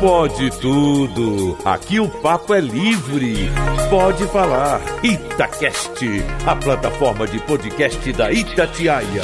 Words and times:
Pode 0.00 0.50
tudo. 0.60 1.56
Aqui 1.64 1.98
o 1.98 2.08
papo 2.08 2.52
é 2.52 2.60
livre. 2.60 3.48
Pode 3.88 4.26
falar. 4.26 4.80
Itacast, 5.02 6.04
a 6.46 6.54
plataforma 6.56 7.26
de 7.26 7.38
podcast 7.40 8.12
da 8.12 8.30
Itatiaia. 8.30 9.22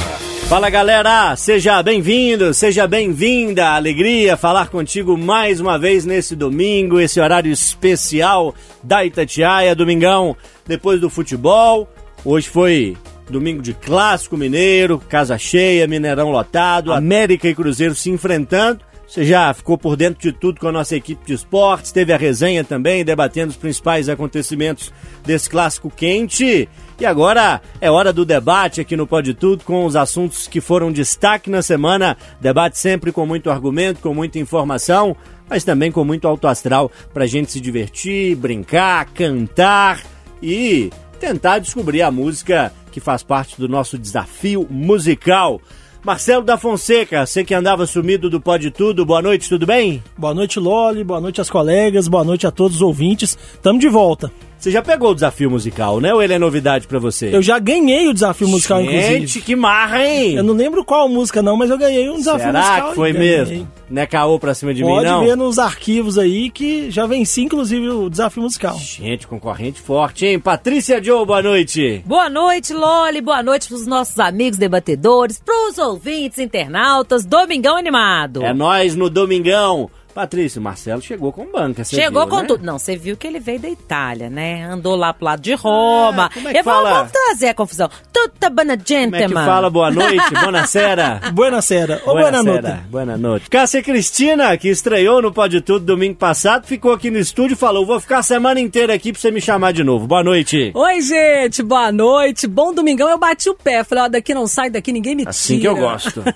Fala 0.48 0.68
galera, 0.68 1.36
seja 1.36 1.82
bem-vindo, 1.82 2.52
seja 2.54 2.86
bem-vinda. 2.86 3.70
Alegria 3.70 4.36
falar 4.36 4.68
contigo 4.68 5.16
mais 5.16 5.60
uma 5.60 5.78
vez 5.78 6.04
nesse 6.04 6.34
domingo, 6.34 6.98
esse 6.98 7.20
horário 7.20 7.52
especial 7.52 8.54
da 8.82 9.04
Itatiaia, 9.04 9.74
domingão 9.74 10.36
depois 10.66 11.00
do 11.00 11.08
futebol. 11.10 11.88
Hoje 12.24 12.48
foi 12.48 12.96
domingo 13.28 13.62
de 13.62 13.74
clássico 13.74 14.36
mineiro, 14.36 15.00
casa 15.08 15.38
cheia, 15.38 15.86
Mineirão 15.86 16.30
lotado, 16.30 16.92
América 16.92 17.48
e 17.48 17.54
Cruzeiro 17.54 17.94
se 17.94 18.10
enfrentando. 18.10 18.89
Você 19.10 19.24
já 19.24 19.52
ficou 19.52 19.76
por 19.76 19.96
dentro 19.96 20.22
de 20.22 20.30
tudo 20.30 20.60
com 20.60 20.68
a 20.68 20.72
nossa 20.72 20.94
equipe 20.94 21.26
de 21.26 21.32
esportes, 21.32 21.90
teve 21.90 22.12
a 22.12 22.16
resenha 22.16 22.62
também, 22.62 23.04
debatendo 23.04 23.50
os 23.50 23.56
principais 23.56 24.08
acontecimentos 24.08 24.92
desse 25.26 25.50
clássico 25.50 25.90
quente. 25.90 26.68
E 26.96 27.04
agora 27.04 27.60
é 27.80 27.90
hora 27.90 28.12
do 28.12 28.24
debate 28.24 28.80
aqui 28.80 28.96
no 28.96 29.08
Pode 29.08 29.34
Tudo 29.34 29.64
com 29.64 29.84
os 29.84 29.96
assuntos 29.96 30.46
que 30.46 30.60
foram 30.60 30.92
destaque 30.92 31.50
na 31.50 31.60
semana. 31.60 32.16
Debate 32.40 32.78
sempre 32.78 33.10
com 33.10 33.26
muito 33.26 33.50
argumento, 33.50 34.00
com 34.00 34.14
muita 34.14 34.38
informação, 34.38 35.16
mas 35.48 35.64
também 35.64 35.90
com 35.90 36.04
muito 36.04 36.28
alto 36.28 36.46
astral 36.46 36.88
para 37.12 37.24
a 37.24 37.26
gente 37.26 37.50
se 37.50 37.60
divertir, 37.60 38.36
brincar, 38.36 39.06
cantar 39.06 40.04
e 40.40 40.88
tentar 41.18 41.58
descobrir 41.58 42.02
a 42.02 42.12
música 42.12 42.72
que 42.92 43.00
faz 43.00 43.24
parte 43.24 43.58
do 43.58 43.68
nosso 43.68 43.98
desafio 43.98 44.68
musical. 44.70 45.60
Marcelo 46.02 46.42
da 46.42 46.56
Fonseca, 46.56 47.26
você 47.26 47.44
que 47.44 47.52
andava 47.52 47.84
sumido 47.84 48.30
do 48.30 48.40
Pode 48.40 48.70
Tudo, 48.70 49.04
boa 49.04 49.20
noite, 49.20 49.50
tudo 49.50 49.66
bem? 49.66 50.02
Boa 50.16 50.32
noite, 50.32 50.58
Loli, 50.58 51.04
boa 51.04 51.20
noite 51.20 51.40
aos 51.40 51.50
colegas, 51.50 52.08
boa 52.08 52.24
noite 52.24 52.46
a 52.46 52.50
todos 52.50 52.76
os 52.76 52.82
ouvintes. 52.82 53.36
Tamo 53.62 53.78
de 53.78 53.88
volta. 53.88 54.32
Você 54.60 54.70
já 54.70 54.82
pegou 54.82 55.12
o 55.12 55.14
desafio 55.14 55.50
musical, 55.50 56.02
né? 56.02 56.12
Ou 56.12 56.22
ele 56.22 56.34
é 56.34 56.38
novidade 56.38 56.86
para 56.86 56.98
você? 56.98 57.34
Eu 57.34 57.40
já 57.40 57.58
ganhei 57.58 58.06
o 58.08 58.12
desafio 58.12 58.46
musical, 58.46 58.82
Gente, 58.82 58.90
inclusive. 58.90 59.20
Gente, 59.20 59.40
que 59.40 59.56
marra, 59.56 60.06
hein? 60.06 60.34
Eu 60.34 60.44
não 60.44 60.52
lembro 60.52 60.84
qual 60.84 61.08
música 61.08 61.40
não, 61.40 61.56
mas 61.56 61.70
eu 61.70 61.78
ganhei 61.78 62.10
um 62.10 62.18
desafio 62.18 62.40
Será 62.40 62.58
musical. 62.58 62.76
Será 62.76 62.88
que 62.90 62.94
foi 62.94 63.12
mesmo? 63.14 63.66
Não 63.88 64.02
é 64.02 64.06
caô 64.06 64.38
pra 64.38 64.52
cima 64.52 64.74
de 64.74 64.82
Pode 64.82 64.98
mim, 64.98 65.10
não? 65.10 65.14
Pode 65.20 65.30
ver 65.30 65.36
nos 65.36 65.58
arquivos 65.58 66.18
aí 66.18 66.50
que 66.50 66.90
já 66.90 67.06
venci, 67.06 67.40
inclusive, 67.40 67.88
o 67.88 68.10
desafio 68.10 68.42
musical. 68.42 68.76
Gente, 68.78 69.26
concorrente 69.26 69.80
forte, 69.80 70.26
hein? 70.26 70.38
Patrícia 70.38 71.02
Joe, 71.02 71.24
boa 71.24 71.42
noite. 71.42 72.02
Boa 72.04 72.28
noite, 72.28 72.74
Loli. 72.74 73.22
Boa 73.22 73.42
noite 73.42 73.66
pros 73.66 73.86
nossos 73.86 74.18
amigos 74.18 74.58
debatedores, 74.58 75.40
pros 75.42 75.78
ouvintes, 75.78 76.38
internautas. 76.38 77.24
Domingão 77.24 77.78
animado. 77.78 78.44
É 78.44 78.52
nós 78.52 78.94
no 78.94 79.08
Domingão. 79.08 79.90
Patrícia, 80.14 80.60
o 80.60 80.62
Marcelo 80.62 81.00
chegou 81.00 81.32
com 81.32 81.46
banca, 81.50 81.84
você 81.84 81.96
Chegou 81.96 82.22
viu, 82.22 82.30
com 82.30 82.40
né? 82.40 82.46
tudo. 82.46 82.64
Não, 82.64 82.78
você 82.78 82.96
viu 82.96 83.16
que 83.16 83.26
ele 83.26 83.38
veio 83.40 83.60
da 83.60 83.68
Itália, 83.68 84.28
né? 84.28 84.64
Andou 84.64 84.96
lá 84.96 85.12
pro 85.14 85.24
lado 85.24 85.40
de 85.40 85.54
Roma. 85.54 86.26
Ah, 86.26 86.30
como 86.34 86.48
é 86.48 86.52
que 86.52 86.58
Eu 86.58 86.64
vou, 86.64 86.72
fala? 86.72 86.94
vamos 86.94 87.12
trazer 87.12 87.48
a 87.48 87.54
confusão. 87.54 87.88
Tutta 88.12 88.50
bana 88.50 88.76
gente, 88.76 89.04
Como 89.12 89.16
é 89.16 89.26
que 89.28 89.34
mano. 89.34 89.46
fala 89.46 89.70
boa 89.70 89.90
noite, 89.90 90.24
buona 90.42 90.66
sera? 90.66 91.20
Buena 91.32 91.62
Sera, 91.62 92.02
ou 92.06 92.14
Buena 92.14 92.42
Noite. 92.42 92.70
Boa 92.90 93.04
noite. 93.16 93.48
Cássia 93.50 93.82
Cristina, 93.82 94.56
que 94.56 94.68
estreou 94.68 95.22
no 95.22 95.32
Pode 95.32 95.60
Tudo 95.60 95.84
domingo 95.84 96.16
passado, 96.16 96.66
ficou 96.66 96.92
aqui 96.92 97.10
no 97.10 97.18
estúdio 97.18 97.54
e 97.54 97.56
falou, 97.56 97.86
vou 97.86 98.00
ficar 98.00 98.18
a 98.18 98.22
semana 98.22 98.58
inteira 98.60 98.92
aqui 98.94 99.12
pra 99.12 99.20
você 99.20 99.30
me 99.30 99.40
chamar 99.40 99.72
de 99.72 99.84
novo. 99.84 100.06
Boa 100.06 100.22
noite. 100.24 100.70
Oi, 100.74 101.00
gente, 101.00 101.62
boa 101.62 101.92
noite. 101.92 102.46
Bom 102.46 102.74
domingão. 102.74 103.08
Eu 103.08 103.18
bati 103.18 103.48
o 103.48 103.54
pé. 103.54 103.84
Falei, 103.84 104.04
ó, 104.04 104.08
daqui 104.08 104.34
não 104.34 104.46
sai, 104.46 104.70
daqui 104.70 104.92
ninguém 104.92 105.14
me 105.14 105.24
Assim 105.26 105.58
tira. 105.58 105.60
que 105.60 105.68
eu 105.68 105.76
gosto. 105.76 106.24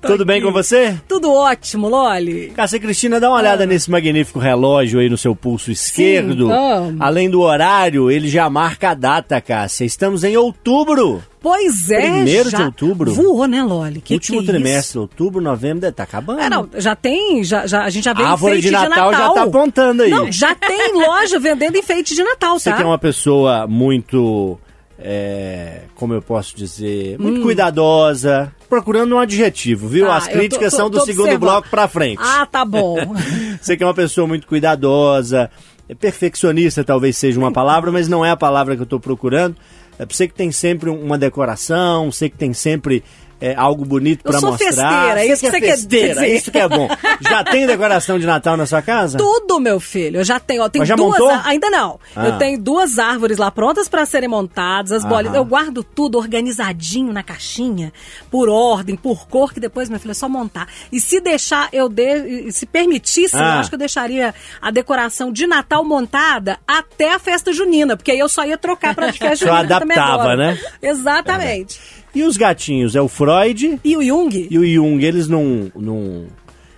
Tudo 0.00 0.24
bem 0.24 0.40
com 0.40 0.50
você? 0.50 0.98
Tudo 1.06 1.30
ótimo, 1.30 1.86
Loli. 1.86 2.50
Cássia 2.56 2.79
Cristina, 2.80 3.20
dá 3.20 3.28
uma 3.30 3.38
olhada 3.38 3.64
nesse 3.66 3.90
magnífico 3.90 4.38
relógio 4.38 4.98
aí 5.00 5.08
no 5.08 5.16
seu 5.18 5.36
pulso 5.36 5.70
esquerdo. 5.70 6.50
amo. 6.50 6.96
Além 6.98 7.30
do 7.30 7.40
horário, 7.40 8.10
ele 8.10 8.28
já 8.28 8.48
marca 8.50 8.90
a 8.90 8.94
data, 8.94 9.40
Cássia. 9.40 9.84
Estamos 9.84 10.24
em 10.24 10.36
outubro. 10.36 11.22
Pois 11.40 11.90
é, 11.90 12.00
Primeiro 12.00 12.50
já 12.50 12.58
de 12.58 12.64
outubro. 12.64 13.14
Voou, 13.14 13.46
né, 13.46 13.62
Loli? 13.62 14.00
Que 14.00 14.14
Último 14.14 14.42
que 14.42 14.50
é 14.50 14.52
trimestre, 14.52 14.98
outubro, 14.98 15.40
novembro, 15.40 15.90
tá 15.90 16.02
acabando. 16.02 16.40
Isso? 16.40 16.46
É, 16.46 16.50
não, 16.50 16.68
já 16.76 16.94
tem, 16.94 17.42
já, 17.42 17.66
já, 17.66 17.82
a 17.84 17.90
gente 17.90 18.04
já 18.04 18.12
vende 18.12 18.28
árvore 18.28 18.58
enfeite 18.58 18.76
de 18.76 18.88
Natal 18.88 19.12
já 19.12 19.30
tá 19.30 19.42
apontando 19.44 20.02
aí. 20.02 20.10
Não, 20.10 20.30
já 20.30 20.54
tem 20.54 20.92
loja 20.92 21.38
vendendo 21.38 21.78
enfeite 21.78 22.14
de 22.14 22.22
Natal, 22.22 22.58
Você 22.58 22.70
tá? 22.70 22.76
que 22.76 22.82
é 22.82 22.86
uma 22.86 22.98
pessoa 22.98 23.66
muito, 23.66 24.58
é, 25.02 25.82
como 25.94 26.12
eu 26.14 26.22
posso 26.22 26.54
dizer, 26.56 27.16
Hum. 27.18 27.24
muito 27.24 27.42
cuidadosa, 27.42 28.52
procurando 28.68 29.14
um 29.14 29.18
adjetivo, 29.18 29.88
viu? 29.88 30.06
Tá, 30.06 30.16
As 30.16 30.28
críticas 30.28 30.70
tô- 30.72 30.76
são 30.76 30.86
tô- 30.90 30.98
do 30.98 31.00
tô 31.00 31.06
segundo 31.06 31.22
observando. 31.24 31.40
bloco 31.48 31.68
pra 31.70 31.88
frente. 31.88 32.20
Ah, 32.22 32.46
tá 32.46 32.64
bom. 32.64 32.96
Você 33.60 33.76
que 33.76 33.82
é 33.82 33.86
uma 33.86 33.94
pessoa 33.94 34.26
muito 34.26 34.46
cuidadosa, 34.46 35.50
é 35.88 35.94
perfeccionista 35.94 36.84
talvez 36.84 37.16
seja 37.16 37.38
uma 37.38 37.52
palavra, 37.52 37.90
mas 37.90 38.08
não 38.08 38.24
é 38.24 38.30
a 38.30 38.36
palavra 38.36 38.74
que 38.76 38.82
eu 38.82 38.84
estou 38.84 39.00
procurando. 39.00 39.56
É 39.98 40.06
pra 40.06 40.16
você 40.16 40.26
que 40.26 40.32
tem 40.32 40.50
sempre 40.50 40.88
uma 40.88 41.18
decoração, 41.18 42.10
você 42.10 42.30
que 42.30 42.36
tem 42.38 42.54
sempre 42.54 43.04
é, 43.40 43.54
algo 43.56 43.84
bonito 43.84 44.22
para 44.22 44.40
mostrar. 44.40 44.58
festeira, 44.58 45.20
é 45.24 45.26
isso 45.26 45.40
que 45.40 45.46
é 45.46 45.50
você 45.50 45.60
quer 45.60 45.76
dizer. 45.76 46.36
isso 46.36 46.50
que 46.50 46.58
é 46.58 46.68
bom. 46.68 46.88
Já 47.20 47.42
tem 47.50 47.66
decoração 47.66 48.18
de 48.18 48.26
Natal 48.26 48.56
na 48.56 48.66
sua 48.66 48.82
casa? 48.82 49.16
Tudo, 49.18 49.58
meu 49.58 49.80
filho. 49.80 50.18
Eu 50.20 50.24
já 50.24 50.38
tenho, 50.38 50.62
ó, 50.62 50.70
já 50.84 50.94
duas. 50.94 51.18
montou? 51.18 51.30
Ainda 51.44 51.70
não. 51.70 51.98
Ah. 52.14 52.26
Eu 52.26 52.38
tenho 52.38 52.58
duas 52.60 52.98
árvores 52.98 53.38
lá 53.38 53.50
prontas 53.50 53.88
para 53.88 54.04
serem 54.06 54.28
montadas, 54.28 54.92
as 54.92 55.04
bolinhas. 55.04 55.34
Eu 55.36 55.44
guardo 55.44 55.82
tudo 55.82 56.18
organizadinho 56.18 57.12
na 57.12 57.22
caixinha, 57.22 57.92
por 58.30 58.48
ordem, 58.48 58.96
por 58.96 59.26
cor, 59.28 59.52
que 59.52 59.60
depois, 59.60 59.88
meu 59.88 59.98
filho, 59.98 60.10
é 60.12 60.14
só 60.14 60.28
montar. 60.28 60.68
E 60.92 61.00
se 61.00 61.20
deixar, 61.20 61.68
eu 61.72 61.88
de... 61.88 62.50
se 62.52 62.66
permitisse, 62.66 63.36
Ah. 63.36 63.38
eu 63.38 63.44
acho 63.60 63.68
que 63.70 63.74
eu 63.74 63.78
deixaria 63.78 64.34
a 64.60 64.70
decoração 64.70 65.32
de 65.32 65.46
Natal 65.46 65.84
montada 65.84 66.58
até 66.66 67.14
a 67.14 67.18
festa 67.18 67.52
junina, 67.52 67.96
porque 67.96 68.10
aí 68.10 68.18
eu 68.18 68.28
só 68.28 68.44
ia 68.44 68.58
trocar 68.58 68.94
para 68.94 69.10
de 69.10 69.18
festa 69.18 69.30
Só 69.46 69.56
junina. 69.56 69.74
eu 69.74 69.78
também 69.80 69.96
adaptava, 69.98 70.36
né? 70.36 70.58
Exatamente. 70.82 71.80
E 72.14 72.22
os 72.24 72.36
gatinhos? 72.36 72.96
É 72.96 73.00
o 73.00 73.08
Freud 73.08 73.78
E 73.84 73.96
o 73.96 74.02
Jung? 74.02 74.48
e 74.50 74.58
o 74.58 74.64
Jung, 74.66 75.04
eles 75.04 75.28
não, 75.28 75.70
não 75.76 76.26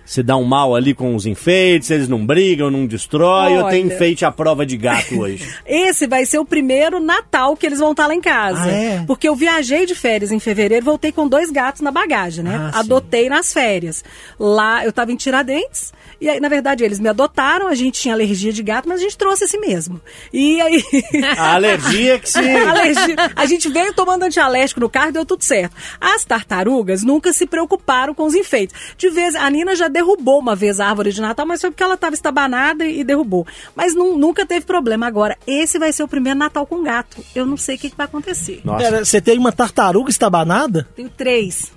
se 0.05 0.21
dão 0.21 0.43
mal 0.43 0.75
ali 0.75 0.93
com 0.93 1.15
os 1.15 1.25
enfeites, 1.25 1.89
eles 1.89 2.07
não 2.07 2.25
brigam, 2.25 2.69
não 2.69 2.85
destroem, 2.85 3.57
ou 3.57 3.69
tem 3.69 3.85
Olha. 3.85 3.93
enfeite 3.93 4.25
à 4.25 4.31
prova 4.31 4.65
de 4.65 4.77
gato 4.77 5.19
hoje? 5.19 5.47
Esse 5.65 6.07
vai 6.07 6.25
ser 6.25 6.39
o 6.39 6.45
primeiro 6.45 6.99
Natal 6.99 7.55
que 7.55 7.65
eles 7.65 7.79
vão 7.79 7.91
estar 7.91 8.07
lá 8.07 8.13
em 8.13 8.21
casa. 8.21 8.63
Ah, 8.63 8.71
é? 8.71 9.03
Porque 9.05 9.27
eu 9.27 9.35
viajei 9.35 9.85
de 9.85 9.95
férias 9.95 10.31
em 10.31 10.39
fevereiro, 10.39 10.85
voltei 10.85 11.11
com 11.11 11.27
dois 11.27 11.49
gatos 11.49 11.81
na 11.81 11.91
bagagem, 11.91 12.43
né? 12.43 12.55
Ah, 12.55 12.71
sim. 12.73 12.79
Adotei 12.79 13.29
nas 13.29 13.53
férias. 13.53 14.03
Lá 14.39 14.85
eu 14.85 14.91
tava 14.91 15.11
em 15.11 15.15
Tiradentes, 15.15 15.93
e 16.23 16.29
aí, 16.29 16.39
na 16.39 16.47
verdade, 16.47 16.85
eles 16.85 17.01
me 17.01 17.09
adotaram, 17.09 17.67
a 17.67 17.75
gente 17.75 17.99
tinha 17.99 18.13
alergia 18.13 18.53
de 18.53 18.63
gato, 18.63 18.87
mas 18.87 18.99
a 18.99 19.03
gente 19.03 19.17
trouxe 19.17 19.43
esse 19.43 19.57
mesmo. 19.57 19.99
E 20.31 20.61
aí. 20.61 20.81
A 21.37 21.55
alergia 21.55 22.17
que 22.17 22.29
se... 22.29 22.39
Alergia. 22.39 23.15
A 23.35 23.45
gente 23.45 23.67
veio 23.67 23.93
tomando 23.93 24.23
antialérgico 24.23 24.79
no 24.79 24.89
carro 24.89 25.09
e 25.09 25.11
deu 25.11 25.25
tudo 25.25 25.43
certo. 25.43 25.75
As 25.99 26.23
tartarugas 26.23 27.03
nunca 27.03 27.33
se 27.33 27.45
preocuparam 27.45 28.13
com 28.13 28.23
os 28.23 28.35
enfeites. 28.35 28.73
De 28.97 29.09
vez, 29.09 29.35
a 29.35 29.49
Nina 29.49 29.75
já 29.75 29.89
derrubou 29.93 30.39
uma 30.39 30.55
vez 30.55 30.79
a 30.81 30.87
árvore 30.87 31.13
de 31.13 31.21
Natal, 31.21 31.45
mas 31.45 31.61
foi 31.61 31.69
porque 31.71 31.83
ela 31.83 31.93
estava 31.93 32.13
estabanada 32.15 32.85
e 32.85 33.03
derrubou. 33.03 33.47
Mas 33.75 33.95
nu- 33.95 34.17
nunca 34.17 34.45
teve 34.45 34.65
problema. 34.65 35.05
Agora, 35.07 35.37
esse 35.47 35.79
vai 35.79 35.93
ser 35.93 36.03
o 36.03 36.07
primeiro 36.07 36.37
Natal 36.39 36.65
com 36.65 36.83
gato. 36.83 37.23
Eu 37.35 37.45
não 37.45 37.55
sei 37.55 37.75
o 37.75 37.79
que, 37.79 37.89
que 37.91 37.95
vai 37.95 38.07
acontecer. 38.07 38.59
Nossa, 38.65 38.83
Pera, 38.83 39.05
você 39.05 39.21
tem 39.21 39.37
uma 39.37 39.51
tartaruga 39.51 40.09
estabanada? 40.09 40.85
Tenho 40.95 41.09
três. 41.09 41.71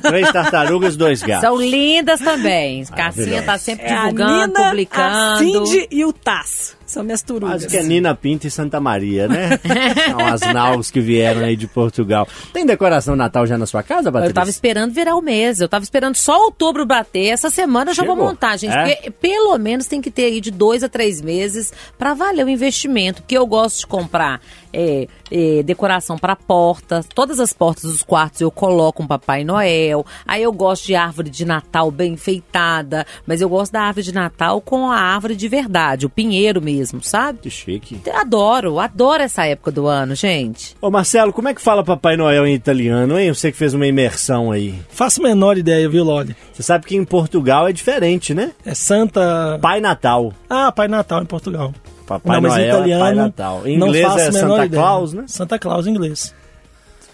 três 0.00 0.30
tartarugas, 0.32 0.96
dois 0.96 1.20
gatos. 1.24 1.42
São 1.42 1.60
lindas 1.60 2.20
também. 2.20 2.84
Cassinha 2.86 3.42
tá 3.42 3.58
sempre 3.58 3.86
É 3.86 3.92
a 3.92 3.98
divulgando, 4.02 4.46
Nina, 4.54 4.60
a 4.60 4.70
publicando. 4.70 5.38
Cindy 5.66 5.88
e 5.90 6.04
o 6.04 6.12
Taz. 6.12 6.77
São 6.88 7.04
minhas 7.04 7.20
turugas. 7.20 7.64
Quase 7.64 7.68
que 7.68 7.76
é 7.76 7.82
Nina 7.82 8.14
Pinta 8.14 8.46
e 8.46 8.50
Santa 8.50 8.80
Maria, 8.80 9.28
né? 9.28 9.60
São 10.08 10.26
as 10.26 10.40
naus 10.40 10.90
que 10.90 11.00
vieram 11.00 11.42
aí 11.42 11.54
de 11.54 11.66
Portugal. 11.66 12.26
Tem 12.50 12.64
decoração 12.64 13.14
Natal 13.14 13.46
já 13.46 13.58
na 13.58 13.66
sua 13.66 13.82
casa, 13.82 14.10
Patrícia? 14.10 14.30
Eu 14.30 14.34
tava 14.34 14.48
esperando 14.48 14.90
virar 14.90 15.14
o 15.14 15.20
mês. 15.20 15.60
Eu 15.60 15.68
tava 15.68 15.84
esperando 15.84 16.16
só 16.16 16.44
outubro 16.44 16.86
bater. 16.86 17.26
Essa 17.26 17.50
semana 17.50 17.90
eu 17.90 17.94
já 17.94 18.04
vou 18.04 18.16
montar, 18.16 18.56
gente. 18.56 18.74
É? 18.74 18.94
Porque 18.94 19.10
pelo 19.10 19.58
menos 19.58 19.86
tem 19.86 20.00
que 20.00 20.10
ter 20.10 20.24
aí 20.24 20.40
de 20.40 20.50
dois 20.50 20.82
a 20.82 20.88
três 20.88 21.20
meses 21.20 21.74
pra 21.98 22.14
valer 22.14 22.46
o 22.46 22.48
investimento. 22.48 23.20
Porque 23.20 23.36
eu 23.36 23.46
gosto 23.46 23.80
de 23.80 23.86
comprar 23.86 24.40
é, 24.72 25.06
é, 25.30 25.62
decoração 25.62 26.18
pra 26.18 26.36
porta. 26.36 27.04
Todas 27.14 27.40
as 27.40 27.52
portas 27.52 27.84
dos 27.84 28.02
quartos 28.02 28.40
eu 28.40 28.50
coloco 28.50 29.02
um 29.02 29.06
Papai 29.06 29.44
Noel. 29.44 30.04
Aí 30.26 30.42
eu 30.42 30.52
gosto 30.52 30.86
de 30.86 30.94
árvore 30.94 31.30
de 31.30 31.44
Natal 31.44 31.90
bem 31.90 32.14
enfeitada. 32.14 33.06
Mas 33.26 33.40
eu 33.40 33.48
gosto 33.48 33.72
da 33.72 33.82
árvore 33.82 34.04
de 34.04 34.14
Natal 34.14 34.60
com 34.60 34.90
a 34.90 34.96
árvore 34.96 35.36
de 35.36 35.48
verdade, 35.48 36.06
o 36.06 36.10
pinheiro 36.10 36.60
mesmo, 36.60 37.02
sabe? 37.02 37.40
Que 37.40 37.50
chique. 37.50 38.00
Adoro, 38.12 38.78
adoro 38.78 39.22
essa 39.22 39.46
época 39.46 39.70
do 39.70 39.86
ano, 39.86 40.14
gente. 40.14 40.76
Ô 40.80 40.90
Marcelo, 40.90 41.32
como 41.32 41.48
é 41.48 41.54
que 41.54 41.60
fala 41.60 41.84
Papai 41.84 42.16
Noel 42.16 42.46
em 42.46 42.54
italiano, 42.54 43.18
hein? 43.18 43.32
Você 43.32 43.50
que 43.52 43.58
fez 43.58 43.74
uma 43.74 43.86
imersão 43.86 44.50
aí. 44.50 44.74
Faço 44.88 45.20
a 45.20 45.28
menor 45.28 45.56
ideia, 45.58 45.88
viu, 45.88 46.04
Loli? 46.04 46.36
Você 46.52 46.62
sabe 46.62 46.86
que 46.86 46.96
em 46.96 47.04
Portugal 47.04 47.68
é 47.68 47.72
diferente, 47.72 48.34
né? 48.34 48.52
É 48.64 48.74
Santa. 48.74 49.58
Pai 49.60 49.80
Natal. 49.80 50.32
Ah, 50.48 50.72
Pai 50.72 50.88
Natal 50.88 51.22
em 51.22 51.26
Portugal. 51.26 51.72
Papai 52.08 52.36
não, 52.36 52.42
mas 52.42 52.52
Noel 52.54 52.68
italiano. 52.68 53.02
é 53.02 53.06
Pai 53.06 53.14
Natal. 53.14 53.62
Em 53.66 53.78
não 53.78 53.86
inglês 53.88 54.06
faço 54.06 54.18
é 54.20 54.32
Santa 54.32 54.64
ideia. 54.64 54.82
Claus, 54.82 55.12
né? 55.12 55.24
Santa 55.26 55.58
Claus 55.58 55.86
em 55.86 55.90
inglês. 55.90 56.34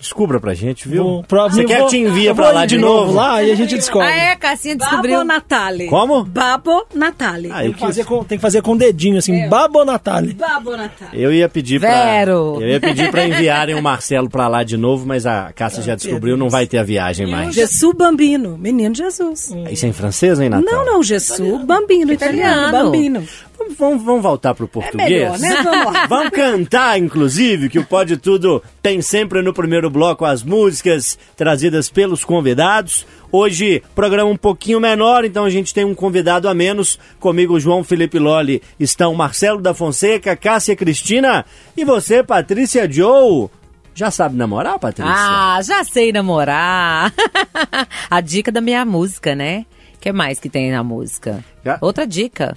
Descubra 0.01 0.39
pra 0.39 0.53
gente, 0.53 0.87
viu? 0.87 1.03
Vou- 1.03 1.23
pro- 1.23 1.49
Você 1.49 1.63
eu 1.63 1.67
quer 1.67 1.79
vou- 1.79 1.89
te 1.89 1.97
envia 1.97 2.29
eu 2.31 2.35
pra 2.35 2.51
lá 2.51 2.67
de 2.67 2.77
de 2.77 2.83
novo? 2.83 3.15
lá 3.15 3.43
e 3.43 3.51
a 3.51 3.55
gente 3.55 3.75
descobre. 3.75 4.07
Ah, 4.09 4.15
é, 4.15 4.33
a 4.33 4.37
Cassinha 4.37 4.77
descobriu. 4.77 5.15
Babo 5.17 5.25
Natali. 5.25 5.87
Como? 5.87 6.25
Babo 6.25 6.85
Natali. 6.95 7.49
Ah, 7.51 7.61
eu 7.65 7.71
Tem 7.71 7.73
que, 7.73 7.81
fazer 7.81 8.05
com, 8.05 8.23
tem 8.23 8.37
que 8.37 8.43
fazer 8.43 8.61
com 8.61 8.73
o 8.73 8.77
dedinho, 8.77 9.17
assim, 9.17 9.49
babo 9.49 9.83
Natali. 9.83 10.35
Babo 10.35 10.77
Natali. 10.77 11.23
Eu 11.23 11.33
ia 11.33 11.49
pedir 11.49 11.81
pra. 11.81 11.89
Vero. 12.05 12.59
Eu 12.61 12.69
ia 12.69 12.81
pedir 12.81 13.11
pra 13.11 13.27
enviarem 13.27 13.75
o 13.77 13.83
Marcelo 13.83 14.29
pra 14.29 14.47
lá 14.47 14.63
de 14.63 14.77
novo, 14.77 15.07
mas 15.07 15.25
a 15.25 15.51
Cássia 15.55 15.83
já 15.83 15.95
descobriu, 15.95 16.37
não 16.37 16.51
vai 16.51 16.67
ter 16.67 16.77
a 16.77 16.83
viagem 16.83 17.27
mais. 17.27 17.55
Jesus 17.55 17.95
Bambino, 17.97 18.59
menino 18.59 18.95
Jesus. 18.95 19.55
Isso 19.71 19.87
é 19.87 19.89
em 19.89 19.93
francês, 19.95 20.39
hein, 20.39 20.51
Natal? 20.51 20.71
Não, 20.71 20.85
não, 20.85 21.03
Jesus 21.03 21.65
Bambino, 21.65 22.13
italiano, 22.13 22.69
Italiano. 22.69 22.91
Bambino. 22.91 23.25
Vamos, 23.57 23.75
vamos, 23.79 24.03
vamos 24.05 24.23
voltar 24.23 24.55
pro 24.55 24.67
português? 24.69 25.09
melhor, 25.11 25.39
né? 25.39 25.63
Vamos. 25.63 25.95
Vamos 26.09 26.31
cantar, 26.31 26.99
inclusive, 26.99 27.69
que 27.69 27.79
o 27.79 27.85
Pode 27.85 28.17
Tudo 28.17 28.63
tem 28.83 29.01
sempre 29.01 29.43
no 29.43 29.53
primeiro 29.55 29.89
bloco 29.89 30.25
as 30.25 30.43
músicas 30.43 31.19
trazidas 31.37 31.89
pelos 31.89 32.25
convidados. 32.25 33.07
Hoje, 33.33 33.83
programa 33.95 34.31
um 34.31 34.37
pouquinho 34.37 34.79
menor, 34.81 35.25
então 35.25 35.45
a 35.45 35.51
gente 35.51 35.73
tem 35.75 35.85
um 35.85 35.95
convidado 35.95 36.49
a 36.49 36.55
menos. 36.55 36.99
Comigo, 37.19 37.59
João 37.59 37.83
Felipe 37.85 38.19
Lolli, 38.19 38.63
estão 38.79 39.15
Marcelo 39.15 39.61
da 39.61 39.73
Fonseca, 39.75 40.37
Cássia 40.37 40.77
Cristina 40.77 41.45
e 41.77 41.85
você, 41.85 42.23
Patrícia 42.23 42.91
Joe. 42.91 43.49
Já 43.95 44.11
sabe 44.11 44.37
namorar, 44.37 44.79
Patrícia? 44.79 45.13
Ah, 45.15 45.61
já 45.63 45.85
sei 45.85 46.13
namorar. 46.13 47.13
a 48.11 48.21
dica 48.21 48.51
da 48.51 48.61
minha 48.61 48.85
música, 48.85 49.35
né? 49.35 49.65
O 49.95 49.99
que 50.01 50.13
mais 50.13 50.39
que 50.41 50.49
tem 50.51 50.71
na 50.73 50.83
música? 50.83 51.45
Já- 51.65 51.79
Outra 51.81 52.07
dica. 52.07 52.57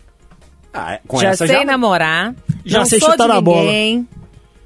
Ah, 0.77 0.93
é, 0.93 0.99
com 1.07 1.19
já 1.19 1.29
essa 1.29 1.47
sei 1.47 1.57
já... 1.57 1.65
namorar. 1.65 2.35
Já 2.65 2.79
não 2.79 2.85
sei 2.85 2.99
sou 2.99 3.11
chutar 3.11 3.27
de 3.27 3.33
a 3.33 3.41
bola. 3.41 3.71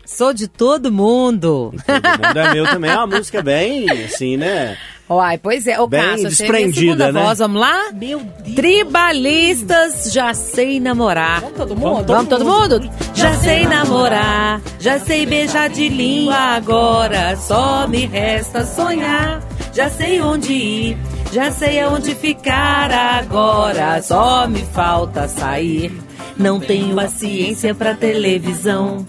Sou 0.06 0.34
de 0.34 0.48
todo 0.48 0.92
mundo. 0.92 1.74
Todo 1.86 2.28
mundo 2.28 2.40
é 2.40 2.54
meu 2.54 2.66
também. 2.66 2.92
É 2.92 2.96
uma 2.96 3.08
música 3.08 3.42
bem, 3.42 3.90
assim, 3.90 4.36
né? 4.36 4.78
Uai, 5.10 5.38
pois 5.38 5.68
é. 5.68 5.80
Ô, 5.80 5.88
Bem 5.88 6.02
Cássio, 6.02 6.30
desprendida, 6.30 7.12
né? 7.12 7.22
voz. 7.22 7.40
Vamos 7.40 7.60
lá? 7.60 7.92
Meu 7.94 8.19
Deus. 8.19 8.56
Tribalistas, 8.56 10.12
já 10.12 10.34
sei 10.34 10.80
namorar. 10.80 11.42
Vamos 11.42 11.58
todo 11.58 11.75
mundo? 11.75 12.06
Vamos 12.08 12.30
todo 12.30 12.46
mundo? 12.46 12.90
Já 13.14 13.34
sei 13.36 13.66
namorar, 13.68 14.62
já 14.80 15.00
sei 15.00 15.25
beijar 15.25 15.69
de 15.69 15.90
língua 15.90 16.36
agora, 16.36 17.36
só 17.36 17.88
me 17.90 18.06
resta 18.06 18.66
sonhar. 18.66 19.42
Já 19.74 19.90
sei 19.90 20.22
onde 20.22 20.54
ir, 20.54 20.98
já 21.31 21.50
sei 21.51 21.80
aonde 21.80 22.13
ficar 22.13 22.92
agora, 22.92 24.01
só 24.01 24.48
me 24.48 24.62
falta 24.66 25.28
sair. 25.28 25.92
Não 26.38 26.60
tenho 26.60 26.95
paciência 26.95 27.74
pra 27.74 27.94
televisão. 27.94 29.06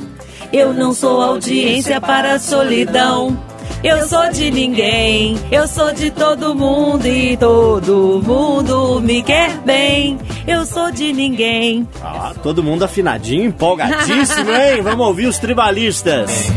Eu 0.52 0.72
não 0.72 0.92
sou 0.92 1.20
audiência 1.20 2.00
para 2.00 2.34
a 2.34 2.38
solidão. 2.38 3.36
Eu 3.82 4.06
sou 4.06 4.30
de 4.30 4.50
ninguém, 4.50 5.36
eu 5.50 5.66
sou 5.66 5.92
de 5.92 6.10
todo 6.10 6.54
mundo 6.54 7.04
e 7.04 7.36
todo 7.36 8.22
mundo 8.24 9.00
me 9.00 9.22
quer 9.22 9.58
bem. 9.64 10.19
Eu 10.46 10.64
sou 10.64 10.92
de 10.92 11.12
ninguém. 11.12 11.88
Ah, 12.00 12.32
todo 12.42 12.62
mundo 12.62 12.84
afinadinho, 12.84 13.46
empolgadíssimo, 13.46 14.50
hein? 14.52 14.82
Vamos 14.84 15.06
ouvir 15.06 15.26
os 15.26 15.38
tribalistas. 15.38 16.52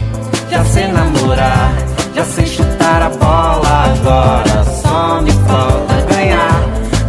Já 0.51 0.63
sei 0.65 0.87
namorar, 0.89 1.73
já 2.13 2.23
sei 2.25 2.45
chutar 2.45 2.74
a 2.85 3.09
bola 3.09 3.85
agora. 3.85 4.63
Só 4.63 5.21
me 5.21 5.31
falta 5.31 6.13
ganhar. 6.13 6.61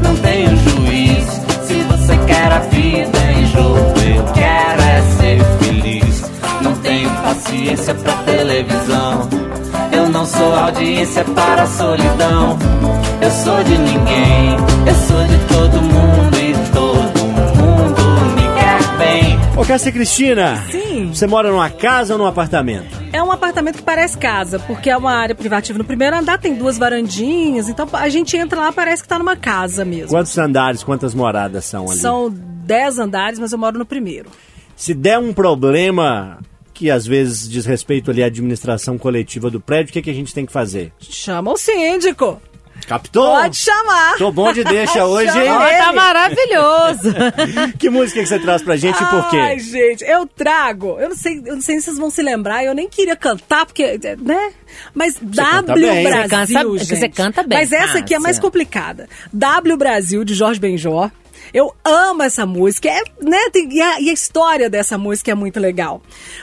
Não 0.03 0.17
tenho 0.17 0.57
juiz. 0.57 1.25
Se 1.67 1.83
você 1.83 2.17
quer 2.27 2.53
a 2.53 2.59
vida 2.61 3.19
em 3.33 3.47
jogo, 3.47 4.01
eu 4.01 4.25
quero 4.33 4.83
é 4.83 5.03
ser 5.19 5.45
feliz. 5.61 6.31
Não 6.63 6.75
tenho 6.77 7.11
paciência 7.23 7.95
pra 7.95 8.13
televisão. 8.25 9.29
Eu 9.93 10.09
não 10.09 10.27
sou 10.27 10.55
audiência 10.55 11.25
para 11.25 11.63
a 11.63 11.67
solidão. 11.67 12.59
Eu 13.21 13.31
sou 13.31 13.63
de 13.65 13.79
ninguém, 13.79 14.57
eu 14.87 14.95
sou 14.95 15.25
de 15.25 15.39
todo 15.47 15.83
mundo 15.83 16.37
e 16.37 16.55
todo 16.73 17.27
mundo 17.57 18.35
me 18.35 18.43
quer 18.43 18.99
bem. 18.99 19.39
Ô, 19.57 19.65
Cássia 19.65 19.91
Cristina. 19.91 20.63
Sim. 20.71 21.11
Você 21.13 21.27
mora 21.27 21.51
numa 21.51 21.71
casa 21.71 22.15
ou 22.15 22.19
num 22.19 22.27
apartamento? 22.27 22.96
É 23.13 23.23
um 23.23 23.31
apartamento 23.31 23.77
que 23.77 23.83
parece 23.83 24.19
casa, 24.19 24.59
porque 24.59 24.91
é 24.91 24.97
uma 24.97 25.13
área 25.13 25.35
privativa 25.35 25.79
no 25.79 25.85
primeiro 25.85 26.17
andar, 26.17 26.39
tem 26.39 26.55
duas 26.55 26.77
varandinhas, 26.77 27.69
então 27.69 27.89
a 27.93 28.09
gente 28.09 28.37
entra 28.37 28.61
lá, 28.61 28.73
parece 28.73 29.03
que 29.03 29.09
tá 29.09 29.19
numa 29.19 29.37
casa 29.37 29.85
mesmo. 29.85 30.11
Quantos 30.11 30.37
andares, 30.37 30.83
quantas 30.83 31.15
moradas 31.15 31.65
são 31.65 31.91
ali? 31.91 31.99
São 31.99 32.31
dez 32.31 32.99
andares, 32.99 33.39
mas 33.39 33.53
eu 33.53 33.59
moro 33.59 33.79
no 33.79 33.87
primeiro. 33.87 34.31
Se 34.75 34.93
der 34.93 35.19
um 35.19 35.33
problema 35.33 36.39
que 36.75 36.91
às 36.91 37.07
vezes 37.07 37.49
diz 37.49 37.65
respeito 37.65 38.11
ali 38.11 38.23
à 38.23 38.27
administração 38.27 38.99
coletiva 38.99 39.51
do 39.51 39.61
prédio, 39.61 39.91
o 39.91 39.93
que, 39.95 40.03
que 40.03 40.11
a 40.11 40.15
gente 40.15 40.35
tem 40.35 40.45
que 40.45 40.53
fazer? 40.53 40.93
Chama 40.99 41.53
o 41.53 41.57
síndico. 41.57 42.41
Captou? 42.87 43.33
Pode 43.37 43.57
chamar. 43.57 44.17
Tô 44.17 44.31
bom 44.31 44.53
de 44.53 44.63
deixa 44.65 45.05
hoje, 45.07 45.29
hein? 45.39 45.47
Tá 45.47 45.87
ele. 45.89 45.93
maravilhoso. 45.97 47.15
Que 47.79 47.91
música 47.91 48.21
que 48.21 48.27
você 48.27 48.39
traz 48.39 48.63
pra 48.63 48.77
gente 48.77 49.01
e 49.03 49.07
por 49.07 49.29
quê? 49.29 49.37
Ai, 49.39 49.59
gente, 49.59 50.05
eu 50.05 50.27
trago. 50.27 50.97
Eu 51.01 51.09
não 51.11 51.17
sei, 51.17 51.43
eu 51.45 51.55
não 51.57 51.61
sei 51.63 51.79
se 51.79 51.87
vocês 51.87 51.99
vão 51.99 52.11
se 52.11 52.23
lembrar. 52.23 52.65
Eu 52.65 52.75
nem 52.75 52.89
queria 52.89 53.17
cantar, 53.17 53.67
porque, 53.67 53.99
né? 54.21 54.53
Mas 54.95 55.15
canta 55.19 55.63
W 55.75 55.89
bem. 55.89 56.05
Brasil, 56.05 56.29
Você 56.29 56.53
canta- 56.55 56.79
gente. 56.79 56.87
você 56.99 57.09
canta 57.09 57.43
bem, 57.43 57.59
Mas 57.59 57.73
essa 57.73 57.99
aqui 57.99 58.15
é 58.15 58.19
mais 58.19 58.39
complicada. 58.39 59.09
W 59.33 59.77
Brasil, 59.77 60.25
de 60.25 60.35
Jorge 60.35 60.61
Benjor. 60.61 61.11
Eu 61.53 61.75
amo 61.85 62.23
essa 62.23 62.45
música, 62.45 62.89
é, 62.89 63.03
né? 63.21 63.39
e, 63.55 63.81
a, 63.81 64.01
e 64.01 64.11
a 64.11 64.13
história 64.13 64.69
dessa 64.69 64.99
música 64.99 65.31
é 65.31 65.35
muito 65.35 65.61
legal. 65.61 66.03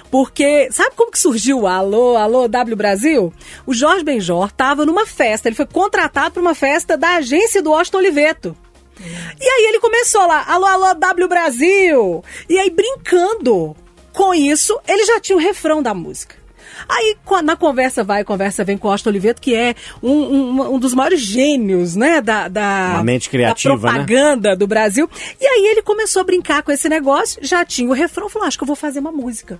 Porque, 0.09 0.69
sabe 0.71 0.95
como 0.95 1.11
que 1.11 1.19
surgiu 1.19 1.67
Alô, 1.67 2.15
Alô, 2.15 2.47
W 2.47 2.75
Brasil? 2.75 3.33
O 3.65 3.73
Jorge 3.73 4.03
Benjor 4.03 4.47
estava 4.47 4.85
numa 4.85 5.05
festa, 5.05 5.47
ele 5.47 5.55
foi 5.55 5.65
contratado 5.65 6.31
para 6.31 6.41
uma 6.41 6.55
festa 6.55 6.97
da 6.97 7.15
agência 7.15 7.61
do 7.61 7.73
Austin 7.73 7.97
Oliveto. 7.97 8.55
E 8.99 9.43
aí 9.45 9.65
ele 9.69 9.79
começou 9.79 10.25
lá, 10.27 10.45
alô, 10.47 10.65
alô, 10.65 10.93
W 10.93 11.27
Brasil! 11.27 12.23
E 12.47 12.57
aí, 12.57 12.69
brincando 12.69 13.75
com 14.13 14.33
isso, 14.33 14.79
ele 14.87 15.05
já 15.05 15.19
tinha 15.19 15.35
o 15.35 15.41
refrão 15.41 15.81
da 15.81 15.93
música. 15.93 16.42
Aí, 16.87 17.15
na 17.43 17.55
conversa 17.55 18.03
vai, 18.03 18.23
conversa 18.23 18.63
vem 18.63 18.77
com 18.77 18.87
o 18.87 18.91
Austin 18.91 19.09
Oliveto, 19.09 19.41
que 19.41 19.55
é 19.55 19.75
um, 20.01 20.11
um, 20.11 20.75
um 20.75 20.79
dos 20.79 20.93
maiores 20.93 21.21
gênios, 21.21 21.95
né, 21.95 22.21
da, 22.21 22.47
da, 22.47 22.91
Uma 22.95 23.03
mente 23.03 23.29
criativa, 23.29 23.75
da 23.75 23.81
né? 23.81 23.93
propaganda 23.93 24.55
do 24.55 24.67
Brasil. 24.67 25.09
E 25.39 25.45
aí 25.45 25.67
ele 25.71 25.81
começou 25.81 26.21
a 26.21 26.25
brincar 26.25 26.63
com 26.63 26.71
esse 26.71 26.87
negócio, 26.89 27.39
já 27.43 27.65
tinha 27.65 27.89
o 27.89 27.93
refrão, 27.93 28.29
falou, 28.29 28.47
acho 28.47 28.57
que 28.57 28.63
eu 28.63 28.67
vou 28.67 28.75
fazer 28.75 28.99
uma 28.99 29.11
música. 29.11 29.59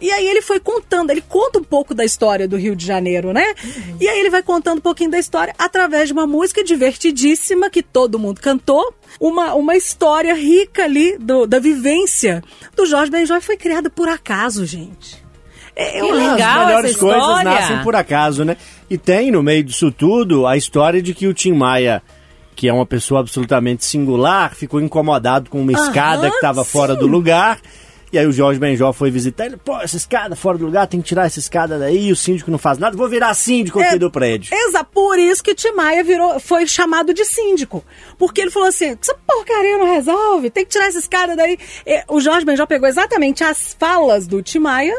E 0.00 0.10
aí 0.10 0.26
ele 0.26 0.42
foi 0.42 0.58
contando, 0.58 1.10
ele 1.10 1.22
conta 1.22 1.58
um 1.58 1.64
pouco 1.64 1.94
da 1.94 2.04
história 2.04 2.48
do 2.48 2.56
Rio 2.56 2.74
de 2.74 2.84
Janeiro, 2.84 3.32
né? 3.32 3.54
E 4.00 4.08
aí 4.08 4.18
ele 4.18 4.28
vai 4.28 4.42
contando 4.42 4.78
um 4.78 4.82
pouquinho 4.82 5.10
da 5.10 5.18
história 5.18 5.54
através 5.56 6.08
de 6.08 6.12
uma 6.12 6.26
música 6.26 6.64
divertidíssima 6.64 7.70
que 7.70 7.82
todo 7.82 8.18
mundo 8.18 8.40
cantou, 8.40 8.92
uma, 9.20 9.54
uma 9.54 9.76
história 9.76 10.34
rica 10.34 10.84
ali 10.84 11.16
do, 11.16 11.46
da 11.46 11.58
vivência 11.58 12.42
do 12.74 12.84
Jorge 12.84 13.10
Benjor 13.10 13.40
foi 13.40 13.56
criada 13.56 13.88
por 13.88 14.08
acaso, 14.08 14.66
gente. 14.66 15.23
É, 15.76 16.00
Que 16.00 16.12
legal 16.12 16.60
As 16.60 16.66
melhores 16.66 16.96
coisas 16.96 17.42
nascem 17.44 17.82
por 17.82 17.96
acaso, 17.96 18.44
né? 18.44 18.56
E 18.88 18.96
tem 18.96 19.30
no 19.30 19.42
meio 19.42 19.64
disso 19.64 19.90
tudo 19.90 20.46
a 20.46 20.56
história 20.56 21.02
de 21.02 21.12
que 21.14 21.26
o 21.26 21.34
Tim 21.34 21.52
Maia, 21.52 22.00
que 22.54 22.68
é 22.68 22.72
uma 22.72 22.86
pessoa 22.86 23.20
absolutamente 23.20 23.84
singular, 23.84 24.54
ficou 24.54 24.80
incomodado 24.80 25.50
com 25.50 25.60
uma 25.60 25.72
escada 25.72 26.28
que 26.30 26.36
estava 26.36 26.64
fora 26.64 26.94
do 26.94 27.06
lugar. 27.06 27.60
E 28.12 28.18
aí 28.18 28.24
o 28.28 28.30
Jorge 28.32 28.60
Benjó 28.60 28.92
foi 28.92 29.10
visitar 29.10 29.46
ele, 29.46 29.56
pô, 29.56 29.76
essa 29.80 29.96
escada 29.96 30.36
fora 30.36 30.56
do 30.56 30.66
lugar, 30.66 30.86
tem 30.86 31.00
que 31.00 31.08
tirar 31.08 31.26
essa 31.26 31.40
escada 31.40 31.80
daí, 31.80 32.12
o 32.12 32.14
síndico 32.14 32.48
não 32.48 32.58
faz 32.58 32.78
nada, 32.78 32.96
vou 32.96 33.08
virar 33.08 33.34
síndico 33.34 33.80
aqui 33.80 33.96
É, 33.96 33.98
do 33.98 34.08
prédio. 34.08 34.54
Exa, 34.54 34.84
por 34.84 35.18
isso 35.18 35.42
que 35.42 35.52
Timaya 35.52 36.04
virou, 36.04 36.38
foi 36.38 36.64
chamado 36.68 37.12
de 37.12 37.24
síndico. 37.24 37.84
Porque 38.16 38.40
ele 38.42 38.52
falou 38.52 38.68
assim: 38.68 38.96
essa 39.02 39.16
porcaria 39.26 39.76
não 39.78 39.92
resolve, 39.92 40.48
tem 40.48 40.64
que 40.64 40.70
tirar 40.70 40.86
essa 40.86 41.00
escada 41.00 41.34
daí. 41.34 41.58
E 41.84 42.04
o 42.06 42.20
Jorge 42.20 42.46
Benjó 42.46 42.64
pegou 42.66 42.88
exatamente 42.88 43.42
as 43.42 43.74
falas 43.76 44.28
do 44.28 44.40
Timaya. 44.40 44.94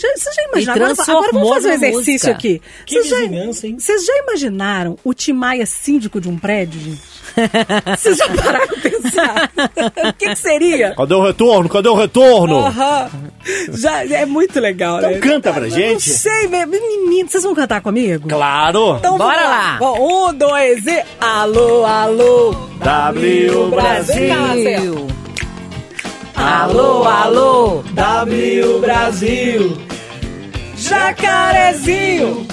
Já, 0.00 0.08
vocês 0.16 0.34
já 0.34 0.42
imaginaram? 0.44 0.86
Agora, 0.86 1.02
agora 1.10 1.32
vamos 1.32 1.48
fazer 1.50 1.68
um 1.68 1.72
exercício 1.72 2.12
música. 2.12 2.30
aqui. 2.30 2.62
Que 2.86 2.94
Vocês 2.94 3.08
já, 3.08 3.16
vizinhança, 3.18 3.66
hein? 3.66 3.76
vocês 3.78 4.04
já 4.04 4.16
imaginaram 4.18 4.98
o 5.04 5.12
Timaya 5.14 5.66
síndico 5.66 6.20
de 6.20 6.28
um 6.28 6.38
prédio, 6.38 6.80
gente? 6.80 7.00
Vocês 7.96 8.16
já 8.16 8.28
pararam 8.28 8.66
pra 8.66 8.76
pensar? 8.90 9.52
o 10.08 10.12
que, 10.14 10.26
que 10.30 10.36
seria? 10.36 10.94
Cadê 10.96 11.14
o 11.14 11.22
retorno? 11.22 11.68
Cadê 11.68 11.88
o 11.88 11.94
retorno? 11.94 12.58
Aham. 12.58 13.10
Já, 13.72 14.04
é 14.04 14.26
muito 14.26 14.58
legal, 14.58 14.98
Então 14.98 15.10
né? 15.12 15.18
canta 15.18 15.52
pra 15.52 15.62
Eu 15.66 15.70
gente. 15.70 16.08
Não 16.08 16.16
sei, 16.16 16.48
menino, 16.48 17.28
vocês 17.28 17.44
vão 17.44 17.54
cantar 17.54 17.80
comigo? 17.82 18.28
Claro! 18.28 18.96
Então 18.98 19.16
Bora 19.16 19.42
lá. 19.42 19.76
Bom, 19.78 20.28
um, 20.30 20.34
dois 20.34 20.84
e. 20.86 21.02
Alô, 21.20 21.84
alô. 21.86 22.50
W 22.82 23.68
Brasil. 23.70 25.19
Alô, 26.40 27.04
alô. 27.04 27.84
W 27.92 28.80
Brasil. 28.80 29.76
Jacarezinho. 30.74 32.46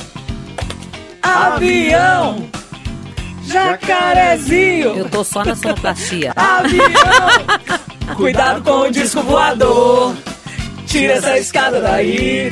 Avião. 1.23 2.49
Jacarezinho. 3.45 4.97
Eu 4.97 5.09
tô 5.09 5.23
só 5.23 5.45
na 5.45 5.55
sonoplastia. 5.55 6.33
Avião. 6.35 8.15
Cuidado 8.17 8.61
com 8.61 8.81
o 8.81 8.91
disco 8.91 9.21
voador. 9.21 10.13
Tira 10.85 11.13
essa 11.13 11.37
escada 11.37 11.79
daí. 11.79 12.51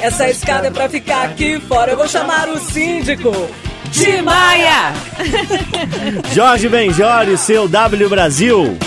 Essa 0.00 0.28
escada 0.28 0.66
é 0.66 0.70
pra 0.70 0.88
ficar 0.88 1.26
aqui 1.26 1.60
fora. 1.60 1.92
Eu 1.92 1.96
vou 1.96 2.08
chamar 2.08 2.48
o 2.48 2.58
síndico. 2.58 3.30
De 3.92 4.22
Maia! 4.22 4.94
Jorge 6.32 6.66
Benjori, 6.68 7.36
seu 7.36 7.68
W 7.68 8.08
Brasil. 8.08 8.78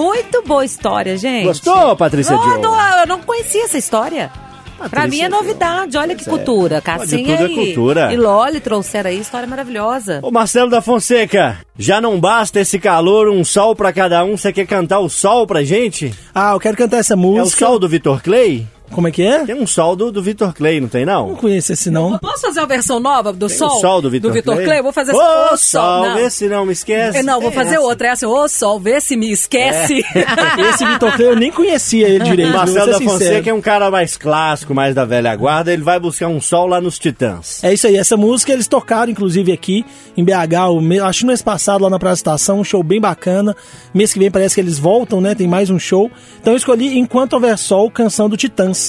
Muito 0.00 0.42
boa 0.46 0.64
história, 0.64 1.16
gente. 1.18 1.44
Gostou, 1.44 1.94
Patrícia 1.94 2.34
Oh, 2.34 2.58
não, 2.58 3.00
eu 3.00 3.06
não 3.06 3.20
conhecia 3.20 3.64
essa 3.64 3.76
história. 3.76 4.30
pra 4.78 4.88
Patrícia 4.88 5.08
mim 5.10 5.20
é 5.20 5.28
novidade, 5.28 5.98
olha 5.98 6.14
que 6.14 6.22
é. 6.22 6.26
cultura. 6.26 6.80
Cassinha 6.80 7.36
tudo 7.36 7.48
é 7.48 7.52
e, 7.52 7.54
cultura. 7.74 8.12
e 8.12 8.16
Loli 8.16 8.60
trouxeram 8.60 9.10
aí 9.10 9.20
história 9.20 9.46
maravilhosa. 9.46 10.20
Ô 10.22 10.30
Marcelo 10.30 10.70
da 10.70 10.80
Fonseca, 10.80 11.58
já 11.78 12.00
não 12.00 12.18
basta 12.18 12.60
esse 12.60 12.78
calor, 12.78 13.28
um 13.28 13.44
sol 13.44 13.76
pra 13.76 13.92
cada 13.92 14.24
um, 14.24 14.38
você 14.38 14.52
quer 14.54 14.66
cantar 14.66 15.00
o 15.00 15.08
sol 15.10 15.46
pra 15.46 15.62
gente? 15.62 16.14
Ah, 16.34 16.52
eu 16.52 16.60
quero 16.60 16.78
cantar 16.78 16.96
essa 16.96 17.12
É 17.12 17.16
o 17.16 17.18
música. 17.18 17.66
sol 17.66 17.78
do 17.78 17.86
Vitor 17.88 18.22
Clay? 18.22 18.66
Como 18.92 19.06
é 19.06 19.10
que 19.10 19.22
é? 19.22 19.44
Tem 19.44 19.54
um 19.54 19.66
sol 19.66 19.94
do, 19.94 20.10
do 20.10 20.22
Vitor 20.22 20.52
Clay, 20.52 20.80
não 20.80 20.88
tem 20.88 21.06
não? 21.06 21.28
Não 21.28 21.36
conheço 21.36 21.72
esse 21.72 21.90
não. 21.90 22.18
Posso 22.18 22.42
fazer 22.42 22.60
uma 22.60 22.66
versão 22.66 22.98
nova 22.98 23.32
do 23.32 23.46
Tem 23.48 23.56
Sol? 23.56 23.76
o 23.76 23.80
sol 23.80 24.02
do 24.02 24.10
Vitor 24.10 24.32
Vitor 24.32 24.54
Clay? 24.54 24.66
Clay? 24.66 24.82
Vou 24.82 24.92
fazer 24.92 25.12
Ô, 25.14 25.52
Ô, 25.52 25.56
sol, 25.56 26.06
Não. 26.06 26.14
vê 26.16 26.28
se 26.30 26.48
não 26.48 26.66
me 26.66 26.72
esquece. 26.72 27.18
Eu 27.18 27.24
não, 27.24 27.40
vou 27.40 27.50
É 27.50 27.52
fazer 27.52 27.74
essa. 27.76 27.80
outra. 27.80 28.08
É 28.08 28.10
assim, 28.10 28.26
ô 28.26 28.48
Sol, 28.48 28.80
vê 28.80 29.00
se 29.00 29.16
me 29.16 29.30
esquece. 29.30 30.02
Esse 30.70 30.84
Vitor 30.84 31.12
Clay 31.16 31.28
eu 31.28 31.36
nem 31.36 31.50
conhecia 31.52 32.08
ele 32.08 32.24
direito. 32.24 32.50
O 32.50 32.56
Marcelo 32.56 32.92
da. 32.92 33.00
Fonseca 33.00 33.50
é 33.50 33.54
um 33.54 33.60
cara 33.60 33.90
mais 33.90 34.16
clássico, 34.16 34.74
mais 34.74 34.94
da 34.94 35.04
velha 35.04 35.34
guarda, 35.36 35.72
ele 35.72 35.82
vai 35.82 35.98
buscar 36.00 36.28
um 36.28 36.40
sol 36.40 36.66
lá 36.66 36.80
nos 36.80 36.98
Titãs. 36.98 37.62
É 37.62 37.72
isso 37.72 37.86
aí, 37.86 37.96
essa 37.96 38.16
música 38.16 38.52
eles 38.52 38.66
tocaram 38.66 39.10
inclusive 39.12 39.52
aqui 39.52 39.84
em 40.16 40.24
BH, 40.24 40.68
o 40.70 40.80
me- 40.80 40.98
acho 41.00 41.20
que 41.20 41.24
no 41.24 41.28
mês 41.28 41.42
passado 41.42 41.82
lá 41.82 41.90
na 41.90 41.98
Praça 41.98 42.20
Estação, 42.20 42.60
um 42.60 42.64
show 42.64 42.82
bem 42.82 43.00
bacana. 43.00 43.56
Mês 43.94 44.12
que 44.12 44.18
vem 44.18 44.30
parece 44.30 44.56
que 44.56 44.60
eles 44.60 44.78
voltam, 44.78 45.20
né? 45.20 45.34
Tem 45.34 45.46
mais 45.46 45.70
um 45.70 45.78
show. 45.78 46.10
Então 46.40 46.52
eu 46.52 46.56
escolhi 46.56 46.98
Enquanto 46.98 47.34
Houver 47.34 47.56
Sol, 47.56 47.90
canção 47.90 48.28
do 48.28 48.36
Titãs. 48.36 48.79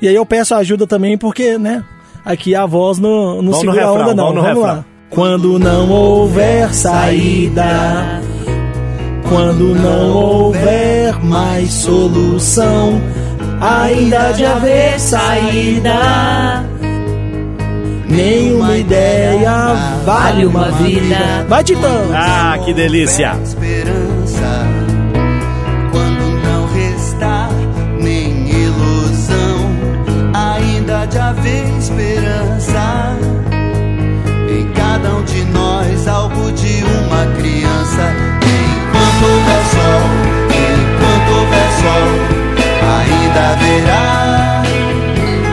E 0.00 0.08
aí 0.08 0.14
eu 0.14 0.24
peço 0.26 0.54
ajuda 0.54 0.86
também 0.86 1.16
porque, 1.18 1.58
né? 1.58 1.82
Aqui 2.24 2.54
a 2.54 2.66
voz 2.66 2.98
não, 2.98 3.42
não 3.42 3.52
Vamos 3.52 3.64
no 3.64 3.72
segura 3.72 3.82
a 3.82 3.86
refrão, 3.88 4.02
onda 4.02 4.14
não. 4.14 4.24
vamos 4.26 4.42
Vamos 4.42 4.58
refrão. 4.58 4.76
lá. 4.76 4.84
Quando 5.10 5.58
não 5.58 5.90
houver 5.90 6.72
saída, 6.74 8.20
quando 9.28 9.74
não 9.74 10.12
houver 10.16 11.18
mais 11.24 11.72
solução, 11.72 13.00
ainda 13.60 14.32
de 14.32 14.44
haver 14.44 15.00
saída. 15.00 16.64
Nenhuma 18.08 18.76
ideia 18.76 19.74
vale 20.04 20.44
uma 20.46 20.70
vida. 20.72 21.44
Vai, 21.48 21.62
Titãs! 21.64 22.10
Ah, 22.12 22.58
que 22.64 22.72
delícia! 22.74 23.36
Esperança 32.70 33.18
em 34.48 34.72
cada 34.72 35.16
um 35.16 35.24
de 35.24 35.44
nós 35.46 36.08
algo 36.08 36.52
de 36.52 36.82
uma 36.84 37.26
criança 37.36 38.12
enquanto 38.46 39.24
houver 39.24 39.64
sol 39.70 40.02
enquanto 40.48 41.30
houver 41.38 41.70
sol 41.80 42.08
ainda 42.98 43.40
haverá 43.52 44.20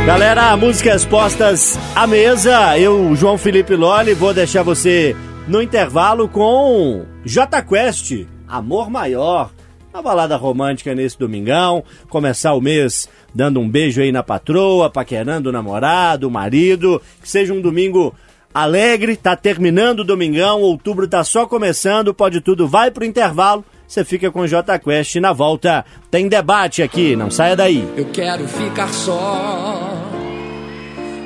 Galera, 0.05 0.55
músicas 0.55 1.03
postas 1.03 1.77
à 1.93 2.07
mesa. 2.07 2.79
Eu, 2.79 3.13
João 3.13 3.37
Felipe 3.37 3.75
Loli, 3.75 4.13
vou 4.13 4.33
deixar 4.33 4.63
você 4.63 5.13
no 5.49 5.61
intervalo 5.61 6.29
com 6.29 7.03
J 7.25 7.61
Quest, 7.61 8.25
Amor 8.47 8.89
Maior. 8.89 9.51
Uma 9.97 10.03
balada 10.03 10.35
romântica 10.35 10.93
nesse 10.93 11.17
domingão. 11.17 11.83
Começar 12.07 12.53
o 12.53 12.61
mês 12.61 13.09
dando 13.33 13.59
um 13.59 13.67
beijo 13.67 13.99
aí 13.99 14.11
na 14.11 14.21
patroa, 14.21 14.91
paquerando 14.91 15.49
o 15.49 15.51
namorado, 15.51 16.27
o 16.27 16.31
marido. 16.31 17.01
Que 17.19 17.27
seja 17.27 17.51
um 17.51 17.59
domingo 17.59 18.13
alegre. 18.53 19.17
Tá 19.17 19.35
terminando 19.35 20.01
o 20.01 20.03
domingão, 20.03 20.61
outubro 20.61 21.07
tá 21.07 21.23
só 21.23 21.47
começando. 21.47 22.13
Pode 22.13 22.41
tudo, 22.41 22.67
vai 22.67 22.91
pro 22.91 23.03
intervalo. 23.03 23.65
Você 23.87 24.05
fica 24.05 24.29
com 24.29 24.45
J 24.45 24.77
Quest 24.77 25.15
na 25.15 25.33
volta. 25.33 25.83
Tem 26.11 26.27
debate 26.27 26.83
aqui, 26.83 27.15
não 27.15 27.31
saia 27.31 27.55
daí. 27.55 27.83
Eu 27.97 28.05
quero 28.05 28.47
ficar 28.47 28.93
só, 28.93 29.99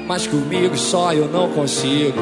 mas 0.08 0.25
comigo 0.25 0.78
só 0.78 1.12
eu 1.13 1.28
não 1.28 1.50
consigo. 1.50 2.22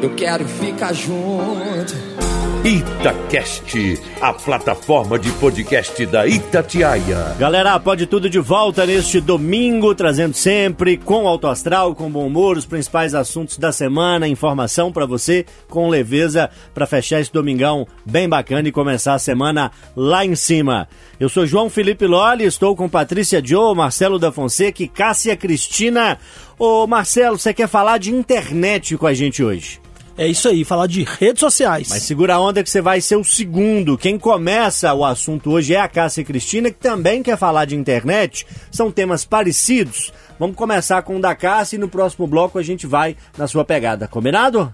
Eu 0.00 0.14
quero 0.14 0.44
ficar 0.44 0.92
junto. 0.92 2.29
Itacast, 2.62 3.98
a 4.20 4.34
plataforma 4.34 5.18
de 5.18 5.30
podcast 5.32 6.04
da 6.04 6.26
Itatiaia. 6.26 7.34
Galera, 7.38 7.80
pode 7.80 8.04
tudo 8.06 8.28
de 8.28 8.38
volta 8.38 8.84
neste 8.84 9.18
domingo, 9.18 9.94
trazendo 9.94 10.34
sempre 10.34 10.98
com 10.98 11.26
alto 11.26 11.46
astral, 11.46 11.94
com 11.94 12.10
bom 12.10 12.26
humor, 12.26 12.58
os 12.58 12.66
principais 12.66 13.14
assuntos 13.14 13.56
da 13.56 13.72
semana, 13.72 14.28
informação 14.28 14.92
pra 14.92 15.06
você 15.06 15.46
com 15.70 15.88
leveza 15.88 16.50
pra 16.74 16.86
fechar 16.86 17.20
esse 17.20 17.32
domingão 17.32 17.86
bem 18.04 18.28
bacana 18.28 18.68
e 18.68 18.72
começar 18.72 19.14
a 19.14 19.18
semana 19.18 19.70
lá 19.96 20.24
em 20.24 20.34
cima. 20.34 20.86
Eu 21.18 21.30
sou 21.30 21.46
João 21.46 21.70
Felipe 21.70 22.06
Loli, 22.06 22.44
estou 22.44 22.76
com 22.76 22.88
Patrícia 22.88 23.42
Joe, 23.42 23.74
Marcelo 23.74 24.18
da 24.18 24.30
Fonseca 24.30 24.82
e 24.82 24.88
Cássia 24.88 25.34
Cristina. 25.34 26.18
Ô 26.58 26.86
Marcelo, 26.86 27.38
você 27.38 27.54
quer 27.54 27.68
falar 27.68 27.96
de 27.96 28.12
internet 28.12 28.98
com 28.98 29.06
a 29.06 29.14
gente 29.14 29.42
hoje? 29.42 29.80
É 30.20 30.26
isso 30.26 30.50
aí, 30.50 30.66
falar 30.66 30.86
de 30.86 31.02
redes 31.02 31.40
sociais. 31.40 31.88
Mas 31.88 32.02
segura 32.02 32.34
a 32.34 32.40
onda 32.40 32.62
que 32.62 32.68
você 32.68 32.82
vai 32.82 33.00
ser 33.00 33.16
o 33.16 33.24
segundo. 33.24 33.96
Quem 33.96 34.18
começa 34.18 34.92
o 34.92 35.02
assunto 35.02 35.50
hoje 35.50 35.74
é 35.74 35.80
a 35.80 35.88
Cássia 35.88 36.22
Cristina, 36.22 36.70
que 36.70 36.76
também 36.78 37.22
quer 37.22 37.38
falar 37.38 37.64
de 37.64 37.74
internet. 37.74 38.46
São 38.70 38.90
temas 38.90 39.24
parecidos. 39.24 40.12
Vamos 40.38 40.56
começar 40.56 41.00
com 41.00 41.16
o 41.16 41.20
da 41.20 41.34
Cássia 41.34 41.76
e 41.76 41.78
no 41.78 41.88
próximo 41.88 42.26
bloco 42.26 42.58
a 42.58 42.62
gente 42.62 42.86
vai 42.86 43.16
na 43.38 43.48
sua 43.48 43.64
pegada. 43.64 44.06
Combinado? 44.06 44.70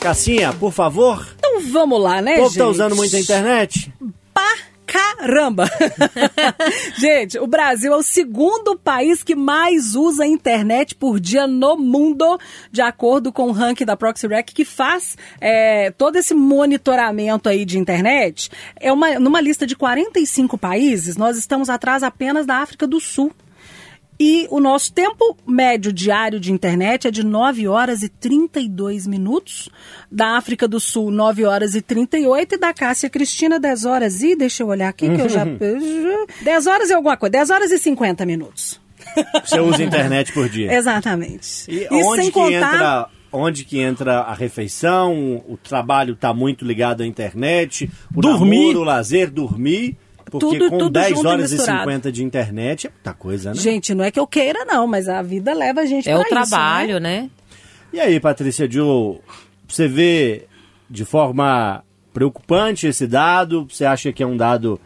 Cassinha, 0.00 0.52
por 0.52 0.72
favor. 0.72 1.24
Então 1.38 1.60
vamos 1.72 2.02
lá, 2.02 2.20
né, 2.20 2.32
O 2.32 2.36
povo 2.38 2.48
gente? 2.48 2.58
tá 2.58 2.66
usando 2.66 2.96
muito 2.96 3.14
a 3.14 3.20
internet? 3.20 3.94
Pra 4.34 4.52
caramba! 4.92 5.64
gente, 6.98 7.38
o 7.38 7.46
Brasil 7.46 7.92
é 7.92 7.96
o 7.96 8.02
segundo 8.02 8.78
país 8.78 9.22
que 9.22 9.34
mais 9.34 9.94
usa 9.94 10.26
internet 10.26 10.94
por 10.94 11.18
dia 11.18 11.46
no 11.46 11.76
mundo, 11.76 12.38
de 12.70 12.82
acordo 12.82 13.32
com 13.32 13.48
o 13.48 13.52
ranking 13.52 13.86
da 13.86 13.96
ProxyRec, 13.96 14.52
que 14.52 14.64
faz 14.64 15.16
é, 15.40 15.90
todo 15.92 16.16
esse 16.16 16.34
monitoramento 16.34 17.48
aí 17.48 17.64
de 17.64 17.78
internet. 17.78 18.50
É 18.78 18.92
uma, 18.92 19.18
numa 19.18 19.40
lista 19.40 19.66
de 19.66 19.74
45 19.74 20.58
países, 20.58 21.16
nós 21.16 21.38
estamos 21.38 21.70
atrás 21.70 22.02
apenas 22.02 22.44
da 22.44 22.56
África 22.56 22.86
do 22.86 23.00
Sul. 23.00 23.32
E 24.24 24.46
o 24.52 24.60
nosso 24.60 24.92
tempo 24.92 25.36
médio 25.44 25.92
diário 25.92 26.38
de 26.38 26.52
internet 26.52 27.08
é 27.08 27.10
de 27.10 27.26
9 27.26 27.66
horas 27.66 28.04
e 28.04 28.08
32 28.08 29.04
minutos. 29.04 29.68
Da 30.08 30.36
África 30.36 30.68
do 30.68 30.78
Sul, 30.78 31.10
9 31.10 31.44
horas 31.44 31.74
e 31.74 31.82
38. 31.82 32.54
E 32.54 32.58
da 32.58 32.72
Cássia 32.72 33.10
Cristina, 33.10 33.58
10 33.58 33.84
horas 33.84 34.22
e. 34.22 34.36
Deixa 34.36 34.62
eu 34.62 34.68
olhar 34.68 34.90
aqui 34.90 35.12
que 35.12 35.20
eu 35.20 35.28
já. 35.28 35.42
10 36.40 36.66
horas 36.68 36.90
e 36.90 36.92
alguma 36.92 37.16
coisa. 37.16 37.32
10 37.32 37.50
horas 37.50 37.72
e 37.72 37.78
50 37.80 38.24
minutos. 38.24 38.80
Você 39.44 39.58
usa 39.58 39.82
internet 39.82 40.32
por 40.32 40.48
dia. 40.48 40.70
Exatamente. 40.78 41.68
E, 41.68 41.88
onde 41.90 42.30
que 42.30 42.38
entra 42.38 43.08
onde 43.32 43.64
que 43.64 43.80
entra 43.80 44.20
a 44.20 44.34
refeição, 44.34 45.42
o 45.48 45.56
trabalho 45.56 46.14
está 46.14 46.32
muito 46.32 46.64
ligado 46.64 47.02
à 47.02 47.06
internet, 47.06 47.90
o 48.14 48.20
Dormir. 48.20 48.58
namoro, 48.58 48.80
o 48.80 48.84
lazer, 48.84 49.30
dormir. 49.30 49.96
Porque 50.32 50.58
Tudo- 50.58 50.70
com 50.70 50.78
tudo 50.78 50.90
10 50.90 51.10
junto 51.10 51.24
e 51.24 51.26
horas 51.28 51.50
e 51.52 51.54
misturado. 51.56 51.80
50 51.82 52.10
de 52.12 52.24
internet 52.24 52.86
é 52.86 52.90
muita 52.90 53.12
coisa, 53.12 53.50
né? 53.50 53.60
Gente, 53.60 53.94
não 53.94 54.02
é 54.04 54.10
que 54.10 54.18
eu 54.18 54.26
queira, 54.26 54.64
não, 54.64 54.86
mas 54.86 55.08
a 55.08 55.20
vida 55.22 55.52
leva 55.54 55.82
a 55.82 55.86
gente 55.86 56.08
É 56.08 56.12
pra 56.12 56.20
o 56.20 56.22
isso, 56.22 56.30
trabalho, 56.30 56.98
né? 56.98 57.22
né? 57.22 57.30
E 57.92 58.00
aí, 58.00 58.18
Patrícia 58.18 58.66
Joe, 58.70 59.18
você 59.68 59.86
vê 59.86 60.46
de 60.88 61.04
forma 61.04 61.84
preocupante 62.14 62.86
esse 62.86 63.06
dado? 63.06 63.66
Você 63.70 63.84
acha 63.84 64.12
que 64.12 64.22
é 64.22 64.26
um 64.26 64.36
dado 64.36 64.80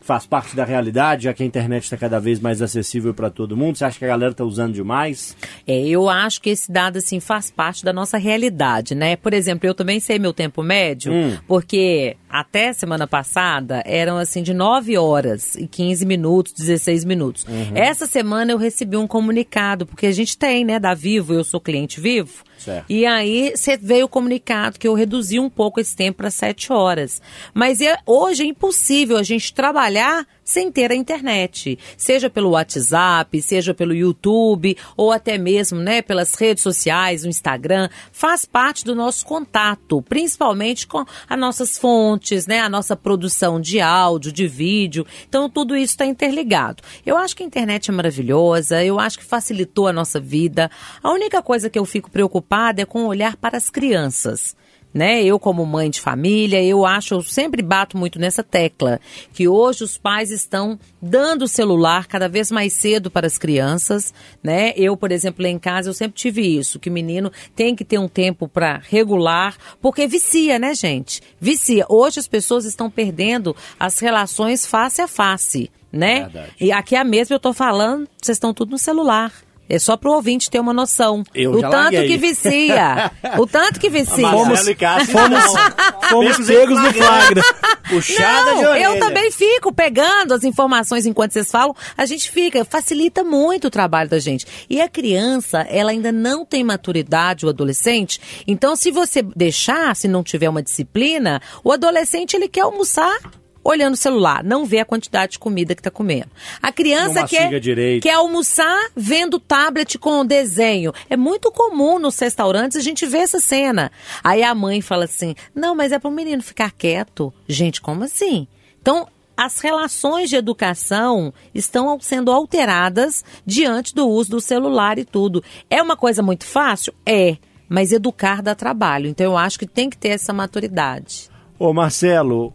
faz 0.00 0.26
parte 0.26 0.56
da 0.56 0.64
realidade, 0.64 1.24
já 1.24 1.34
que 1.34 1.42
a 1.42 1.46
internet 1.46 1.84
está 1.84 1.96
cada 1.96 2.18
vez 2.18 2.40
mais 2.40 2.62
acessível 2.62 3.12
para 3.14 3.30
todo 3.30 3.56
mundo? 3.56 3.76
Você 3.76 3.84
acha 3.84 3.98
que 3.98 4.04
a 4.04 4.08
galera 4.08 4.32
está 4.32 4.44
usando 4.44 4.72
demais? 4.74 5.36
É, 5.66 5.78
eu 5.86 6.08
acho 6.08 6.40
que 6.40 6.50
esse 6.50 6.70
dado, 6.72 6.96
assim, 6.98 7.20
faz 7.20 7.50
parte 7.50 7.84
da 7.84 7.92
nossa 7.92 8.16
realidade, 8.18 8.94
né? 8.94 9.16
Por 9.16 9.32
exemplo, 9.34 9.66
eu 9.68 9.74
também 9.74 10.00
sei 10.00 10.18
meu 10.18 10.32
tempo 10.32 10.62
médio, 10.62 11.12
Hum. 11.12 11.36
porque 11.46 12.16
até 12.28 12.72
semana 12.72 13.06
passada 13.06 13.82
eram, 13.84 14.16
assim, 14.16 14.42
de 14.42 14.54
9 14.54 14.96
horas 14.96 15.54
e 15.54 15.66
15 15.66 16.06
minutos, 16.06 16.52
16 16.54 17.04
minutos. 17.04 17.44
Uhum. 17.48 17.72
Essa 17.76 18.06
semana 18.06 18.52
eu 18.52 18.58
recebi 18.58 18.96
um 18.96 19.06
comunicado, 19.06 19.84
porque 19.86 20.06
a 20.06 20.12
gente 20.12 20.36
tem, 20.38 20.64
né, 20.64 20.78
da 20.78 20.94
Vivo, 20.94 21.34
eu 21.34 21.44
sou 21.44 21.60
cliente 21.60 22.00
Vivo. 22.00 22.42
Certo. 22.60 22.84
E 22.90 23.06
aí 23.06 23.52
cê 23.56 23.76
veio 23.76 24.04
o 24.04 24.08
comunicado 24.08 24.78
que 24.78 24.86
eu 24.86 24.92
reduzi 24.94 25.40
um 25.40 25.48
pouco 25.48 25.80
esse 25.80 25.96
tempo 25.96 26.18
para 26.18 26.30
7 26.30 26.72
horas. 26.72 27.22
Mas 27.54 27.80
é- 27.80 27.96
hoje 28.04 28.42
é 28.42 28.46
impossível 28.46 29.16
a 29.16 29.22
gente 29.22 29.54
trabalhar 29.54 30.26
sem 30.44 30.70
ter 30.70 30.90
a 30.90 30.94
internet, 30.94 31.78
seja 31.96 32.28
pelo 32.28 32.50
WhatsApp, 32.50 33.40
seja 33.40 33.72
pelo 33.72 33.94
YouTube 33.94 34.76
ou 34.96 35.12
até 35.12 35.38
mesmo, 35.38 35.78
né, 35.78 36.02
pelas 36.02 36.34
redes 36.34 36.62
sociais, 36.62 37.24
o 37.24 37.28
Instagram, 37.28 37.88
faz 38.12 38.44
parte 38.44 38.84
do 38.84 38.94
nosso 38.94 39.24
contato, 39.24 40.02
principalmente 40.02 40.86
com 40.86 41.04
as 41.28 41.38
nossas 41.38 41.78
fontes, 41.78 42.46
né, 42.46 42.60
a 42.60 42.68
nossa 42.68 42.96
produção 42.96 43.60
de 43.60 43.80
áudio, 43.80 44.32
de 44.32 44.46
vídeo. 44.46 45.06
Então 45.28 45.48
tudo 45.48 45.76
isso 45.76 45.92
está 45.94 46.06
interligado. 46.06 46.82
Eu 47.04 47.16
acho 47.16 47.36
que 47.36 47.42
a 47.42 47.46
internet 47.46 47.90
é 47.90 47.92
maravilhosa, 47.92 48.84
eu 48.84 48.98
acho 48.98 49.18
que 49.18 49.24
facilitou 49.24 49.86
a 49.86 49.92
nossa 49.92 50.20
vida. 50.20 50.70
A 51.02 51.10
única 51.10 51.42
coisa 51.42 51.70
que 51.70 51.78
eu 51.78 51.84
fico 51.84 52.10
preocupada 52.10 52.82
é 52.82 52.84
com 52.84 53.04
o 53.04 53.08
olhar 53.08 53.36
para 53.36 53.56
as 53.56 53.70
crianças 53.70 54.56
né? 54.92 55.22
Eu 55.22 55.38
como 55.38 55.64
mãe 55.64 55.90
de 55.90 56.00
família, 56.00 56.62
eu 56.62 56.84
acho, 56.84 57.14
eu 57.14 57.22
sempre 57.22 57.62
bato 57.62 57.96
muito 57.96 58.18
nessa 58.18 58.42
tecla, 58.42 59.00
que 59.32 59.48
hoje 59.48 59.84
os 59.84 59.96
pais 59.96 60.30
estão 60.30 60.78
dando 61.00 61.42
o 61.42 61.48
celular 61.48 62.06
cada 62.06 62.28
vez 62.28 62.50
mais 62.50 62.72
cedo 62.72 63.10
para 63.10 63.26
as 63.26 63.38
crianças, 63.38 64.12
né? 64.42 64.72
Eu, 64.76 64.96
por 64.96 65.12
exemplo, 65.12 65.42
lá 65.42 65.48
em 65.48 65.58
casa, 65.58 65.88
eu 65.88 65.94
sempre 65.94 66.16
tive 66.16 66.42
isso, 66.42 66.78
que 66.78 66.90
o 66.90 66.92
menino 66.92 67.30
tem 67.54 67.74
que 67.74 67.84
ter 67.84 67.98
um 67.98 68.08
tempo 68.08 68.48
para 68.48 68.80
regular, 68.88 69.56
porque 69.80 70.06
vicia, 70.06 70.58
né, 70.58 70.74
gente? 70.74 71.20
Vicia. 71.40 71.86
Hoje 71.88 72.20
as 72.20 72.28
pessoas 72.28 72.64
estão 72.64 72.90
perdendo 72.90 73.54
as 73.78 73.98
relações 73.98 74.66
face 74.66 75.00
a 75.00 75.08
face, 75.08 75.70
né? 75.92 76.22
Verdade. 76.22 76.52
E 76.60 76.72
aqui 76.72 76.96
é 76.96 76.98
a 76.98 77.04
mesma 77.04 77.36
eu 77.36 77.40
tô 77.40 77.52
falando, 77.52 78.08
vocês 78.20 78.36
estão 78.36 78.52
tudo 78.52 78.72
no 78.72 78.78
celular. 78.78 79.32
É 79.70 79.78
só 79.78 79.96
pro 79.96 80.10
ouvinte 80.12 80.50
ter 80.50 80.58
uma 80.58 80.74
noção. 80.74 81.22
Eu 81.34 81.52
o 81.52 81.60
já 81.60 81.70
tanto 81.70 81.82
larguei. 81.94 82.08
que 82.08 82.16
vicia. 82.18 83.10
o 83.38 83.46
tanto 83.46 83.78
que 83.80 83.88
vicia. 83.90 84.28
Cássio, 84.76 85.12
Fomos, 85.12 85.30
não. 85.30 86.02
fomos 86.08 86.46
Pegos 86.46 86.82
no 86.82 86.92
flagra. 86.92 87.42
Puxada 87.88 88.54
de 88.56 88.62
Não, 88.62 88.70
orelha. 88.70 88.84
eu 88.84 88.98
também 88.98 89.30
fico 89.30 89.72
pegando 89.72 90.34
as 90.34 90.44
informações 90.44 91.06
enquanto 91.06 91.32
vocês 91.32 91.50
falam. 91.50 91.74
A 91.96 92.04
gente 92.04 92.30
fica, 92.30 92.64
facilita 92.64 93.22
muito 93.24 93.68
o 93.68 93.70
trabalho 93.70 94.10
da 94.10 94.18
gente. 94.18 94.46
E 94.68 94.80
a 94.80 94.88
criança, 94.88 95.60
ela 95.68 95.90
ainda 95.90 96.10
não 96.12 96.44
tem 96.44 96.62
maturidade, 96.64 97.46
o 97.46 97.48
adolescente. 97.48 98.20
Então, 98.46 98.74
se 98.76 98.90
você 98.90 99.22
deixar, 99.22 99.94
se 99.96 100.08
não 100.08 100.22
tiver 100.22 100.48
uma 100.48 100.62
disciplina, 100.62 101.40
o 101.64 101.72
adolescente 101.72 102.34
ele 102.34 102.48
quer 102.48 102.62
almoçar. 102.62 103.18
Olhando 103.62 103.94
o 103.94 103.96
celular, 103.96 104.42
não 104.42 104.64
vê 104.64 104.78
a 104.78 104.84
quantidade 104.84 105.32
de 105.32 105.38
comida 105.38 105.74
que 105.74 105.80
está 105.80 105.90
comendo. 105.90 106.30
A 106.62 106.72
criança 106.72 107.26
quer, 107.26 107.60
direito. 107.60 108.02
quer 108.02 108.14
almoçar 108.14 108.88
vendo 108.96 109.38
tablet 109.38 109.98
com 109.98 110.24
desenho. 110.24 110.92
É 111.10 111.16
muito 111.16 111.52
comum 111.52 111.98
nos 111.98 112.18
restaurantes 112.18 112.78
a 112.78 112.80
gente 112.80 113.04
ver 113.04 113.18
essa 113.18 113.38
cena. 113.38 113.92
Aí 114.24 114.42
a 114.42 114.54
mãe 114.54 114.80
fala 114.80 115.04
assim: 115.04 115.34
não, 115.54 115.74
mas 115.74 115.92
é 115.92 115.98
para 115.98 116.08
o 116.08 116.12
menino 116.12 116.42
ficar 116.42 116.72
quieto. 116.72 117.32
Gente, 117.46 117.82
como 117.82 118.04
assim? 118.04 118.48
Então, 118.80 119.06
as 119.36 119.60
relações 119.60 120.28
de 120.28 120.36
educação 120.36 121.32
estão 121.54 121.98
sendo 122.00 122.30
alteradas 122.30 123.24
diante 123.44 123.94
do 123.94 124.06
uso 124.08 124.32
do 124.32 124.40
celular 124.40 124.98
e 124.98 125.04
tudo. 125.04 125.42
É 125.68 125.82
uma 125.82 125.96
coisa 125.96 126.22
muito 126.22 126.44
fácil? 126.44 126.92
É. 127.06 127.36
Mas 127.68 127.92
educar 127.92 128.42
dá 128.42 128.54
trabalho. 128.54 129.06
Então, 129.06 129.24
eu 129.24 129.36
acho 129.38 129.58
que 129.58 129.66
tem 129.66 129.88
que 129.88 129.96
ter 129.96 130.08
essa 130.08 130.32
maturidade. 130.32 131.30
Ô 131.58 131.72
Marcelo, 131.72 132.52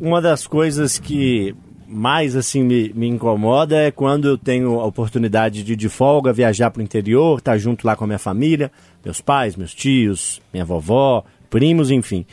uma 0.00 0.20
das 0.20 0.46
coisas 0.46 0.98
que 0.98 1.54
mais 1.86 2.36
assim 2.36 2.62
me, 2.62 2.92
me 2.94 3.08
incomoda 3.08 3.76
é 3.76 3.90
quando 3.90 4.28
eu 4.28 4.38
tenho 4.38 4.78
a 4.78 4.84
oportunidade 4.84 5.62
de 5.62 5.74
de 5.74 5.88
folga 5.88 6.32
viajar 6.32 6.70
para 6.70 6.80
o 6.80 6.82
interior, 6.82 7.38
estar 7.38 7.56
junto 7.56 7.86
lá 7.86 7.96
com 7.96 8.04
a 8.04 8.06
minha 8.06 8.18
família, 8.18 8.70
meus 9.04 9.20
pais, 9.20 9.56
meus 9.56 9.74
tios, 9.74 10.40
minha 10.52 10.64
vovó, 10.64 11.24
primos, 11.48 11.90
enfim. 11.90 12.26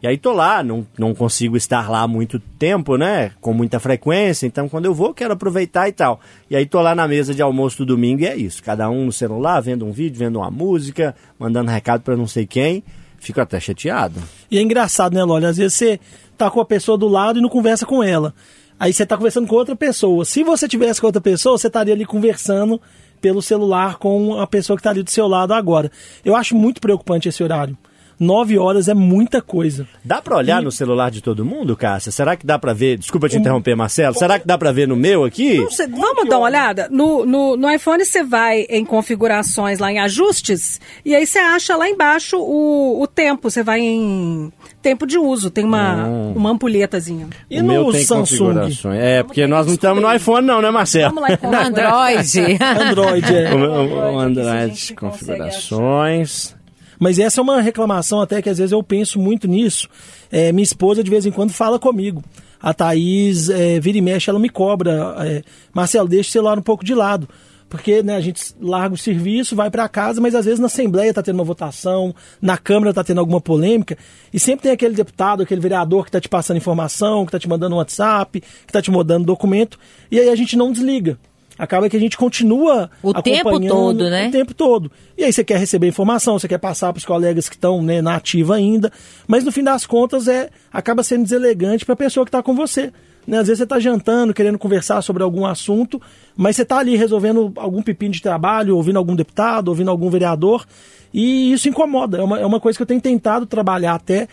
E 0.00 0.06
aí 0.06 0.16
tô 0.16 0.32
lá, 0.32 0.62
não, 0.62 0.86
não 0.96 1.12
consigo 1.12 1.56
estar 1.56 1.90
lá 1.90 2.06
muito 2.06 2.38
tempo, 2.38 2.96
né? 2.96 3.32
Com 3.40 3.52
muita 3.52 3.80
frequência, 3.80 4.46
então 4.46 4.68
quando 4.68 4.84
eu 4.84 4.94
vou 4.94 5.12
quero 5.12 5.32
aproveitar 5.32 5.88
e 5.88 5.92
tal. 5.92 6.20
E 6.48 6.54
aí 6.54 6.66
tô 6.66 6.80
lá 6.80 6.94
na 6.94 7.08
mesa 7.08 7.34
de 7.34 7.42
almoço 7.42 7.78
do 7.78 7.86
domingo 7.86 8.22
e 8.22 8.26
é 8.26 8.36
isso, 8.36 8.62
cada 8.62 8.88
um 8.88 9.06
no 9.06 9.12
celular, 9.12 9.60
vendo 9.60 9.84
um 9.84 9.90
vídeo, 9.90 10.18
vendo 10.18 10.36
uma 10.38 10.50
música, 10.50 11.16
mandando 11.36 11.70
recado 11.70 12.02
para 12.02 12.16
não 12.16 12.28
sei 12.28 12.46
quem. 12.46 12.84
Fico 13.18 13.40
até 13.40 13.58
chateado. 13.58 14.22
E 14.48 14.58
é 14.58 14.62
engraçado, 14.62 15.12
né, 15.14 15.24
Loli? 15.24 15.46
Às 15.46 15.56
vezes 15.56 15.74
você 15.74 15.98
tá 16.38 16.50
com 16.50 16.60
a 16.60 16.64
pessoa 16.64 16.96
do 16.96 17.08
lado 17.08 17.38
e 17.38 17.42
não 17.42 17.48
conversa 17.48 17.84
com 17.84 18.02
ela. 18.02 18.34
Aí 18.78 18.92
você 18.92 19.04
tá 19.04 19.16
conversando 19.16 19.46
com 19.46 19.56
outra 19.56 19.74
pessoa. 19.74 20.24
Se 20.24 20.44
você 20.44 20.68
tivesse 20.68 21.00
com 21.00 21.08
outra 21.08 21.20
pessoa, 21.20 21.58
você 21.58 21.66
estaria 21.66 21.92
ali 21.92 22.06
conversando 22.06 22.80
pelo 23.20 23.42
celular 23.42 23.96
com 23.98 24.38
a 24.38 24.46
pessoa 24.46 24.76
que 24.76 24.80
está 24.80 24.90
ali 24.90 25.02
do 25.02 25.10
seu 25.10 25.26
lado 25.26 25.52
agora. 25.52 25.90
Eu 26.24 26.36
acho 26.36 26.54
muito 26.54 26.80
preocupante 26.80 27.28
esse 27.28 27.42
horário. 27.42 27.76
Nove 28.18 28.58
horas 28.58 28.88
é 28.88 28.94
muita 28.94 29.40
coisa. 29.40 29.86
Dá 30.04 30.20
pra 30.20 30.36
olhar 30.36 30.60
no 30.60 30.72
celular 30.72 31.10
de 31.10 31.20
todo 31.22 31.44
mundo, 31.44 31.76
Cássia? 31.76 32.10
Será 32.10 32.36
que 32.36 32.44
dá 32.44 32.58
pra 32.58 32.72
ver? 32.72 32.98
Desculpa 32.98 33.28
te 33.28 33.36
interromper, 33.36 33.76
Marcelo. 33.76 34.14
Será 34.18 34.38
que 34.38 34.46
dá 34.46 34.58
pra 34.58 34.72
ver 34.72 34.88
no 34.88 34.96
meu 34.96 35.24
aqui? 35.24 35.58
Não 35.58 35.70
sei, 35.70 35.86
vamos 35.86 36.28
dar 36.28 36.38
uma 36.38 36.46
olhada? 36.46 36.88
No, 36.90 37.24
no, 37.24 37.56
no 37.56 37.70
iPhone 37.70 38.04
você 38.04 38.24
vai 38.24 38.62
em 38.68 38.84
configurações 38.84 39.78
lá 39.78 39.92
em 39.92 39.98
ajustes 40.00 40.80
e 41.04 41.14
aí 41.14 41.26
você 41.26 41.38
acha 41.38 41.76
lá 41.76 41.88
embaixo 41.88 42.36
o, 42.38 43.00
o 43.00 43.06
tempo. 43.06 43.50
Você 43.50 43.62
vai 43.62 43.80
em 43.80 44.52
tempo 44.82 45.06
de 45.06 45.16
uso, 45.18 45.50
tem 45.50 45.64
uma, 45.64 46.06
uma 46.06 46.50
ampulhetazinha. 46.50 47.28
E 47.50 47.60
o 47.60 47.62
no 47.62 47.68
meu 47.72 47.92
tem 47.92 48.04
Samsung? 48.04 48.54
É, 48.94 49.22
porque 49.22 49.46
nós 49.46 49.66
não 49.66 49.74
estamos 49.74 50.02
no 50.02 50.12
iPhone 50.12 50.46
não, 50.46 50.60
né, 50.60 50.70
Marcelo? 50.70 51.14
Vamos 51.14 51.22
lá 51.22 51.34
em 51.34 51.38
No 51.46 51.56
Android. 51.56 52.58
Android, 52.88 53.34
é. 53.36 53.54
O, 53.54 53.58
meu- 53.58 53.70
o 53.70 54.18
Android, 54.18 54.48
Android, 54.50 54.94
configurações. 54.94 56.57
Mas 56.98 57.18
essa 57.18 57.40
é 57.40 57.42
uma 57.42 57.60
reclamação 57.60 58.20
até 58.20 58.42
que 58.42 58.50
às 58.50 58.58
vezes 58.58 58.72
eu 58.72 58.82
penso 58.82 59.18
muito 59.18 59.46
nisso. 59.46 59.88
É, 60.30 60.52
minha 60.52 60.64
esposa 60.64 61.02
de 61.02 61.10
vez 61.10 61.26
em 61.26 61.30
quando 61.30 61.52
fala 61.52 61.78
comigo. 61.78 62.22
A 62.60 62.74
Thaís, 62.74 63.48
é, 63.48 63.78
vira 63.78 63.98
e 63.98 64.00
mexe, 64.00 64.28
ela 64.28 64.38
me 64.38 64.48
cobra. 64.48 65.14
É, 65.20 65.42
Marcelo, 65.72 66.08
deixa 66.08 66.28
o 66.28 66.32
celular 66.32 66.58
um 66.58 66.62
pouco 66.62 66.84
de 66.84 66.94
lado. 66.94 67.28
Porque 67.68 68.02
né, 68.02 68.16
a 68.16 68.20
gente 68.20 68.42
larga 68.60 68.94
o 68.94 68.98
serviço, 68.98 69.54
vai 69.54 69.70
para 69.70 69.86
casa, 69.88 70.20
mas 70.20 70.34
às 70.34 70.46
vezes 70.46 70.58
na 70.58 70.66
Assembleia 70.66 71.10
está 71.10 71.22
tendo 71.22 71.34
uma 71.34 71.44
votação, 71.44 72.14
na 72.40 72.56
Câmara 72.56 72.90
está 72.90 73.04
tendo 73.04 73.20
alguma 73.20 73.42
polêmica, 73.42 73.96
e 74.32 74.40
sempre 74.40 74.62
tem 74.62 74.72
aquele 74.72 74.94
deputado, 74.94 75.42
aquele 75.42 75.60
vereador 75.60 76.04
que 76.04 76.08
está 76.08 76.20
te 76.20 76.30
passando 76.30 76.56
informação, 76.56 77.26
que 77.26 77.28
está 77.28 77.38
te 77.38 77.46
mandando 77.46 77.74
um 77.74 77.78
WhatsApp, 77.78 78.40
que 78.40 78.46
está 78.66 78.80
te 78.80 78.90
mandando 78.90 79.26
documento, 79.26 79.78
e 80.10 80.18
aí 80.18 80.30
a 80.30 80.34
gente 80.34 80.56
não 80.56 80.72
desliga. 80.72 81.18
Acaba 81.58 81.88
que 81.88 81.96
a 81.96 82.00
gente 82.00 82.16
continua 82.16 82.88
O 83.02 83.12
tempo 83.12 83.48
acompanhando 83.48 83.74
todo, 83.74 84.10
né? 84.10 84.28
O 84.28 84.30
tempo 84.30 84.54
todo. 84.54 84.92
E 85.16 85.24
aí 85.24 85.32
você 85.32 85.42
quer 85.42 85.58
receber 85.58 85.88
informação, 85.88 86.38
você 86.38 86.46
quer 86.46 86.58
passar 86.58 86.92
para 86.92 86.98
os 86.98 87.04
colegas 87.04 87.48
que 87.48 87.56
estão 87.56 87.82
né, 87.82 88.00
na 88.00 88.14
ativa 88.14 88.54
ainda, 88.54 88.92
mas 89.26 89.42
no 89.42 89.50
fim 89.50 89.64
das 89.64 89.84
contas 89.84 90.28
é 90.28 90.50
acaba 90.72 91.02
sendo 91.02 91.24
deselegante 91.24 91.84
para 91.84 91.94
a 91.94 91.96
pessoa 91.96 92.24
que 92.24 92.28
está 92.28 92.42
com 92.42 92.54
você. 92.54 92.92
Né? 93.26 93.38
Às 93.38 93.48
vezes 93.48 93.58
você 93.58 93.64
está 93.64 93.78
jantando, 93.78 94.32
querendo 94.32 94.58
conversar 94.58 95.02
sobre 95.02 95.22
algum 95.22 95.44
assunto, 95.44 96.00
mas 96.36 96.56
você 96.56 96.62
está 96.62 96.78
ali 96.78 96.96
resolvendo 96.96 97.52
algum 97.56 97.82
pepino 97.82 98.14
de 98.14 98.22
trabalho, 98.22 98.76
ouvindo 98.76 98.96
algum 98.96 99.14
deputado, 99.14 99.68
ouvindo 99.68 99.90
algum 99.90 100.08
vereador, 100.08 100.64
e 101.12 101.52
isso 101.52 101.68
incomoda. 101.68 102.18
É 102.18 102.22
uma, 102.22 102.40
é 102.40 102.46
uma 102.46 102.60
coisa 102.60 102.78
que 102.78 102.82
eu 102.82 102.86
tenho 102.86 103.00
tentado 103.00 103.44
trabalhar 103.44 103.94
até, 103.94 104.28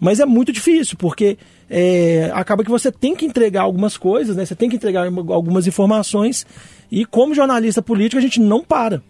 mas 0.00 0.18
é 0.18 0.26
muito 0.26 0.50
difícil, 0.50 0.96
porque 0.98 1.38
é, 1.70 2.30
acaba 2.34 2.64
que 2.64 2.70
você 2.70 2.90
tem 2.90 3.14
que 3.14 3.24
entregar 3.24 3.62
algumas 3.62 3.96
coisas, 3.96 4.36
né? 4.36 4.44
Você 4.44 4.56
tem 4.56 4.68
que 4.68 4.74
entregar 4.76 5.06
algumas 5.06 5.66
informações, 5.68 6.44
e 6.90 7.04
como 7.06 7.34
jornalista 7.34 7.80
político 7.80 8.18
a 8.18 8.22
gente 8.22 8.40
não 8.40 8.62
para. 8.64 9.00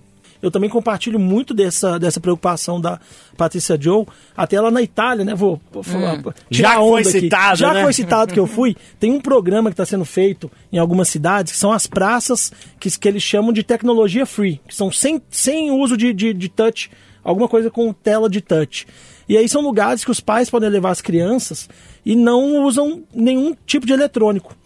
Eu 0.42 0.50
também 0.50 0.70
compartilho 0.70 1.18
muito 1.18 1.52
dessa, 1.52 1.98
dessa 1.98 2.18
preocupação 2.18 2.80
da 2.80 2.98
Patrícia 3.36 3.76
Joe, 3.78 4.06
até 4.34 4.58
lá 4.58 4.70
na 4.70 4.80
Itália, 4.80 5.22
né? 5.22 5.34
Vou, 5.34 5.60
vou 5.70 5.82
falar- 5.82 6.16
Já 6.16 6.32
tirar 6.50 6.70
que 6.76 6.88
foi 6.88 7.00
aqui. 7.02 7.10
citado, 7.10 7.56
Já 7.58 7.74
né? 7.74 7.82
foi 7.82 7.92
citado 7.92 8.32
que 8.32 8.40
eu 8.40 8.46
fui. 8.46 8.74
Tem 8.98 9.10
um 9.12 9.20
programa 9.20 9.68
que 9.68 9.74
está 9.74 9.84
sendo 9.84 10.04
feito 10.04 10.50
em 10.72 10.78
algumas 10.78 11.08
cidades, 11.10 11.52
que 11.52 11.58
são 11.58 11.70
as 11.72 11.86
praças 11.86 12.50
que, 12.78 12.90
que 12.98 13.06
eles 13.08 13.22
chamam 13.22 13.52
de 13.52 13.62
tecnologia 13.62 14.24
free, 14.24 14.60
que 14.66 14.74
são 14.74 14.90
sem, 14.90 15.20
sem 15.30 15.70
uso 15.72 15.94
de, 15.94 16.14
de, 16.14 16.32
de 16.32 16.48
touch, 16.48 16.90
alguma 17.22 17.46
coisa 17.46 17.70
com 17.70 17.92
tela 17.92 18.28
de 18.30 18.40
touch. 18.40 18.86
E 19.30 19.36
aí 19.36 19.48
são 19.48 19.60
lugares 19.62 20.04
que 20.04 20.10
os 20.10 20.18
pais 20.18 20.50
podem 20.50 20.68
levar 20.68 20.90
as 20.90 21.00
crianças 21.00 21.68
e 22.04 22.16
não 22.16 22.64
usam 22.64 23.04
nenhum 23.14 23.54
tipo 23.64 23.86
de 23.86 23.92
eletrônico. 23.92 24.56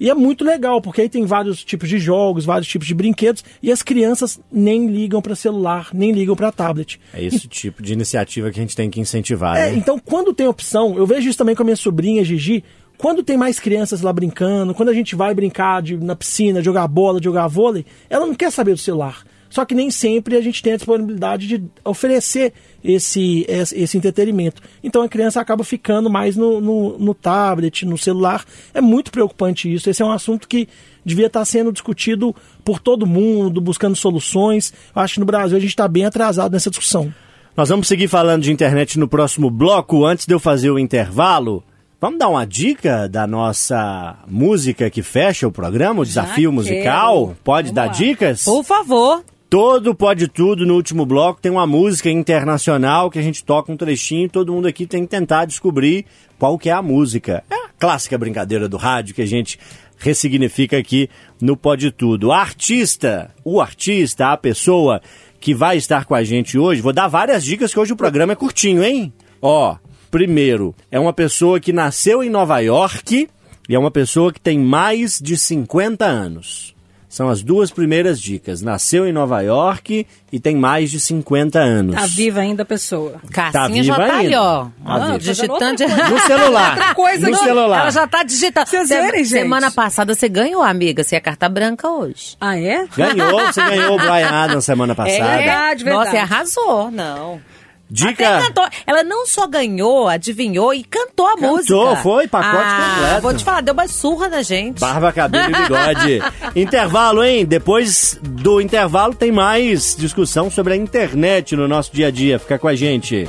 E 0.00 0.08
é 0.08 0.14
muito 0.14 0.42
legal, 0.44 0.80
porque 0.80 1.02
aí 1.02 1.08
tem 1.10 1.26
vários 1.26 1.62
tipos 1.62 1.88
de 1.90 1.98
jogos, 1.98 2.44
vários 2.46 2.66
tipos 2.66 2.88
de 2.88 2.94
brinquedos, 2.94 3.44
e 3.62 3.70
as 3.70 3.82
crianças 3.82 4.40
nem 4.50 4.86
ligam 4.88 5.20
para 5.20 5.34
celular, 5.36 5.90
nem 5.92 6.10
ligam 6.10 6.34
para 6.34 6.50
tablet. 6.50 6.98
É 7.12 7.22
esse 7.22 7.46
tipo 7.46 7.82
de 7.82 7.92
iniciativa 7.92 8.50
que 8.50 8.58
a 8.58 8.62
gente 8.62 8.74
tem 8.74 8.88
que 8.90 8.98
incentivar, 8.98 9.56
É, 9.58 9.70
né? 9.70 9.76
então 9.76 9.98
quando 9.98 10.32
tem 10.32 10.48
opção, 10.48 10.96
eu 10.96 11.06
vejo 11.06 11.28
isso 11.28 11.38
também 11.38 11.54
com 11.54 11.62
a 11.62 11.64
minha 11.66 11.76
sobrinha 11.76 12.24
Gigi, 12.24 12.64
quando 12.96 13.22
tem 13.22 13.36
mais 13.36 13.60
crianças 13.60 14.00
lá 14.00 14.12
brincando, 14.12 14.74
quando 14.74 14.88
a 14.88 14.94
gente 14.94 15.14
vai 15.14 15.34
brincar 15.34 15.82
de- 15.82 15.96
na 15.98 16.16
piscina, 16.16 16.62
jogar 16.62 16.88
bola, 16.88 17.20
jogar 17.22 17.46
vôlei, 17.46 17.84
ela 18.08 18.26
não 18.26 18.34
quer 18.34 18.50
saber 18.50 18.72
do 18.72 18.78
celular. 18.78 19.22
Só 19.54 19.64
que 19.64 19.72
nem 19.72 19.88
sempre 19.88 20.36
a 20.36 20.40
gente 20.40 20.60
tem 20.60 20.72
a 20.72 20.76
disponibilidade 20.76 21.46
de 21.46 21.62
oferecer 21.84 22.52
esse, 22.82 23.46
esse, 23.48 23.96
entretenimento. 23.96 24.60
Então 24.82 25.00
a 25.00 25.08
criança 25.08 25.40
acaba 25.40 25.62
ficando 25.62 26.10
mais 26.10 26.34
no, 26.34 26.60
no, 26.60 26.98
no 26.98 27.14
tablet, 27.14 27.86
no 27.86 27.96
celular. 27.96 28.44
É 28.74 28.80
muito 28.80 29.12
preocupante 29.12 29.72
isso. 29.72 29.88
Esse 29.88 30.02
é 30.02 30.04
um 30.04 30.10
assunto 30.10 30.48
que 30.48 30.68
devia 31.04 31.28
estar 31.28 31.44
sendo 31.44 31.70
discutido 31.70 32.34
por 32.64 32.80
todo 32.80 33.06
mundo, 33.06 33.60
buscando 33.60 33.94
soluções. 33.94 34.74
Eu 34.92 35.00
acho 35.00 35.14
que 35.14 35.20
no 35.20 35.26
Brasil 35.26 35.56
a 35.56 35.60
gente 35.60 35.70
está 35.70 35.86
bem 35.86 36.04
atrasado 36.04 36.50
nessa 36.50 36.68
discussão. 36.68 37.14
Nós 37.56 37.68
vamos 37.68 37.86
seguir 37.86 38.08
falando 38.08 38.42
de 38.42 38.50
internet 38.50 38.98
no 38.98 39.06
próximo 39.06 39.48
bloco. 39.50 40.04
Antes 40.04 40.26
de 40.26 40.34
eu 40.34 40.40
fazer 40.40 40.70
o 40.70 40.80
intervalo, 40.80 41.62
Vamos 42.00 42.18
dar 42.18 42.28
uma 42.28 42.44
dica 42.44 43.08
da 43.08 43.26
nossa 43.26 44.16
música 44.26 44.90
que 44.90 45.00
fecha 45.00 45.48
o 45.48 45.52
programa, 45.52 46.02
o 46.02 46.04
desafio 46.04 46.52
musical? 46.52 47.34
Pode 47.42 47.68
Vamos 47.68 47.74
dar 47.76 47.86
lá. 47.86 47.92
dicas? 47.92 48.44
Por 48.44 48.62
favor. 48.62 49.24
Todo 49.54 49.94
Pode 49.94 50.26
Tudo 50.26 50.66
no 50.66 50.74
último 50.74 51.06
bloco 51.06 51.40
tem 51.40 51.52
uma 51.52 51.64
música 51.64 52.10
internacional 52.10 53.08
que 53.08 53.20
a 53.20 53.22
gente 53.22 53.44
toca 53.44 53.70
um 53.70 53.76
trechinho 53.76 54.26
e 54.26 54.28
todo 54.28 54.52
mundo 54.52 54.66
aqui 54.66 54.84
tem 54.84 55.02
que 55.02 55.08
tentar 55.08 55.44
descobrir 55.44 56.06
qual 56.36 56.58
que 56.58 56.68
é 56.68 56.72
a 56.72 56.82
música. 56.82 57.44
É 57.48 57.54
a 57.54 57.68
clássica 57.78 58.18
brincadeira 58.18 58.68
do 58.68 58.76
rádio 58.76 59.14
que 59.14 59.22
a 59.22 59.26
gente 59.26 59.56
ressignifica 59.96 60.76
aqui 60.76 61.08
no 61.40 61.56
Pode 61.56 61.92
Tudo. 61.92 62.32
A 62.32 62.40
artista, 62.40 63.32
o 63.44 63.60
artista, 63.60 64.32
a 64.32 64.36
pessoa 64.36 65.00
que 65.38 65.54
vai 65.54 65.76
estar 65.76 66.04
com 66.04 66.16
a 66.16 66.24
gente 66.24 66.58
hoje, 66.58 66.82
vou 66.82 66.92
dar 66.92 67.06
várias 67.06 67.44
dicas 67.44 67.72
que 67.72 67.78
hoje 67.78 67.92
o 67.92 67.96
programa 67.96 68.32
é 68.32 68.36
curtinho, 68.36 68.82
hein? 68.82 69.12
Ó, 69.40 69.76
primeiro, 70.10 70.74
é 70.90 70.98
uma 70.98 71.12
pessoa 71.12 71.60
que 71.60 71.72
nasceu 71.72 72.24
em 72.24 72.28
Nova 72.28 72.58
York 72.58 73.28
e 73.68 73.74
é 73.76 73.78
uma 73.78 73.92
pessoa 73.92 74.32
que 74.32 74.40
tem 74.40 74.58
mais 74.58 75.20
de 75.20 75.36
50 75.36 76.04
anos. 76.04 76.73
São 77.14 77.28
as 77.28 77.44
duas 77.44 77.70
primeiras 77.70 78.20
dicas. 78.20 78.60
Nasceu 78.60 79.06
em 79.06 79.12
Nova 79.12 79.40
York 79.40 80.04
e 80.32 80.40
tem 80.40 80.56
mais 80.56 80.90
de 80.90 80.98
50 80.98 81.60
anos. 81.60 81.94
Tá 81.94 82.06
viva 82.06 82.40
ainda 82.40 82.64
a 82.64 82.66
pessoa. 82.66 83.20
Cassinha 83.30 83.68
viva 83.84 83.84
já 83.84 83.94
tá 84.08 84.16
ali, 84.18 84.24
ainda. 84.26 84.42
ó. 84.42 84.64
Tá 84.64 84.70
Ah, 84.84 84.98
viva. 85.06 85.18
digitando. 85.20 85.76
de- 85.76 85.86
No 85.86 86.18
celular. 86.22 86.70
Outra 86.76 86.94
coisa 86.96 87.30
no 87.30 87.36
celular. 87.36 87.80
Ela 87.82 87.90
já 87.92 88.06
tá 88.08 88.24
digitando. 88.24 88.66
Vocês 88.68 88.88
Se- 88.88 89.00
verem, 89.00 89.22
gente. 89.24 89.42
Semana 89.42 89.70
passada 89.70 90.12
você 90.12 90.28
ganhou, 90.28 90.60
amiga. 90.60 91.04
Você 91.04 91.14
é 91.14 91.20
carta 91.20 91.48
branca 91.48 91.88
hoje. 91.88 92.36
Ah, 92.40 92.58
é? 92.58 92.84
Ganhou, 92.96 93.40
você 93.46 93.62
ganhou 93.62 93.94
o 93.94 93.96
Brian 93.96 94.30
Adams 94.30 94.64
semana 94.64 94.92
passada. 94.96 95.36
verdade, 95.36 95.84
Nossa, 95.84 96.10
verdade. 96.10 96.16
e 96.16 96.18
arrasou. 96.34 96.90
Não. 96.90 97.40
Até 97.86 98.08
Dica. 98.10 98.40
cantou. 98.42 98.66
Ela 98.86 99.04
não 99.04 99.24
só 99.26 99.46
ganhou, 99.46 100.08
adivinhou 100.08 100.72
e 100.74 100.82
cantou 100.82 101.26
a 101.28 101.36
Cantou, 101.36 101.50
música. 101.58 101.96
foi, 102.02 102.26
pacote 102.26 102.56
ah, 102.66 102.94
completo. 102.96 103.22
Vou 103.22 103.34
te 103.34 103.44
falar, 103.44 103.60
deu 103.60 103.74
uma 103.74 103.86
surra 103.86 104.26
na 104.28 104.42
gente. 104.42 104.80
Barba, 104.80 105.12
cabelo 105.12 105.50
e 105.50 105.62
bigode. 105.62 106.18
intervalo, 106.54 107.22
hein? 107.24 107.44
Depois 107.44 108.18
do 108.22 108.60
intervalo 108.60 109.14
tem 109.14 109.32
mais 109.32 109.96
discussão 109.96 110.50
sobre 110.50 110.74
a 110.74 110.76
internet 110.76 111.56
no 111.56 111.66
nosso 111.68 111.92
dia 111.92 112.08
a 112.08 112.10
dia. 112.10 112.38
Fica 112.38 112.58
com 112.58 112.68
a 112.68 112.74
gente. 112.74 113.28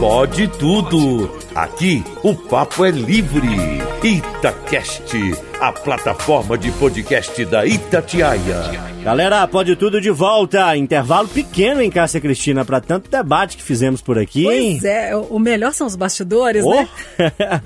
Pode 0.00 0.48
tudo. 0.48 1.30
Aqui 1.54 2.02
o 2.22 2.34
papo 2.34 2.84
é 2.84 2.90
livre. 2.90 3.48
Itacast, 4.02 5.16
a 5.60 5.72
plataforma 5.72 6.58
de 6.58 6.70
podcast 6.72 7.42
da 7.46 7.64
Itatiaia. 7.64 8.92
Galera, 9.02 9.46
pode 9.46 9.76
tudo 9.76 9.98
de 10.00 10.10
volta. 10.10 10.76
Intervalo 10.76 11.26
pequeno 11.28 11.80
em 11.80 11.90
Cássia 11.90 12.20
Cristina 12.20 12.64
para 12.66 12.80
tanto 12.82 13.10
debate 13.10 13.56
que 13.56 13.62
fizemos 13.62 14.02
por 14.02 14.18
aqui, 14.18 14.46
hein? 14.46 14.78
Pois 14.80 14.84
é, 14.84 15.16
o 15.16 15.22
o 15.34 15.38
melhor 15.38 15.72
são 15.72 15.86
os 15.86 15.96
bastidores, 15.96 16.64
Oh! 16.64 16.74
né? 16.74 16.88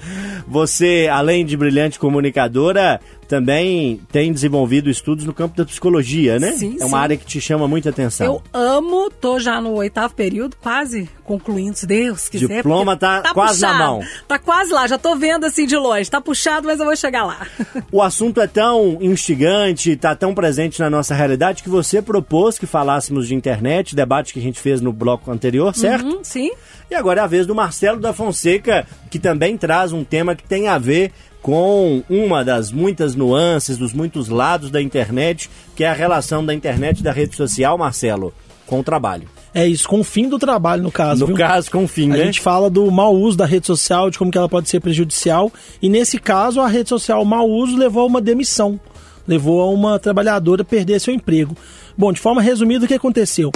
Você, 0.47 1.09
além 1.11 1.45
de 1.45 1.57
brilhante 1.57 1.99
comunicadora, 1.99 3.01
também 3.29 4.01
tem 4.11 4.33
desenvolvido 4.33 4.89
estudos 4.89 5.25
no 5.25 5.35
campo 5.35 5.57
da 5.57 5.65
psicologia, 5.65 6.39
né? 6.39 6.53
Sim, 6.53 6.77
é 6.81 6.85
uma 6.85 6.97
sim. 6.97 7.03
área 7.03 7.17
que 7.17 7.27
te 7.27 7.41
chama 7.41 7.69
muita 7.69 7.91
atenção. 7.91 8.27
Eu 8.27 8.43
amo, 8.53 9.11
tô 9.11 9.39
já 9.39 9.61
no 9.61 9.75
oitavo 9.75 10.15
período, 10.15 10.57
quase 10.57 11.09
concluindo, 11.25 11.77
se 11.77 11.87
Deus 11.87 12.27
quiser. 12.27 12.57
Diploma 12.57 12.97
porque 12.97 13.23
tá 13.23 13.35
quase 13.35 13.61
na 13.61 13.69
puxado, 13.69 13.85
mão. 13.85 14.03
Tá 14.27 14.39
quase 14.39 14.73
lá, 14.73 14.87
já 14.87 14.97
tô 14.97 15.15
vendo 15.15 15.45
assim 15.45 15.67
de 15.67 15.77
longe. 15.77 16.11
Tá 16.11 16.23
puxado, 16.23 16.67
mas 16.67 16.81
eu 16.81 16.87
vou 16.87 16.97
chegar 16.97 17.25
lá. 17.25 17.47
O 17.93 18.03
assunto 18.03 18.41
é 18.41 18.47
tão 18.47 18.99
instigante, 19.01 19.93
está 19.93 20.15
tão 20.15 20.35
presente 20.35 20.81
na 20.81 20.89
nossa 20.89 21.15
realidade 21.15 21.63
que 21.63 21.69
você 21.69 22.01
propôs 22.01 22.59
que 22.59 22.67
falássemos 22.67 23.27
de 23.27 23.35
internet, 23.35 23.95
debate 23.95 24.33
que 24.33 24.39
a 24.39 24.43
gente 24.43 24.61
fez 24.61 24.81
no 24.81 24.93
bloco 24.93 25.31
anterior, 25.31 25.75
certo? 25.75 26.07
Hum, 26.07 26.21
sim. 26.23 26.51
E 26.91 26.95
agora 26.95 27.21
é 27.21 27.25
a 27.25 27.27
vez 27.27 27.47
do 27.47 27.55
Marcelo 27.55 28.01
da 28.01 28.13
Fonseca, 28.13 28.87
que 29.11 29.19
também 29.19 29.57
traz 29.57 29.93
um 29.93 30.05
tema 30.05 30.35
que 30.35 30.43
tem 30.43 30.69
a 30.69 30.79
ver 30.79 31.13
com 31.43 32.03
uma 32.09 32.45
das 32.45 32.71
muitas 32.73 33.15
nuances, 33.15 33.79
dos 33.79 33.93
muitos 33.93 34.29
lados 34.29 34.71
da 34.71 34.83
internet, 34.83 35.49
que 35.75 35.85
é 35.85 35.89
a 35.89 35.93
relação 35.93 36.45
da 36.45 36.53
internet 36.53 37.01
e 37.01 37.03
da 37.03 37.13
rede 37.13 37.37
social, 37.37 37.79
Marcelo, 37.79 38.33
com 38.67 38.81
o 38.81 38.83
trabalho. 38.85 39.29
É 39.55 39.67
isso, 39.67 39.89
com 39.89 40.01
o 40.01 40.05
fim 40.05 40.29
do 40.29 40.39
trabalho, 40.39 40.83
no 40.83 40.93
caso. 40.93 41.21
No 41.21 41.27
viu? 41.29 41.37
caso, 41.37 41.71
com 41.71 41.85
o 41.85 41.89
fim, 41.89 42.11
A 42.11 42.17
né? 42.17 42.25
gente 42.25 42.41
fala 42.41 42.69
do 42.69 42.91
mau 42.91 43.15
uso 43.15 43.37
da 43.37 43.47
rede 43.47 43.67
social, 43.67 44.11
de 44.11 44.19
como 44.19 44.31
que 44.31 44.39
ela 44.39 44.49
pode 44.49 44.69
ser 44.69 44.81
prejudicial. 44.81 45.51
E 45.81 45.89
nesse 45.89 46.19
caso, 46.19 46.61
a 46.61 46.69
rede 46.69 46.89
social 46.89 47.25
mau 47.25 47.49
uso 47.49 47.77
levou 47.77 48.03
a 48.03 48.07
uma 48.07 48.21
demissão. 48.21 48.79
Levou 49.27 49.61
a 49.61 49.71
uma 49.71 49.99
trabalhadora 49.99 50.65
perder 50.65 51.01
seu 51.01 51.15
emprego. 51.15 51.57
Bom, 51.97 52.13
de 52.13 52.21
forma 52.21 52.43
resumida, 52.43 52.85
o 52.85 52.89
que 52.89 52.95
aconteceu? 52.95 53.51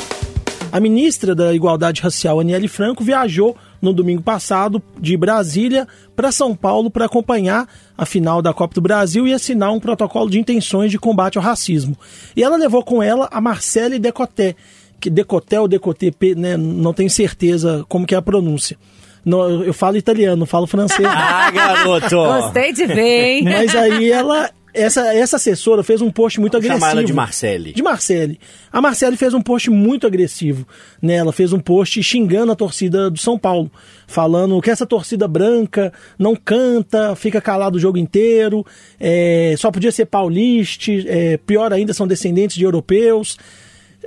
A 0.70 0.80
ministra 0.80 1.34
da 1.34 1.52
Igualdade 1.54 2.00
Racial, 2.00 2.40
Aniele 2.40 2.68
Franco, 2.68 3.04
viajou 3.04 3.56
no 3.82 3.92
domingo 3.92 4.22
passado 4.22 4.80
de 4.98 5.16
Brasília 5.16 5.88
para 6.14 6.30
São 6.30 6.54
Paulo 6.54 6.88
para 6.88 7.06
acompanhar 7.06 7.68
a 7.98 8.06
final 8.06 8.40
da 8.40 8.54
Copa 8.54 8.74
do 8.74 8.80
Brasil 8.80 9.26
e 9.26 9.34
assinar 9.34 9.72
um 9.72 9.80
protocolo 9.80 10.30
de 10.30 10.38
intenções 10.38 10.92
de 10.92 10.98
combate 10.98 11.36
ao 11.36 11.44
racismo. 11.44 11.98
E 12.36 12.42
ela 12.44 12.56
levou 12.56 12.84
com 12.84 13.02
ela 13.02 13.28
a 13.32 13.40
Marcele 13.40 13.98
Decoté, 13.98 14.54
que 15.00 15.10
Decoté 15.10 15.60
ou 15.60 15.66
Decoté, 15.66 16.12
né, 16.36 16.56
não 16.56 16.94
tenho 16.94 17.10
certeza 17.10 17.84
como 17.88 18.06
que 18.06 18.14
é 18.14 18.18
a 18.18 18.22
pronúncia. 18.22 18.78
Não, 19.24 19.62
eu 19.62 19.74
falo 19.74 19.96
italiano, 19.96 20.36
não 20.36 20.46
falo 20.46 20.66
francês. 20.66 21.06
Ah, 21.12 21.50
garoto! 21.50 22.16
Gostei 22.16 22.72
de 22.72 22.86
ver, 22.86 23.38
hein? 23.38 23.44
Mas 23.44 23.74
aí 23.74 24.10
ela. 24.10 24.50
Essa, 24.74 25.14
essa 25.14 25.36
assessora 25.36 25.82
fez 25.82 26.00
um 26.00 26.10
post 26.10 26.40
muito 26.40 26.52
Vamos 26.54 26.66
agressivo. 26.66 26.80
chamar 26.80 26.98
ela 26.98 27.06
de 27.06 27.12
Marcele. 27.12 27.72
De 27.72 27.82
Marcele. 27.82 28.40
A 28.72 28.80
Marcele 28.80 29.16
fez 29.16 29.34
um 29.34 29.42
post 29.42 29.70
muito 29.70 30.06
agressivo. 30.06 30.66
Né? 31.00 31.14
Ela 31.14 31.32
fez 31.32 31.52
um 31.52 31.60
post 31.60 32.02
xingando 32.02 32.52
a 32.52 32.56
torcida 32.56 33.10
do 33.10 33.18
São 33.18 33.38
Paulo. 33.38 33.70
Falando 34.06 34.60
que 34.60 34.70
essa 34.70 34.86
torcida 34.86 35.28
branca 35.28 35.92
não 36.18 36.34
canta, 36.34 37.14
fica 37.14 37.40
calado 37.40 37.76
o 37.76 37.80
jogo 37.80 37.98
inteiro, 37.98 38.64
é, 38.98 39.54
só 39.58 39.70
podia 39.70 39.92
ser 39.92 40.06
pauliste, 40.06 41.06
é, 41.08 41.36
pior 41.36 41.72
ainda, 41.72 41.92
são 41.92 42.06
descendentes 42.06 42.56
de 42.56 42.64
europeus. 42.64 43.38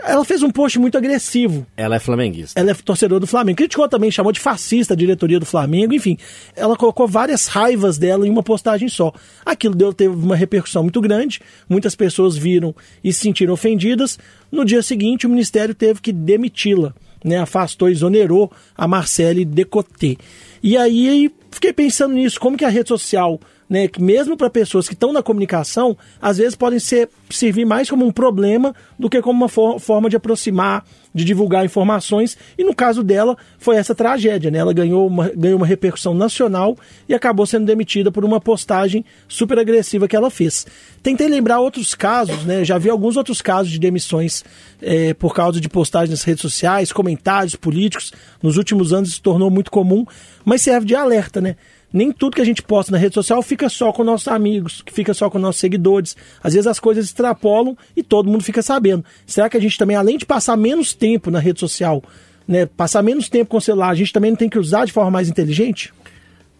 Ela 0.03 0.25
fez 0.25 0.43
um 0.43 0.49
post 0.49 0.77
muito 0.77 0.97
agressivo. 0.97 1.65
Ela 1.77 1.95
é 1.95 1.99
flamenguista. 1.99 2.59
Ela 2.59 2.71
é 2.71 2.73
torcedora 2.73 3.19
do 3.19 3.27
Flamengo. 3.27 3.57
Criticou 3.57 3.87
também, 3.87 4.11
chamou 4.11 4.31
de 4.31 4.39
fascista 4.39 4.93
a 4.93 4.97
diretoria 4.97 5.39
do 5.39 5.45
Flamengo, 5.45 5.93
enfim. 5.93 6.17
Ela 6.55 6.75
colocou 6.75 7.07
várias 7.07 7.47
raivas 7.47 7.97
dela 7.97 8.27
em 8.27 8.29
uma 8.29 8.43
postagem 8.43 8.89
só. 8.89 9.13
Aquilo 9.45 9.75
deu, 9.75 9.93
teve 9.93 10.13
uma 10.13 10.35
repercussão 10.35 10.83
muito 10.83 10.99
grande, 10.99 11.39
muitas 11.69 11.95
pessoas 11.95 12.37
viram 12.37 12.75
e 13.03 13.13
se 13.13 13.21
sentiram 13.21 13.53
ofendidas. 13.53 14.19
No 14.51 14.65
dia 14.65 14.81
seguinte, 14.81 15.25
o 15.25 15.29
Ministério 15.29 15.73
teve 15.73 16.01
que 16.01 16.11
demiti-la, 16.11 16.93
né? 17.23 17.39
Afastou, 17.39 17.89
exonerou 17.89 18.51
a 18.77 18.87
Marcele 18.87 19.45
Decoté. 19.45 20.17
E 20.61 20.77
aí 20.77 21.31
fiquei 21.51 21.71
pensando 21.71 22.15
nisso, 22.15 22.39
como 22.39 22.57
que 22.57 22.65
a 22.65 22.69
rede 22.69 22.89
social, 22.89 23.39
né, 23.69 23.87
que 23.87 24.01
mesmo 24.01 24.37
para 24.37 24.49
pessoas 24.49 24.87
que 24.87 24.93
estão 24.93 25.11
na 25.11 25.23
comunicação, 25.23 25.97
às 26.21 26.37
vezes 26.37 26.55
podem 26.55 26.77
ser, 26.79 27.09
servir 27.29 27.65
mais 27.65 27.89
como 27.89 28.05
um 28.05 28.11
problema 28.11 28.75
do 28.97 29.09
que 29.09 29.21
como 29.21 29.39
uma 29.39 29.49
for- 29.49 29.79
forma 29.79 30.09
de 30.09 30.15
aproximar, 30.15 30.85
de 31.13 31.23
divulgar 31.25 31.65
informações. 31.65 32.37
E 32.57 32.63
no 32.63 32.75
caso 32.75 33.03
dela, 33.03 33.35
foi 33.57 33.77
essa 33.77 33.95
tragédia, 33.95 34.51
né? 34.51 34.59
Ela 34.59 34.73
ganhou 34.73 35.07
uma, 35.07 35.29
ganhou 35.29 35.57
uma 35.57 35.65
repercussão 35.65 36.13
nacional 36.13 36.77
e 37.09 37.13
acabou 37.13 37.45
sendo 37.45 37.65
demitida 37.65 38.11
por 38.11 38.23
uma 38.23 38.39
postagem 38.39 39.03
super 39.27 39.57
agressiva 39.57 40.07
que 40.07 40.15
ela 40.15 40.29
fez. 40.29 40.67
Tentei 41.01 41.27
lembrar 41.27 41.59
outros 41.59 41.95
casos, 41.95 42.43
né? 42.45 42.63
Já 42.65 42.77
vi 42.77 42.89
alguns 42.89 43.17
outros 43.17 43.41
casos 43.41 43.71
de 43.71 43.79
demissões 43.79 44.43
eh, 44.81 45.13
por 45.15 45.33
causa 45.33 45.59
de 45.59 45.69
postagens 45.69 46.11
nas 46.11 46.23
redes 46.23 46.41
sociais, 46.41 46.91
comentários 46.91 47.55
políticos. 47.55 48.11
Nos 48.43 48.57
últimos 48.57 48.93
anos 48.93 49.13
se 49.13 49.21
tornou 49.21 49.49
muito 49.49 49.71
comum, 49.71 50.05
mas 50.43 50.61
serve 50.61 50.85
de 50.85 50.95
alerta, 50.95 51.41
né? 51.41 51.55
Nem 51.95 52.11
tudo 52.11 52.35
que 52.35 52.41
a 52.41 52.45
gente 52.45 52.61
posta 52.61 52.91
na 52.91 52.97
rede 52.97 53.15
social 53.15 53.41
fica 53.41 53.69
só 53.69 53.89
com 53.93 54.03
nossos 54.03 54.27
amigos, 54.27 54.81
que 54.81 54.91
fica 54.91 55.13
só 55.13 55.29
com 55.29 55.39
nossos 55.39 55.61
seguidores. 55.61 56.17
Às 56.43 56.51
vezes 56.51 56.67
as 56.67 56.77
coisas 56.77 57.05
extrapolam 57.05 57.77
e 57.95 58.03
todo 58.03 58.29
mundo 58.29 58.43
fica 58.43 58.61
sabendo. 58.61 59.05
Será 59.25 59.49
que 59.49 59.55
a 59.55 59.61
gente 59.61 59.77
também, 59.77 59.95
além 59.95 60.17
de 60.17 60.25
passar 60.25 60.57
menos 60.57 60.93
tempo 60.93 61.31
na 61.31 61.39
rede 61.39 61.61
social, 61.61 62.03
né, 62.45 62.65
passar 62.65 63.01
menos 63.01 63.29
tempo 63.29 63.51
com 63.51 63.55
o 63.55 63.61
celular, 63.61 63.91
a 63.91 63.95
gente 63.95 64.11
também 64.11 64.29
não 64.29 64.35
tem 64.35 64.49
que 64.49 64.59
usar 64.59 64.83
de 64.83 64.91
forma 64.91 65.09
mais 65.09 65.29
inteligente? 65.29 65.93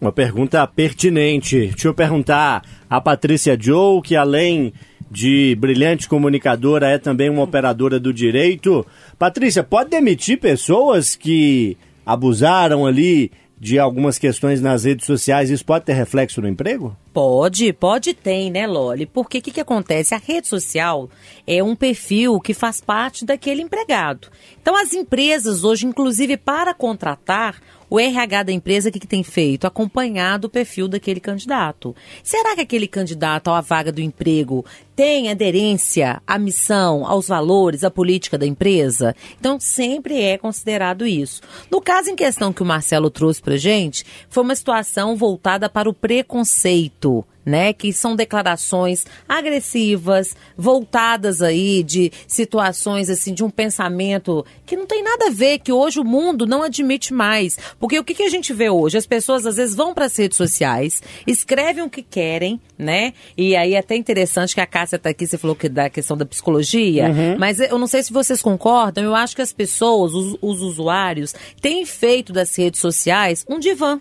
Uma 0.00 0.10
pergunta 0.10 0.66
pertinente. 0.66 1.66
Deixa 1.66 1.88
eu 1.88 1.92
perguntar 1.92 2.64
a 2.88 2.98
Patrícia 2.98 3.58
Joe, 3.60 4.00
que 4.00 4.16
além 4.16 4.72
de 5.10 5.54
brilhante 5.60 6.08
comunicadora, 6.08 6.88
é 6.88 6.96
também 6.96 7.28
uma 7.28 7.42
operadora 7.42 8.00
do 8.00 8.10
direito. 8.10 8.86
Patrícia, 9.18 9.62
pode 9.62 9.90
demitir 9.90 10.40
pessoas 10.40 11.14
que 11.14 11.76
abusaram 12.06 12.86
ali 12.86 13.30
de 13.58 13.78
algumas 13.78 14.18
questões 14.18 14.60
nas 14.60 14.84
redes 14.84 15.06
sociais? 15.06 15.50
Isso 15.50 15.64
pode 15.64 15.84
ter 15.84 15.94
reflexo 15.94 16.40
no 16.40 16.48
emprego? 16.48 16.96
Pode, 17.12 17.72
pode 17.72 18.12
tem, 18.12 18.50
né, 18.50 18.66
Loli? 18.66 19.06
Porque 19.06 19.38
o 19.38 19.42
que, 19.42 19.50
que 19.50 19.60
acontece? 19.60 20.14
A 20.14 20.18
rede 20.18 20.46
social 20.46 21.08
é 21.46 21.62
um 21.62 21.74
perfil 21.74 22.38
que 22.38 22.52
faz 22.52 22.80
parte 22.80 23.24
daquele 23.24 23.62
empregado. 23.62 24.28
Então, 24.60 24.76
as 24.76 24.92
empresas 24.92 25.64
hoje, 25.64 25.86
inclusive 25.86 26.36
para 26.36 26.74
contratar, 26.74 27.60
o 27.88 28.00
RH 28.00 28.42
da 28.42 28.52
empresa, 28.52 28.90
que, 28.90 28.98
que 28.98 29.06
tem 29.06 29.22
feito? 29.22 29.66
Acompanhado 29.66 30.46
o 30.46 30.50
perfil 30.50 30.88
daquele 30.88 31.20
candidato. 31.20 31.94
Será 32.22 32.54
que 32.54 32.60
aquele 32.60 32.88
candidato 32.88 33.50
à 33.50 33.60
vaga 33.60 33.92
do 33.92 34.00
emprego 34.00 34.64
tem 34.94 35.30
aderência 35.30 36.20
à 36.26 36.38
missão, 36.38 37.06
aos 37.06 37.28
valores, 37.28 37.84
à 37.84 37.90
política 37.90 38.36
da 38.36 38.46
empresa? 38.46 39.14
Então, 39.38 39.60
sempre 39.60 40.20
é 40.20 40.36
considerado 40.36 41.06
isso. 41.06 41.40
No 41.70 41.80
caso 41.80 42.10
em 42.10 42.16
questão 42.16 42.52
que 42.52 42.62
o 42.62 42.66
Marcelo 42.66 43.10
trouxe 43.10 43.40
pra 43.40 43.56
gente, 43.56 44.04
foi 44.28 44.42
uma 44.42 44.54
situação 44.54 45.14
voltada 45.14 45.68
para 45.68 45.88
o 45.88 45.94
preconceito 45.94 47.24
né? 47.46 47.72
Que 47.72 47.92
são 47.92 48.16
declarações 48.16 49.06
agressivas, 49.28 50.34
voltadas 50.58 51.40
aí 51.40 51.84
de 51.84 52.10
situações 52.26 53.08
assim 53.08 53.32
de 53.32 53.44
um 53.44 53.50
pensamento 53.50 54.44
que 54.66 54.76
não 54.76 54.84
tem 54.84 55.02
nada 55.02 55.28
a 55.28 55.30
ver, 55.30 55.60
que 55.60 55.72
hoje 55.72 56.00
o 56.00 56.04
mundo 56.04 56.44
não 56.44 56.64
admite 56.64 57.14
mais. 57.14 57.56
Porque 57.78 57.98
o 57.98 58.04
que, 58.04 58.14
que 58.14 58.24
a 58.24 58.28
gente 58.28 58.52
vê 58.52 58.68
hoje? 58.68 58.98
As 58.98 59.06
pessoas 59.06 59.46
às 59.46 59.56
vezes 59.56 59.76
vão 59.76 59.94
para 59.94 60.06
as 60.06 60.16
redes 60.16 60.36
sociais, 60.36 61.00
escrevem 61.24 61.84
o 61.84 61.90
que 61.90 62.02
querem, 62.02 62.60
né? 62.76 63.12
E 63.36 63.54
aí 63.54 63.74
é 63.74 63.78
até 63.78 63.94
interessante 63.94 64.54
que 64.54 64.60
a 64.60 64.66
Cássia 64.66 64.98
tá 64.98 65.10
aqui, 65.10 65.26
você 65.26 65.38
falou 65.38 65.54
que 65.54 65.68
da 65.68 65.88
questão 65.88 66.16
da 66.16 66.26
psicologia, 66.26 67.08
mas 67.38 67.60
eu 67.60 67.78
não 67.78 67.86
sei 67.86 68.02
se 68.02 68.12
vocês 68.12 68.42
concordam, 68.42 69.04
eu 69.04 69.14
acho 69.14 69.36
que 69.36 69.42
as 69.42 69.52
pessoas, 69.52 70.12
os, 70.12 70.36
os 70.42 70.60
usuários, 70.60 71.34
têm 71.60 71.86
feito 71.86 72.32
das 72.32 72.56
redes 72.56 72.80
sociais 72.80 73.44
um 73.48 73.58
divã 73.58 74.00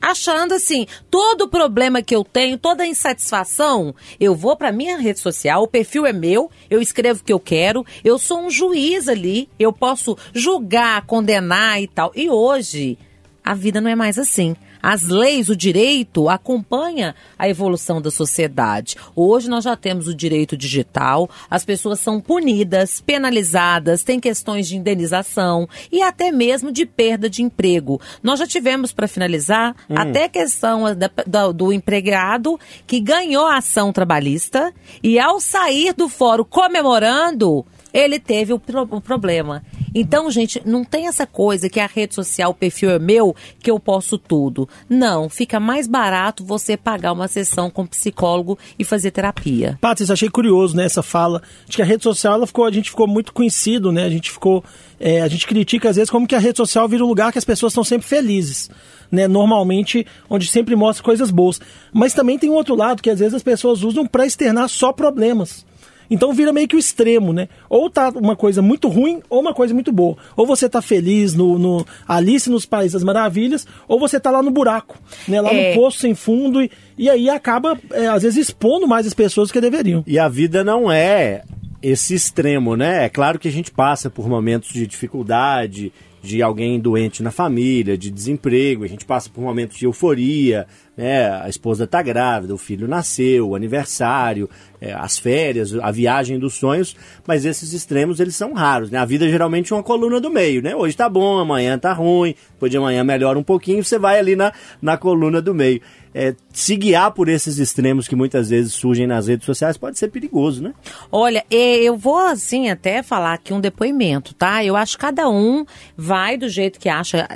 achando 0.00 0.54
assim, 0.54 0.86
todo 1.10 1.48
problema 1.48 2.02
que 2.02 2.14
eu 2.14 2.24
tenho, 2.24 2.56
toda 2.56 2.86
insatisfação, 2.86 3.94
eu 4.18 4.34
vou 4.34 4.56
para 4.56 4.72
minha 4.72 4.96
rede 4.96 5.20
social, 5.20 5.62
o 5.62 5.68
perfil 5.68 6.06
é 6.06 6.12
meu, 6.12 6.50
eu 6.68 6.80
escrevo 6.80 7.20
o 7.20 7.24
que 7.24 7.32
eu 7.32 7.40
quero, 7.40 7.84
eu 8.02 8.18
sou 8.18 8.40
um 8.40 8.50
juiz 8.50 9.08
ali, 9.08 9.48
eu 9.58 9.72
posso 9.72 10.16
julgar, 10.32 11.04
condenar 11.06 11.80
e 11.82 11.86
tal. 11.86 12.12
E 12.14 12.30
hoje 12.30 12.96
a 13.44 13.54
vida 13.54 13.80
não 13.80 13.90
é 13.90 13.94
mais 13.94 14.18
assim. 14.18 14.56
As 14.82 15.02
leis, 15.02 15.48
o 15.48 15.56
direito 15.56 16.28
acompanha 16.28 17.14
a 17.38 17.48
evolução 17.48 18.00
da 18.00 18.10
sociedade. 18.10 18.96
Hoje 19.14 19.48
nós 19.48 19.64
já 19.64 19.76
temos 19.76 20.06
o 20.08 20.14
direito 20.14 20.56
digital, 20.56 21.28
as 21.50 21.64
pessoas 21.64 22.00
são 22.00 22.20
punidas, 22.20 23.00
penalizadas, 23.00 24.02
tem 24.02 24.18
questões 24.18 24.66
de 24.68 24.76
indenização 24.76 25.68
e 25.92 26.02
até 26.02 26.30
mesmo 26.32 26.72
de 26.72 26.84
perda 26.86 27.28
de 27.28 27.42
emprego. 27.42 28.00
Nós 28.22 28.38
já 28.38 28.46
tivemos, 28.46 28.92
para 28.92 29.06
finalizar, 29.08 29.74
até 29.94 30.28
questão 30.28 30.94
da- 30.96 31.10
da- 31.26 31.52
do 31.52 31.72
empregado 31.72 32.58
que 32.86 33.00
ganhou 33.00 33.46
a 33.46 33.58
ação 33.58 33.92
trabalhista 33.92 34.72
e 35.02 35.18
ao 35.18 35.40
sair 35.40 35.92
do 35.92 36.08
fórum 36.08 36.44
comemorando, 36.44 37.64
ele 37.92 38.18
teve 38.18 38.52
o, 38.52 38.58
pro- 38.58 38.88
o 38.90 39.00
problema. 39.00 39.62
Então, 39.94 40.30
gente, 40.30 40.62
não 40.64 40.84
tem 40.84 41.08
essa 41.08 41.26
coisa 41.26 41.68
que 41.68 41.80
a 41.80 41.86
rede 41.86 42.14
social, 42.14 42.52
o 42.52 42.54
perfil 42.54 42.90
é 42.90 42.98
meu, 42.98 43.34
que 43.60 43.70
eu 43.70 43.80
posso 43.80 44.16
tudo. 44.16 44.68
Não, 44.88 45.28
fica 45.28 45.58
mais 45.58 45.86
barato 45.88 46.44
você 46.44 46.76
pagar 46.76 47.12
uma 47.12 47.26
sessão 47.26 47.68
com 47.70 47.84
psicólogo 47.86 48.58
e 48.78 48.84
fazer 48.84 49.10
terapia. 49.10 49.76
Patrícia, 49.80 50.12
achei 50.12 50.28
curioso 50.30 50.76
né, 50.76 50.84
essa 50.84 51.02
fala. 51.02 51.42
Acho 51.68 51.76
que 51.76 51.82
a 51.82 51.84
rede 51.84 52.02
social, 52.04 52.34
ela 52.34 52.46
ficou, 52.46 52.64
a 52.64 52.70
gente 52.70 52.90
ficou 52.90 53.08
muito 53.08 53.32
conhecido, 53.32 53.90
né? 53.90 54.04
A 54.04 54.10
gente 54.10 54.30
ficou. 54.30 54.62
é, 55.00 55.20
a 55.22 55.28
gente 55.28 55.46
critica 55.46 55.90
às 55.90 55.96
vezes 55.96 56.10
como 56.10 56.26
que 56.26 56.34
a 56.34 56.38
rede 56.38 56.56
social 56.58 56.88
vira 56.88 57.04
um 57.04 57.08
lugar 57.08 57.32
que 57.32 57.38
as 57.38 57.44
pessoas 57.44 57.72
estão 57.72 57.82
sempre 57.84 58.06
felizes. 58.06 58.70
Né, 59.10 59.26
normalmente, 59.26 60.06
onde 60.28 60.46
sempre 60.46 60.76
mostra 60.76 61.02
coisas 61.02 61.32
boas. 61.32 61.60
Mas 61.92 62.14
também 62.14 62.38
tem 62.38 62.48
um 62.48 62.54
outro 62.54 62.76
lado 62.76 63.02
que 63.02 63.10
às 63.10 63.18
vezes 63.18 63.34
as 63.34 63.42
pessoas 63.42 63.82
usam 63.82 64.06
para 64.06 64.24
externar 64.24 64.68
só 64.68 64.92
problemas. 64.92 65.66
Então 66.10 66.32
vira 66.32 66.52
meio 66.52 66.66
que 66.66 66.74
o 66.74 66.78
extremo, 66.78 67.32
né? 67.32 67.48
Ou 67.68 67.88
tá 67.88 68.10
uma 68.10 68.34
coisa 68.34 68.60
muito 68.60 68.88
ruim 68.88 69.20
ou 69.30 69.40
uma 69.40 69.54
coisa 69.54 69.72
muito 69.72 69.92
boa. 69.92 70.16
Ou 70.36 70.44
você 70.46 70.68
tá 70.68 70.82
feliz 70.82 71.34
no, 71.34 71.58
no 71.58 71.86
Alice 72.08 72.50
nos 72.50 72.66
Países 72.66 72.92
das 72.94 73.04
Maravilhas, 73.04 73.66
ou 73.86 73.98
você 73.98 74.18
tá 74.18 74.30
lá 74.30 74.42
no 74.42 74.50
buraco, 74.50 74.98
né? 75.28 75.40
Lá 75.40 75.52
É. 75.52 75.70
no 75.70 75.80
poço 75.80 75.98
sem 76.00 76.14
fundo 76.14 76.60
e, 76.62 76.70
e 76.98 77.08
aí 77.08 77.30
acaba, 77.30 77.78
é, 77.92 78.06
às 78.08 78.22
vezes, 78.22 78.38
expondo 78.48 78.88
mais 78.88 79.06
as 79.06 79.14
pessoas 79.14 79.48
do 79.48 79.52
que 79.52 79.60
deveriam. 79.60 80.02
E 80.06 80.18
a 80.18 80.28
vida 80.28 80.64
não 80.64 80.90
é 80.90 81.42
esse 81.82 82.14
extremo, 82.14 82.76
né? 82.76 83.04
É 83.04 83.08
claro 83.08 83.38
que 83.38 83.48
a 83.48 83.52
gente 83.52 83.70
passa 83.70 84.10
por 84.10 84.28
momentos 84.28 84.70
de 84.72 84.86
dificuldade, 84.86 85.92
de 86.22 86.42
alguém 86.42 86.78
doente 86.78 87.22
na 87.22 87.30
família, 87.30 87.96
de 87.96 88.10
desemprego, 88.10 88.84
a 88.84 88.86
gente 88.88 89.04
passa 89.06 89.30
por 89.30 89.40
momentos 89.42 89.78
de 89.78 89.86
euforia, 89.86 90.66
né? 90.96 91.30
A 91.42 91.48
esposa 91.48 91.86
tá 91.86 92.02
grávida, 92.02 92.54
o 92.54 92.58
filho 92.58 92.86
nasceu, 92.86 93.48
o 93.48 93.54
aniversário, 93.54 94.48
é, 94.80 94.92
as 94.92 95.18
férias, 95.18 95.74
a 95.74 95.90
viagem 95.90 96.38
dos 96.38 96.54
sonhos, 96.54 96.96
mas 97.26 97.44
esses 97.44 97.72
extremos 97.72 98.18
eles 98.18 98.34
são 98.34 98.52
raros, 98.52 98.90
né? 98.90 98.98
A 98.98 99.04
vida 99.04 99.28
geralmente 99.28 99.72
é 99.72 99.76
uma 99.76 99.82
coluna 99.82 100.20
do 100.20 100.30
meio, 100.30 100.62
né? 100.62 100.74
Hoje 100.74 100.96
tá 100.96 101.08
bom, 101.08 101.38
amanhã 101.38 101.78
tá 101.78 101.92
ruim, 101.92 102.34
depois 102.52 102.70
de 102.70 102.78
amanhã 102.78 103.04
melhora 103.04 103.38
um 103.38 103.42
pouquinho, 103.42 103.84
você 103.84 103.98
vai 103.98 104.18
ali 104.18 104.34
na, 104.34 104.52
na 104.80 104.96
coluna 104.96 105.40
do 105.40 105.54
meio. 105.54 105.80
É, 106.12 106.34
se 106.52 106.74
guiar 106.74 107.12
por 107.12 107.28
esses 107.28 107.58
extremos 107.58 108.08
que 108.08 108.16
muitas 108.16 108.50
vezes 108.50 108.72
surgem 108.72 109.06
nas 109.06 109.28
redes 109.28 109.46
sociais 109.46 109.76
pode 109.76 109.96
ser 109.96 110.08
perigoso, 110.08 110.60
né? 110.60 110.74
Olha, 111.10 111.44
eu 111.48 111.96
vou 111.96 112.18
assim 112.18 112.68
até 112.68 113.00
falar 113.00 113.34
aqui 113.34 113.52
um 113.52 113.60
depoimento, 113.60 114.34
tá? 114.34 114.64
Eu 114.64 114.74
acho 114.74 114.96
que 114.96 115.02
cada 115.02 115.28
um 115.28 115.64
vai 115.96 116.36
do 116.36 116.48
jeito 116.48 116.80
que 116.80 116.88
acha 116.88 117.28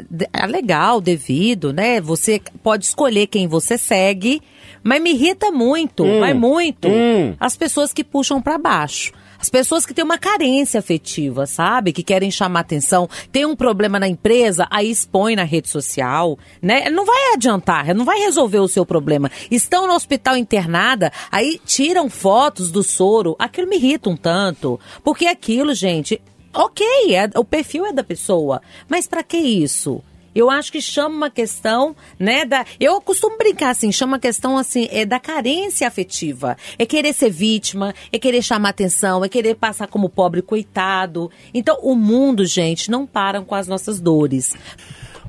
legal, 0.48 1.00
devido, 1.00 1.72
né? 1.72 2.00
Você 2.00 2.40
pode 2.64 2.84
escolher 2.84 3.28
quem 3.28 3.43
você 3.46 3.78
segue, 3.78 4.40
mas 4.82 5.02
me 5.02 5.10
irrita 5.10 5.50
muito, 5.50 6.04
mas 6.04 6.36
muito, 6.36 6.88
hum. 6.88 7.34
as 7.38 7.56
pessoas 7.56 7.92
que 7.92 8.04
puxam 8.04 8.40
pra 8.40 8.58
baixo. 8.58 9.12
As 9.44 9.50
pessoas 9.50 9.84
que 9.84 9.92
têm 9.92 10.02
uma 10.02 10.16
carência 10.16 10.80
afetiva, 10.80 11.44
sabe? 11.44 11.92
Que 11.92 12.02
querem 12.02 12.30
chamar 12.30 12.60
atenção, 12.60 13.06
tem 13.30 13.44
um 13.44 13.54
problema 13.54 14.00
na 14.00 14.08
empresa, 14.08 14.66
aí 14.70 14.90
expõe 14.90 15.36
na 15.36 15.42
rede 15.42 15.68
social, 15.68 16.38
né? 16.62 16.88
Não 16.88 17.04
vai 17.04 17.34
adiantar, 17.34 17.94
não 17.94 18.06
vai 18.06 18.20
resolver 18.20 18.60
o 18.60 18.68
seu 18.68 18.86
problema. 18.86 19.30
Estão 19.50 19.86
no 19.86 19.92
hospital 19.92 20.34
internada, 20.38 21.12
aí 21.30 21.60
tiram 21.66 22.08
fotos 22.08 22.70
do 22.70 22.82
soro, 22.82 23.36
aquilo 23.38 23.68
me 23.68 23.76
irrita 23.76 24.08
um 24.08 24.16
tanto. 24.16 24.80
Porque 25.02 25.26
aquilo, 25.26 25.74
gente, 25.74 26.18
ok, 26.54 27.14
é, 27.14 27.28
o 27.38 27.44
perfil 27.44 27.84
é 27.84 27.92
da 27.92 28.02
pessoa, 28.02 28.62
mas 28.88 29.06
pra 29.06 29.22
que 29.22 29.36
isso? 29.36 30.02
Eu 30.34 30.50
acho 30.50 30.72
que 30.72 30.80
chama 30.80 31.14
uma 31.14 31.30
questão, 31.30 31.94
né, 32.18 32.44
da... 32.44 32.64
Eu 32.80 33.00
costumo 33.00 33.38
brincar 33.38 33.70
assim, 33.70 33.92
chama 33.92 34.14
uma 34.14 34.18
questão, 34.18 34.56
assim, 34.56 34.88
é 34.90 35.04
da 35.04 35.20
carência 35.20 35.86
afetiva. 35.86 36.56
É 36.78 36.84
querer 36.84 37.12
ser 37.12 37.30
vítima, 37.30 37.94
é 38.12 38.18
querer 38.18 38.42
chamar 38.42 38.70
atenção, 38.70 39.24
é 39.24 39.28
querer 39.28 39.54
passar 39.54 39.86
como 39.86 40.08
pobre 40.08 40.42
coitado. 40.42 41.30
Então, 41.52 41.78
o 41.82 41.94
mundo, 41.94 42.44
gente, 42.44 42.90
não 42.90 43.06
param 43.06 43.44
com 43.44 43.54
as 43.54 43.68
nossas 43.68 44.00
dores. 44.00 44.54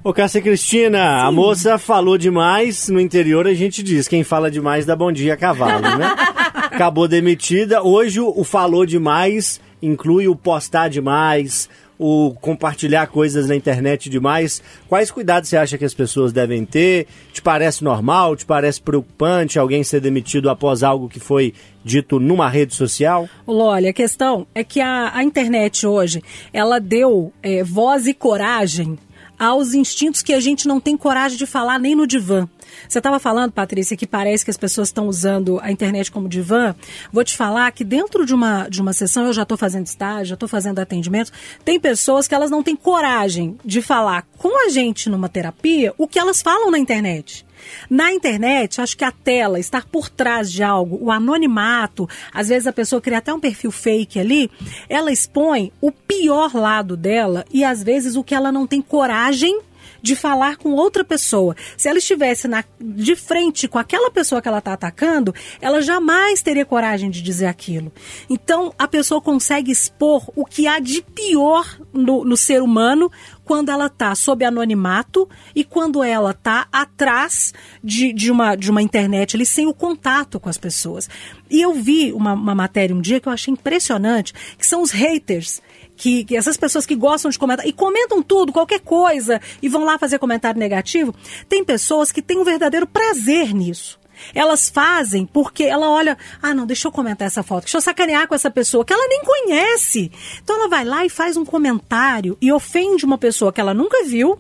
Ô, 0.04 0.14
Cássia 0.14 0.42
Cristina, 0.42 1.26
a 1.26 1.32
moça 1.32 1.78
falou 1.78 2.18
demais. 2.18 2.90
No 2.90 3.00
interior 3.00 3.48
a 3.48 3.56
gente 3.56 3.82
diz: 3.82 4.08
quem 4.08 4.24
fala 4.24 4.52
demais 4.52 4.86
dá 4.86 4.96
bom 4.96 5.12
dia 5.12 5.34
a 5.34 5.38
cavalo, 5.38 5.82
né? 5.98 6.16
Acabou 6.54 7.08
demitida. 7.08 7.82
Hoje 7.82 8.20
o 8.20 8.44
falou 8.44 8.86
demais 8.86 9.60
inclui 9.82 10.28
o 10.28 10.36
postar 10.36 10.90
demais, 10.90 11.70
o 11.98 12.36
compartilhar 12.42 13.08
coisas 13.08 13.48
na 13.48 13.56
internet 13.56 14.10
demais. 14.10 14.62
Quais 14.88 15.12
cuidados 15.12 15.50
você 15.50 15.58
acha 15.58 15.78
que 15.78 15.86
as 15.86 15.94
pessoas 15.94 16.34
devem 16.34 16.66
ter? 16.66 17.08
Te 17.32 17.42
parece 17.42 17.84
normal? 17.84 18.36
Te 18.36 18.46
parece 18.46 18.82
preocupante 18.82 19.58
alguém 19.58 19.84
ser 19.84 20.02
demitido 20.02 20.50
após 20.50 20.84
algo 20.84 21.10
que 21.10 21.20
foi 21.20 21.54
dito 21.84 22.20
numa 22.20 22.50
rede 22.50 22.74
social? 22.74 23.30
Olha, 23.46 23.92
a 23.92 23.94
questão 23.94 24.48
é 24.56 24.64
que 24.64 24.82
a, 24.82 25.12
a 25.14 25.24
internet 25.24 25.86
hoje, 25.86 26.22
ela 26.52 26.80
deu 26.80 27.32
é, 27.44 27.64
voz 27.64 28.08
e 28.08 28.14
coragem 28.14 28.98
aos 29.40 29.74
instintos 29.74 30.22
que 30.22 30.34
a 30.34 30.40
gente 30.40 30.68
não 30.68 30.80
tem 30.80 30.98
coragem 30.98 31.38
de 31.38 31.46
falar 31.46 31.80
nem 31.80 31.96
no 31.96 32.08
divã. 32.08 32.48
Você 32.88 33.00
estava 33.00 33.20
falando, 33.20 33.52
Patrícia, 33.52 33.96
que 33.96 34.08
parece 34.08 34.44
que 34.44 34.52
as 34.52 34.58
pessoas 34.58 34.90
estão 34.90 35.08
usando 35.08 35.60
a 35.62 35.72
internet 35.72 36.12
como 36.12 36.28
divã. 36.28 36.76
Vou 37.12 37.24
te 37.24 37.36
falar 37.36 37.72
que 37.72 37.84
dentro 37.84 38.26
de 38.26 38.34
uma, 38.34 38.68
de 38.68 38.82
uma 38.82 38.94
sessão, 38.94 39.26
eu 39.26 39.34
já 39.34 39.44
estou 39.44 39.58
fazendo 39.58 39.86
estágio, 39.86 40.26
já 40.26 40.34
estou 40.34 40.50
fazendo 40.50 40.80
atendimento, 40.80 41.32
tem 41.64 41.80
pessoas 41.80 42.28
que 42.28 42.36
elas 42.36 42.52
não 42.52 42.64
têm 42.64 42.76
coragem 42.76 43.58
de 43.64 43.82
falar 43.82 44.26
com 44.38 44.66
a 44.66 44.70
gente 44.70 45.10
numa 45.10 45.30
terapia 45.30 45.94
o 45.98 46.08
que 46.08 46.20
elas 46.20 46.42
falam 46.42 46.72
na 46.72 46.80
internet. 46.80 47.45
Na 47.90 48.12
internet, 48.12 48.82
acho 48.82 48.98
que 48.98 49.04
a 49.04 49.12
tela, 49.12 49.60
estar 49.60 49.86
por 49.86 50.10
trás 50.10 50.52
de 50.52 50.64
algo, 50.64 50.98
o 51.02 51.12
anonimato, 51.12 52.08
às 52.34 52.50
vezes 52.50 52.68
a 52.68 52.74
pessoa 52.74 53.02
cria 53.02 53.20
até 53.20 53.34
um 53.34 53.40
perfil 53.40 53.72
fake 53.72 54.20
ali, 54.20 54.50
ela 54.90 55.12
expõe 55.12 55.72
o 55.82 55.92
pior 55.92 56.54
lado 56.54 56.98
dela 56.98 57.46
e 57.52 57.64
às 57.64 57.84
vezes 57.84 58.16
o 58.16 58.24
que 58.24 58.36
ela 58.36 58.52
não 58.52 58.68
tem 58.68 58.82
coragem 58.82 59.60
de 60.06 60.16
falar 60.16 60.58
com 60.58 60.74
outra 60.74 61.04
pessoa. 61.04 61.56
Se 61.76 61.90
ela 61.90 61.98
estivesse 61.98 62.48
na, 62.48 62.64
de 62.80 63.16
frente 63.16 63.68
com 63.68 63.80
aquela 63.80 64.12
pessoa 64.12 64.40
que 64.40 64.48
ela 64.48 64.60
está 64.60 64.74
atacando, 64.74 65.34
ela 65.60 65.82
jamais 65.82 66.44
teria 66.44 66.64
coragem 66.64 67.10
de 67.10 67.24
dizer 67.24 67.48
aquilo. 67.48 67.92
Então, 68.30 68.72
a 68.78 68.88
pessoa 68.88 69.20
consegue 69.20 69.72
expor 69.72 70.32
o 70.36 70.46
que 70.46 70.68
há 70.68 70.78
de 70.78 71.02
pior 71.02 71.80
no, 71.92 72.24
no 72.24 72.38
ser 72.38 72.62
humano 72.62 73.12
quando 73.44 73.70
ela 73.70 73.88
está 73.88 74.14
sob 74.14 74.46
anonimato 74.46 75.28
e 75.56 75.64
quando 75.64 76.04
ela 76.04 76.32
está 76.32 76.68
atrás 76.72 77.52
de, 77.84 78.14
de, 78.14 78.30
uma, 78.30 78.56
de 78.56 78.70
uma 78.70 78.84
internet 78.84 79.36
ali, 79.36 79.46
sem 79.46 79.66
o 79.66 79.74
contato 79.74 80.40
com 80.40 80.50
as 80.50 80.58
pessoas. 80.58 81.10
E 81.50 81.62
eu 81.62 81.74
vi 81.74 82.14
uma, 82.14 82.34
uma 82.34 82.54
matéria 82.54 82.96
um 82.96 83.02
dia 83.02 83.20
que 83.20 83.28
eu 83.28 83.34
achei 83.34 83.52
impressionante, 83.52 84.34
que 84.56 84.68
são 84.68 84.84
os 84.84 84.92
haters. 84.92 85.62
Que, 85.96 86.26
que 86.26 86.36
essas 86.36 86.58
pessoas 86.58 86.86
que 86.86 86.96
gostam 86.96 87.32
de 87.32 87.40
comentar 87.40 87.66
e 87.66 87.72
comentam 87.72 88.22
tudo, 88.22 88.52
qualquer 88.52 88.80
coisa, 88.82 89.40
e 89.62 89.70
vão 89.70 89.86
lá 89.86 89.98
fazer 89.98 90.20
comentário 90.20 90.60
negativo, 90.60 91.16
tem 91.48 91.64
pessoas 91.64 92.12
que 92.12 92.22
têm 92.22 92.38
um 92.38 92.44
verdadeiro 92.44 92.86
prazer 92.86 93.54
nisso. 93.54 93.98
Elas 94.34 94.70
fazem 94.70 95.26
porque 95.26 95.64
ela 95.64 95.90
olha, 95.90 96.18
ah, 96.42 96.54
não, 96.54 96.66
deixa 96.66 96.88
eu 96.88 96.92
comentar 96.92 97.28
essa 97.28 97.44
foto, 97.44 97.64
deixa 97.64 97.78
eu 97.78 97.82
sacanear 97.82 98.28
com 98.28 98.36
essa 98.36 98.50
pessoa 98.50 98.86
que 98.86 98.94
ela 98.94 99.08
nem 99.08 99.22
conhece. 99.24 100.12
Então 100.44 100.56
ela 100.56 100.70
vai 100.70 100.86
lá 100.86 101.06
e 101.06 101.10
faz 101.10 101.38
um 101.38 101.46
comentário 101.46 102.38
e 102.42 102.52
ofende 102.52 103.06
uma 103.06 103.18
pessoa 103.18 103.52
que 103.52 103.60
ela 103.60 103.74
nunca 103.74 104.04
viu, 104.06 104.40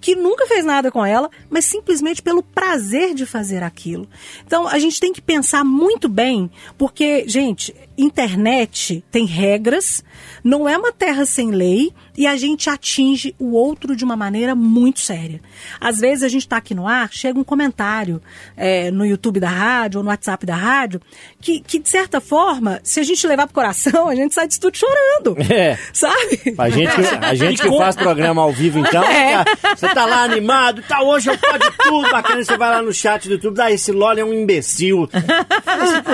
que 0.00 0.16
nunca 0.16 0.46
fez 0.46 0.64
nada 0.64 0.90
com 0.90 1.04
ela, 1.04 1.30
mas 1.48 1.64
simplesmente 1.64 2.22
pelo 2.22 2.42
prazer 2.42 3.14
de 3.14 3.24
fazer 3.24 3.62
aquilo. 3.62 4.08
Então 4.44 4.66
a 4.66 4.78
gente 4.78 4.98
tem 4.98 5.12
que 5.12 5.20
pensar 5.20 5.64
muito 5.64 6.08
bem, 6.08 6.50
porque, 6.76 7.24
gente, 7.28 7.74
internet 7.96 9.04
tem 9.10 9.24
regras, 9.24 10.04
não 10.44 10.68
é 10.68 10.76
uma 10.76 10.92
terra 10.92 11.24
sem 11.24 11.50
lei 11.50 11.92
e 12.16 12.26
a 12.26 12.36
gente 12.36 12.68
atinge 12.68 13.34
o 13.38 13.52
outro 13.52 13.96
de 13.96 14.04
uma 14.04 14.16
maneira 14.16 14.54
muito 14.54 15.00
séria. 15.00 15.40
Às 15.80 15.98
vezes 15.98 16.24
a 16.24 16.28
gente 16.28 16.42
está 16.42 16.56
aqui 16.56 16.74
no 16.74 16.86
ar, 16.86 17.08
chega 17.12 17.38
um 17.38 17.44
comentário 17.44 18.20
é, 18.56 18.90
no 18.90 19.04
YouTube 19.06 19.40
da 19.40 19.48
rádio 19.48 19.98
ou 19.98 20.04
no 20.04 20.10
WhatsApp 20.10 20.44
da 20.44 20.54
rádio, 20.54 21.00
que, 21.40 21.60
que 21.60 21.78
de 21.78 21.88
certa 21.88 22.20
forma, 22.20 22.80
se 22.82 23.00
a 23.00 23.02
gente 23.02 23.26
levar 23.26 23.46
pro 23.46 23.54
coração, 23.54 24.08
a 24.10 24.14
gente 24.14 24.34
sai 24.34 24.48
de 24.48 24.58
tudo 24.58 24.76
chorando. 24.76 25.36
É. 25.50 25.78
Sabe? 25.92 26.54
A 26.58 26.68
gente, 26.68 26.92
a 27.20 27.34
gente 27.34 27.62
que 27.62 27.78
faz 27.78 27.96
programa 27.96 28.42
ao 28.42 28.52
vivo, 28.52 28.78
então, 28.78 29.02
É. 29.04 29.44
você 29.76 29.88
tá 29.88 30.04
lá 30.04 30.22
animado, 30.22 30.82
tá 30.86 31.02
hoje 31.02 31.30
eu 31.30 31.38
pode 31.38 31.64
tudo, 31.82 32.10
bacana, 32.10 32.44
você 32.44 32.56
vai 32.56 32.70
lá 32.70 32.82
no 32.82 32.92
chat 32.92 33.26
do 33.28 33.34
YouTube, 33.34 33.60
ah, 33.60 33.70
esse 33.70 33.92
LOL 33.92 34.18
é 34.18 34.24
um 34.24 34.32
imbecil. 34.32 35.08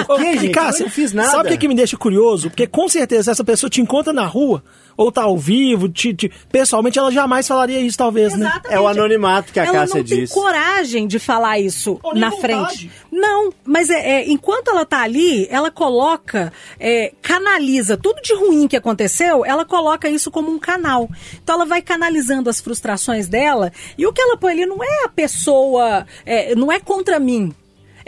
Por 0.06 0.18
quê, 0.18 0.38
gente? 0.38 0.50
Cássio, 0.50 0.82
eu 0.82 0.86
não 0.86 0.92
fiz 0.92 1.12
nada. 1.12 1.30
Sabe 1.30 1.48
o 1.48 1.52
que, 1.52 1.58
que 1.58 1.68
me 1.68 1.74
deixa 1.74 1.96
curioso? 1.96 2.50
Porque 2.50 2.66
com 2.66 2.88
certeza 2.88 3.30
essa 3.32 3.44
pessoa 3.44 3.68
te 3.70 3.80
encontra 3.80 4.12
na 4.20 4.26
rua, 4.26 4.62
ou 4.96 5.12
tá 5.12 5.22
ao 5.22 5.38
vivo, 5.38 5.88
te, 5.88 6.12
te- 6.12 6.28
pessoalmente, 6.50 6.98
ela 6.98 7.12
jamais 7.12 7.46
falaria 7.46 7.78
isso, 7.78 7.96
talvez, 7.96 8.35
né? 8.37 8.46
Exatamente. 8.48 8.74
É 8.74 8.81
o 8.81 8.88
anonimato 8.88 9.52
que 9.52 9.61
a 9.61 9.64
ela 9.64 9.72
Cássia 9.72 9.98
não 10.00 10.04
tem 10.04 10.18
disse. 10.22 10.35
coragem 10.35 11.07
de 11.07 11.20
falar 11.20 11.61
isso 11.61 12.00
Ou 12.02 12.16
na 12.16 12.31
vontade. 12.31 12.40
frente. 12.78 12.90
Não, 13.12 13.52
mas 13.64 13.90
é, 13.90 14.22
é, 14.22 14.28
enquanto 14.28 14.68
ela 14.72 14.85
tá 14.85 15.02
ali, 15.02 15.46
ela 15.50 15.70
coloca, 15.70 16.52
é, 16.81 17.12
canaliza 17.22 17.96
tudo 17.96 18.20
de 18.20 18.35
ruim 18.35 18.66
que 18.66 18.76
aconteceu, 18.76 19.44
ela 19.46 19.64
coloca 19.64 20.09
isso 20.09 20.33
como 20.33 20.50
um 20.50 20.59
canal. 20.59 21.09
Então 21.42 21.54
ela 21.54 21.64
vai 21.64 21.81
canalizando 21.81 22.50
as 22.50 22.61
frustrações 22.61 23.28
dela 23.28 23.72
e 23.96 24.04
o 24.04 24.12
que 24.12 24.20
ela 24.20 24.37
põe 24.37 24.50
ali 24.52 24.66
não 24.66 24.83
é 24.83 25.04
a 25.04 25.09
pessoa, 25.09 26.04
é, 26.26 26.57
não 26.57 26.72
é 26.72 26.81
contra 26.81 27.20
mim. 27.20 27.54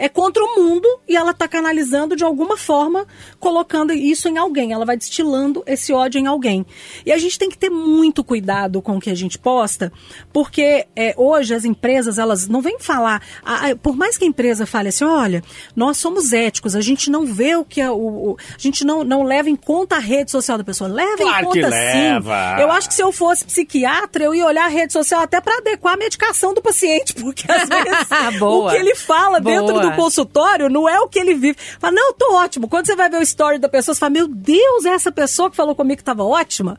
É 0.03 0.09
contra 0.09 0.43
o 0.43 0.55
mundo 0.55 0.87
e 1.07 1.15
ela 1.15 1.33
tá 1.33 1.47
canalizando 1.47 2.15
de 2.15 2.23
alguma 2.23 2.57
forma, 2.57 3.05
colocando 3.39 3.93
isso 3.93 4.27
em 4.27 4.37
alguém. 4.37 4.73
Ela 4.73 4.85
vai 4.85 4.97
destilando 4.97 5.63
esse 5.67 5.93
ódio 5.93 6.19
em 6.19 6.25
alguém. 6.27 6.65
E 7.05 7.11
a 7.11 7.17
gente 7.17 7.37
tem 7.37 7.49
que 7.49 7.57
ter 7.57 7.69
muito 7.69 8.23
cuidado 8.23 8.81
com 8.81 8.97
o 8.97 8.99
que 8.99 9.09
a 9.09 9.15
gente 9.15 9.37
posta, 9.37 9.91
porque 10.33 10.87
é, 10.95 11.13
hoje 11.17 11.53
as 11.53 11.65
empresas, 11.65 12.17
elas 12.17 12.47
não 12.47 12.61
vêm 12.61 12.79
falar. 12.79 13.21
ah, 13.45 13.69
ah, 13.69 13.75
por 13.75 13.95
mais 13.95 14.17
que 14.17 14.23
a 14.25 14.27
empresa 14.27 14.65
fale 14.65 14.89
assim, 14.89 15.03
olha, 15.05 15.43
nós 15.75 15.97
somos 15.97 16.33
éticos, 16.33 16.75
a 16.75 16.81
gente 16.81 17.09
não 17.11 17.25
vê 17.25 17.55
o 17.55 17.63
que 17.63 17.79
é 17.79 17.89
o. 17.91 17.95
o- 18.31 18.37
a 18.39 18.57
gente 18.57 18.83
não, 18.85 19.03
não 19.03 19.23
leva 19.23 19.49
em 19.49 19.55
conta 19.55 19.97
a 19.97 19.99
rede 19.99 20.31
social 20.31 20.57
da 20.57 20.63
pessoa. 20.63 20.89
Leva 20.89 21.17
Claro 21.17 21.41
em 21.41 21.45
conta 21.45 21.67
leva. 21.69 22.55
sim. 22.57 22.61
Eu 22.63 22.71
acho 22.71 22.87
que 22.87 22.93
se 22.95 23.01
eu 23.03 23.11
fosse 23.11 23.45
psiquiatra, 23.45 24.23
eu 24.23 24.33
ia 24.33 24.45
olhar 24.45 24.65
a 24.65 24.69
rede 24.69 24.93
social 24.93 25.21
até 25.21 25.39
para 25.39 25.57
adequar 25.57 25.93
a 25.93 25.97
medicação 25.97 26.53
do 26.53 26.61
paciente, 26.61 27.13
porque 27.21 27.49
às 27.51 27.67
vezes 27.69 28.07
Boa. 28.39 28.67
o 28.67 28.69
que 28.71 28.77
ele 28.77 28.95
fala 28.95 29.39
dentro 29.39 29.67
Boa. 29.73 29.90
Do 29.91 30.01
consultório 30.01 30.69
não 30.69 30.87
é 30.87 30.99
o 30.99 31.07
que 31.07 31.19
ele 31.19 31.33
vive. 31.33 31.57
Fala, 31.79 31.93
não, 31.93 32.09
eu 32.09 32.13
tô 32.13 32.33
ótimo. 32.33 32.67
Quando 32.67 32.85
você 32.85 32.95
vai 32.95 33.09
ver 33.09 33.17
o 33.17 33.21
story 33.21 33.57
da 33.57 33.69
pessoa, 33.69 33.93
você 33.93 33.99
fala, 33.99 34.11
meu 34.11 34.27
Deus, 34.27 34.85
é 34.85 34.89
essa 34.89 35.11
pessoa 35.11 35.49
que 35.49 35.55
falou 35.55 35.75
comigo 35.75 35.97
que 35.97 36.01
estava 36.01 36.23
ótima. 36.23 36.77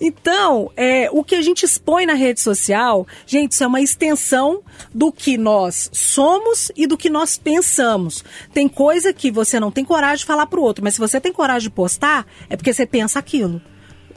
Então, 0.00 0.70
é, 0.76 1.08
o 1.12 1.22
que 1.22 1.34
a 1.34 1.42
gente 1.42 1.64
expõe 1.64 2.06
na 2.06 2.14
rede 2.14 2.40
social, 2.40 3.06
gente, 3.26 3.52
isso 3.52 3.64
é 3.64 3.66
uma 3.66 3.80
extensão 3.80 4.62
do 4.92 5.12
que 5.12 5.36
nós 5.36 5.90
somos 5.92 6.70
e 6.76 6.86
do 6.86 6.96
que 6.96 7.10
nós 7.10 7.36
pensamos. 7.36 8.24
Tem 8.52 8.68
coisa 8.68 9.12
que 9.12 9.30
você 9.30 9.58
não 9.60 9.70
tem 9.70 9.84
coragem 9.84 10.18
de 10.18 10.26
falar 10.26 10.46
pro 10.46 10.62
outro, 10.62 10.82
mas 10.82 10.94
se 10.94 11.00
você 11.00 11.20
tem 11.20 11.32
coragem 11.32 11.68
de 11.68 11.74
postar, 11.74 12.26
é 12.48 12.56
porque 12.56 12.72
você 12.72 12.86
pensa 12.86 13.18
aquilo. 13.18 13.60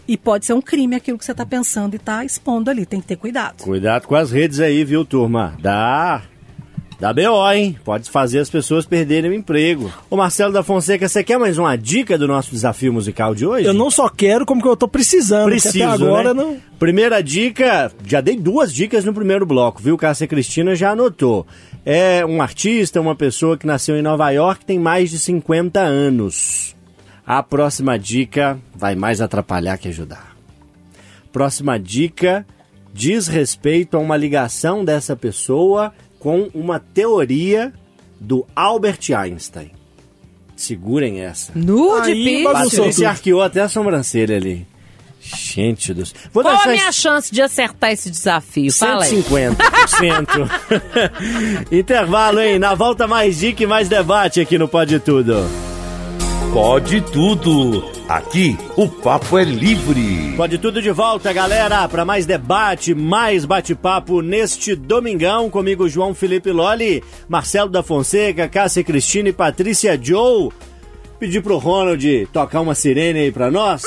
E 0.07 0.15
pode 0.15 0.45
ser 0.45 0.53
um 0.53 0.61
crime 0.61 0.95
aquilo 0.95 1.17
que 1.17 1.25
você 1.25 1.33
está 1.33 1.45
pensando 1.45 1.93
e 1.93 1.97
está 1.97 2.23
expondo 2.23 2.69
ali. 2.69 2.85
Tem 2.85 3.01
que 3.01 3.07
ter 3.07 3.17
cuidado. 3.17 3.63
Cuidado 3.63 4.07
com 4.07 4.15
as 4.15 4.31
redes 4.31 4.61
aí, 4.61 4.85
viu, 4.85 5.03
turma? 5.03 5.57
Dá. 5.59 6.23
Dá 6.99 7.13
BO, 7.13 7.51
hein? 7.51 7.77
Pode 7.85 8.09
fazer 8.09 8.39
as 8.39 8.49
pessoas 8.49 8.87
perderem 8.87 9.29
o 9.29 9.33
emprego. 9.33 9.93
Ô 10.09 10.17
Marcelo 10.17 10.51
da 10.51 10.63
Fonseca, 10.63 11.07
você 11.07 11.23
quer 11.23 11.37
mais 11.37 11.59
uma 11.59 11.75
dica 11.75 12.17
do 12.17 12.27
nosso 12.27 12.49
desafio 12.49 12.91
musical 12.91 13.35
de 13.35 13.45
hoje? 13.45 13.67
Eu 13.67 13.73
não 13.73 13.91
só 13.91 14.09
quero, 14.09 14.47
como 14.47 14.63
que 14.63 14.67
eu 14.67 14.75
tô 14.75 14.87
precisando. 14.87 15.45
Preciso, 15.45 15.83
agora 15.83 16.33
né? 16.33 16.41
não. 16.41 16.57
Primeira 16.79 17.21
dica, 17.21 17.91
já 18.03 18.19
dei 18.19 18.35
duas 18.35 18.73
dicas 18.73 19.05
no 19.05 19.13
primeiro 19.13 19.45
bloco, 19.45 19.79
viu? 19.79 19.95
Cássia 19.95 20.25
Cristina 20.25 20.75
já 20.75 20.91
anotou. 20.91 21.45
É 21.85 22.25
um 22.25 22.41
artista, 22.41 22.99
uma 22.99 23.15
pessoa 23.15 23.57
que 23.57 23.67
nasceu 23.67 23.95
em 23.95 24.01
Nova 24.01 24.31
York, 24.31 24.65
tem 24.65 24.79
mais 24.79 25.11
de 25.11 25.19
50 25.19 25.79
anos. 25.79 26.75
A 27.25 27.43
próxima 27.43 27.99
dica 27.99 28.57
vai 28.73 28.95
mais 28.95 29.21
atrapalhar 29.21 29.77
que 29.77 29.89
ajudar. 29.89 30.35
Próxima 31.31 31.77
dica 31.77 32.43
diz 32.91 33.27
respeito 33.27 33.95
a 33.95 33.99
uma 33.99 34.17
ligação 34.17 34.83
dessa 34.83 35.15
pessoa 35.15 35.93
com 36.27 36.49
uma 36.53 36.77
teoria 36.77 37.71
do 38.19 38.45
Albert 38.53 38.99
Einstein. 39.17 39.71
Segurem 40.57 41.21
essa. 41.21 41.53
Nude, 41.55 42.11
Aí, 42.11 42.39
pi. 42.39 42.43
bagunçou. 42.43 42.79
Patrícia 42.79 43.09
arqueou 43.09 43.41
até 43.41 43.61
a 43.61 43.69
sobrancelha 43.69 44.35
ali. 44.35 44.67
Gente 45.21 45.93
do 45.93 46.05
céu. 46.05 46.17
Vou 46.33 46.43
Qual 46.43 46.53
a 46.53 46.67
minha 46.67 46.91
chance 46.91 47.33
de 47.33 47.41
acertar 47.41 47.91
esse 47.91 48.11
desafio? 48.11 48.73
Fala 48.73 49.05
aí. 49.05 49.23
150%. 49.23 50.51
Intervalo, 51.71 52.41
hein? 52.41 52.59
Na 52.59 52.75
volta 52.75 53.07
mais 53.07 53.39
dica 53.39 53.63
e 53.63 53.67
mais 53.67 53.87
debate 53.87 54.41
aqui 54.41 54.57
no 54.57 54.67
Pode 54.67 54.99
Tudo. 54.99 55.47
Pode 56.51 56.99
tudo. 56.99 57.96
Aqui 58.07 58.57
o 58.77 58.87
papo 58.87 59.37
é 59.37 59.43
livre. 59.43 60.33
Pode 60.37 60.57
Tudo 60.57 60.81
de 60.81 60.91
volta, 60.91 61.33
galera, 61.33 61.85
para 61.89 62.05
mais 62.05 62.25
debate, 62.25 62.95
mais 62.95 63.43
bate-papo 63.43 64.21
neste 64.21 64.77
domingão 64.77 65.49
comigo, 65.49 65.89
João 65.89 66.15
Felipe 66.15 66.49
Loli, 66.49 67.03
Marcelo 67.27 67.69
da 67.69 67.83
Fonseca, 67.83 68.47
Cássia 68.47 68.81
Cristina 68.81 69.27
e 69.27 69.33
Patrícia 69.33 69.99
Joe. 70.01 70.49
Pedir 71.19 71.43
pro 71.43 71.57
Ronald 71.57 72.29
tocar 72.31 72.61
uma 72.61 72.73
sirene 72.73 73.19
aí 73.19 73.31
pra 73.31 73.51
nós. 73.51 73.83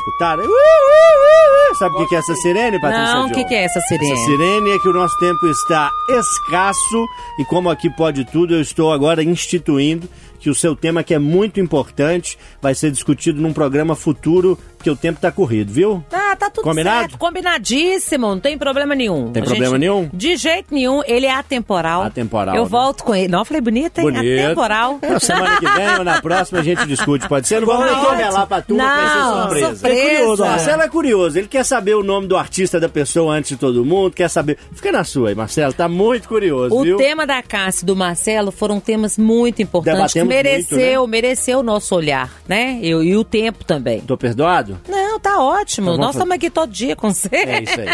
Escutaram? 0.00 0.42
Uh, 0.42 0.48
uh, 0.48 0.50
uh, 0.50 1.72
uh. 1.72 1.78
Sabe 1.78 1.94
o 1.94 1.98
que 1.98 2.06
que 2.08 2.16
é 2.16 2.18
essa 2.18 2.34
sirene, 2.34 2.80
Patrícia 2.80 3.14
Não, 3.14 3.26
o 3.26 3.32
que, 3.32 3.44
que 3.44 3.54
é 3.54 3.64
essa 3.64 3.80
sirene? 3.82 4.12
Essa 4.12 4.24
sirene 4.24 4.70
é 4.70 4.78
que 4.80 4.88
o 4.88 4.92
nosso 4.92 5.16
tempo 5.20 5.46
está 5.46 5.90
escasso 6.08 7.06
e 7.38 7.44
como 7.44 7.70
aqui 7.70 7.88
pode 7.88 8.24
tudo, 8.24 8.54
eu 8.54 8.60
estou 8.60 8.92
agora 8.92 9.22
instituindo 9.22 10.08
que 10.44 10.50
o 10.50 10.54
seu 10.54 10.76
tema 10.76 11.02
que 11.02 11.14
é 11.14 11.18
muito 11.18 11.58
importante 11.58 12.36
vai 12.60 12.74
ser 12.74 12.90
discutido 12.90 13.40
num 13.40 13.54
programa 13.54 13.96
futuro, 13.96 14.58
porque 14.84 14.90
o 14.90 14.96
tempo 14.96 15.16
está 15.16 15.32
corrido, 15.32 15.72
viu? 15.72 16.04
Ah, 16.12 16.36
tá 16.36 16.50
tudo 16.50 16.62
Combinado? 16.64 16.98
certo. 17.00 17.16
Combinadíssimo, 17.18 18.26
não 18.28 18.38
tem 18.38 18.58
problema 18.58 18.94
nenhum. 18.94 19.32
Tem 19.32 19.42
A 19.42 19.46
problema 19.46 19.78
nenhum? 19.78 20.10
De 20.12 20.36
jeito 20.36 20.74
nenhum, 20.74 21.00
ele 21.06 21.24
é 21.24 21.32
atemporal. 21.32 22.02
Atemporal, 22.02 22.54
Eu 22.54 22.64
né? 22.64 22.68
volto 22.68 23.02
com 23.02 23.14
ele. 23.14 23.28
Não, 23.28 23.38
eu 23.38 23.44
falei 23.46 23.62
bonito, 23.62 23.98
hein? 23.98 24.04
Bonito. 24.04 24.44
Atemporal. 24.44 24.98
Na 25.02 25.18
semana 25.18 25.56
que 25.58 25.66
vem 25.66 25.88
ou 25.98 26.04
na 26.04 26.20
próxima 26.20 26.58
a 26.60 26.62
gente 26.62 26.84
discute, 26.86 27.26
pode 27.26 27.48
ser? 27.48 27.60
Não 27.60 27.66
vamos 27.66 27.86
nem 27.86 27.94
revelar 28.16 28.46
pra 28.46 28.60
turma, 28.60 28.84
que 28.84 28.90
vai 28.94 29.08
ser 29.08 29.14
Não, 29.18 29.40
surpresa. 29.40 29.66
surpresa. 29.70 29.88
É 29.88 30.18
curioso. 30.18 30.44
Marcelo 30.44 30.82
é 30.82 30.88
curioso, 30.88 31.38
ele 31.38 31.48
quer 31.48 31.64
saber 31.64 31.94
o 31.94 32.02
nome 32.02 32.26
do 32.26 32.36
artista 32.36 32.78
da 32.78 32.88
pessoa 32.88 33.34
antes 33.34 33.48
de 33.50 33.56
todo 33.56 33.86
mundo, 33.86 34.12
quer 34.12 34.28
saber. 34.28 34.58
Fica 34.74 34.92
na 34.92 35.02
sua 35.04 35.30
aí, 35.30 35.34
Marcelo, 35.34 35.72
tá 35.72 35.88
muito 35.88 36.28
curioso, 36.28 36.74
O 36.76 36.82
viu? 36.82 36.98
tema 36.98 37.26
da 37.26 37.42
Cássia 37.42 37.84
e 37.84 37.86
do 37.86 37.96
Marcelo 37.96 38.52
foram 38.52 38.78
temas 38.80 39.16
muito 39.16 39.62
importantes 39.62 40.12
Debatemos 40.12 40.28
mereceu, 40.28 41.00
muito, 41.00 41.10
mereceu 41.10 41.58
o 41.60 41.62
nosso 41.62 41.94
olhar, 41.94 42.30
né? 42.46 42.78
Eu, 42.82 43.02
e 43.02 43.16
o 43.16 43.24
tempo 43.24 43.64
também. 43.64 44.00
Tô 44.02 44.16
perdoado? 44.18 44.73
Não, 44.88 45.04
Não, 45.14 45.20
tá 45.20 45.38
ótimo. 45.40 45.88
Então 45.90 45.96
Nós 45.98 46.06
fazer- 46.08 46.18
estamos 46.18 46.34
aqui 46.34 46.50
todo 46.50 46.70
dia 46.70 46.96
com 46.96 47.12
você. 47.12 47.28
É 47.32 47.62
isso 47.62 47.80
aí. 47.80 47.88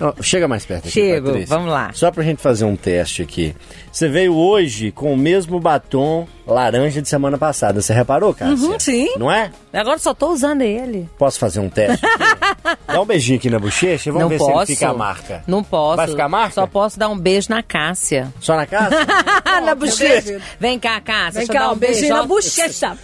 Ó, 0.00 0.14
chega 0.22 0.46
mais 0.48 0.64
perto 0.66 0.82
aqui, 0.84 0.90
Chego, 0.92 1.26
Patrícia. 1.28 1.56
vamos 1.56 1.72
lá. 1.72 1.90
Só 1.92 2.10
pra 2.10 2.22
gente 2.22 2.42
fazer 2.42 2.64
um 2.64 2.76
teste 2.76 3.22
aqui. 3.22 3.54
Você 3.96 4.10
veio 4.10 4.36
hoje 4.36 4.90
com 4.90 5.14
o 5.14 5.16
mesmo 5.16 5.58
batom 5.58 6.28
laranja 6.46 7.00
de 7.00 7.08
semana 7.08 7.38
passada. 7.38 7.80
Você 7.80 7.94
reparou, 7.94 8.34
Cássia? 8.34 8.68
Uhum, 8.68 8.78
sim. 8.78 9.08
Não 9.16 9.32
é? 9.32 9.50
Agora 9.72 9.96
só 9.96 10.12
tô 10.12 10.32
usando 10.32 10.60
ele. 10.60 11.08
Posso 11.18 11.38
fazer 11.38 11.60
um 11.60 11.70
teste? 11.70 12.04
Dá 12.86 13.00
um 13.00 13.06
beijinho 13.06 13.38
aqui 13.38 13.48
na 13.48 13.58
bochecha 13.58 14.10
e 14.10 14.12
vamos 14.12 14.22
não 14.22 14.28
ver 14.28 14.38
posso. 14.38 14.52
se 14.66 14.72
ele 14.72 14.78
fica 14.78 14.90
a 14.90 14.94
marca. 14.94 15.42
Não 15.46 15.64
posso. 15.64 15.96
Vai 15.96 16.08
ficar 16.08 16.24
a 16.26 16.28
marca? 16.28 16.54
Só 16.54 16.66
posso 16.66 16.98
dar 16.98 17.08
um 17.08 17.18
beijo 17.18 17.48
na 17.48 17.62
Cássia. 17.62 18.32
Só 18.38 18.54
na 18.54 18.66
casa? 18.66 18.96
na 19.64 19.74
bochecha. 19.74 20.40
Vem 20.60 20.78
cá, 20.78 21.00
Cássia. 21.00 21.40
Vem 21.40 21.48
cá, 21.48 21.72
um 21.72 21.76
beijinho 21.76 22.14
na 22.14 22.22
bochecha. 22.22 22.96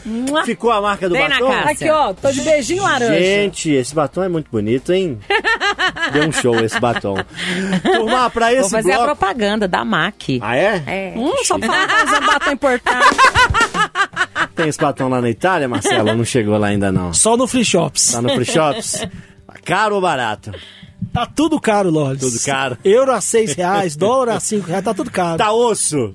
Ficou 0.45 0.71
a 0.71 0.81
marca 0.81 1.09
do 1.09 1.15
Vem 1.15 1.27
na 1.27 1.41
batom? 1.41 1.51
casa. 1.53 1.71
Aqui, 1.71 1.91
ó, 1.91 2.13
tô 2.13 2.31
de 2.31 2.43
beijinho 2.43 2.83
laranja. 2.83 3.19
Gente, 3.19 3.71
esse 3.71 3.95
batom 3.95 4.23
é 4.23 4.29
muito 4.29 4.51
bonito, 4.51 4.93
hein? 4.93 5.19
Deu 6.13 6.29
um 6.29 6.33
show 6.33 6.55
esse 6.61 6.79
batom. 6.79 7.17
Turma, 7.83 8.29
pra 8.31 8.51
Vou 8.51 8.61
esse 8.61 8.71
fazer 8.71 8.93
a 8.93 8.99
bloco... 8.99 9.17
propaganda 9.17 9.67
da 9.67 9.85
MAC. 9.85 10.39
Ah, 10.43 10.57
é? 10.57 10.82
É. 10.87 11.13
Hum, 11.17 11.45
só 11.45 11.59
tá 11.59 11.67
usando 12.05 12.27
batom 12.27 12.53
importado. 12.53 13.05
Tem 14.55 14.69
esse 14.69 14.79
batom 14.79 15.09
lá 15.09 15.21
na 15.21 15.31
Itália, 15.31 15.69
Marcelo? 15.69 16.15
Não 16.15 16.25
chegou 16.25 16.59
lá 16.59 16.69
ainda, 16.69 16.93
não. 16.93 17.13
Só 17.13 17.37
no 17.37 17.47
Free 17.47 17.65
Shops. 17.65 18.13
Tá 18.13 18.23
no 18.23 18.31
free 18.31 18.45
shops? 18.45 19.07
Caro 19.65 19.95
ou 19.97 20.01
barato? 20.01 20.53
Tá 21.13 21.27
tudo 21.27 21.61
caro, 21.61 21.91
Lores. 21.91 22.21
Tudo 22.21 22.39
caro. 22.45 22.77
Euro 22.85 23.13
a 23.13 23.21
6 23.21 23.55
reais, 23.55 23.97
dólar 23.97 24.37
a 24.37 24.41
5 24.41 24.67
reais, 24.67 24.85
tá 24.85 24.95
tudo 24.95 25.11
caro. 25.11 25.39
Tá 25.39 25.53
osso! 25.53 26.15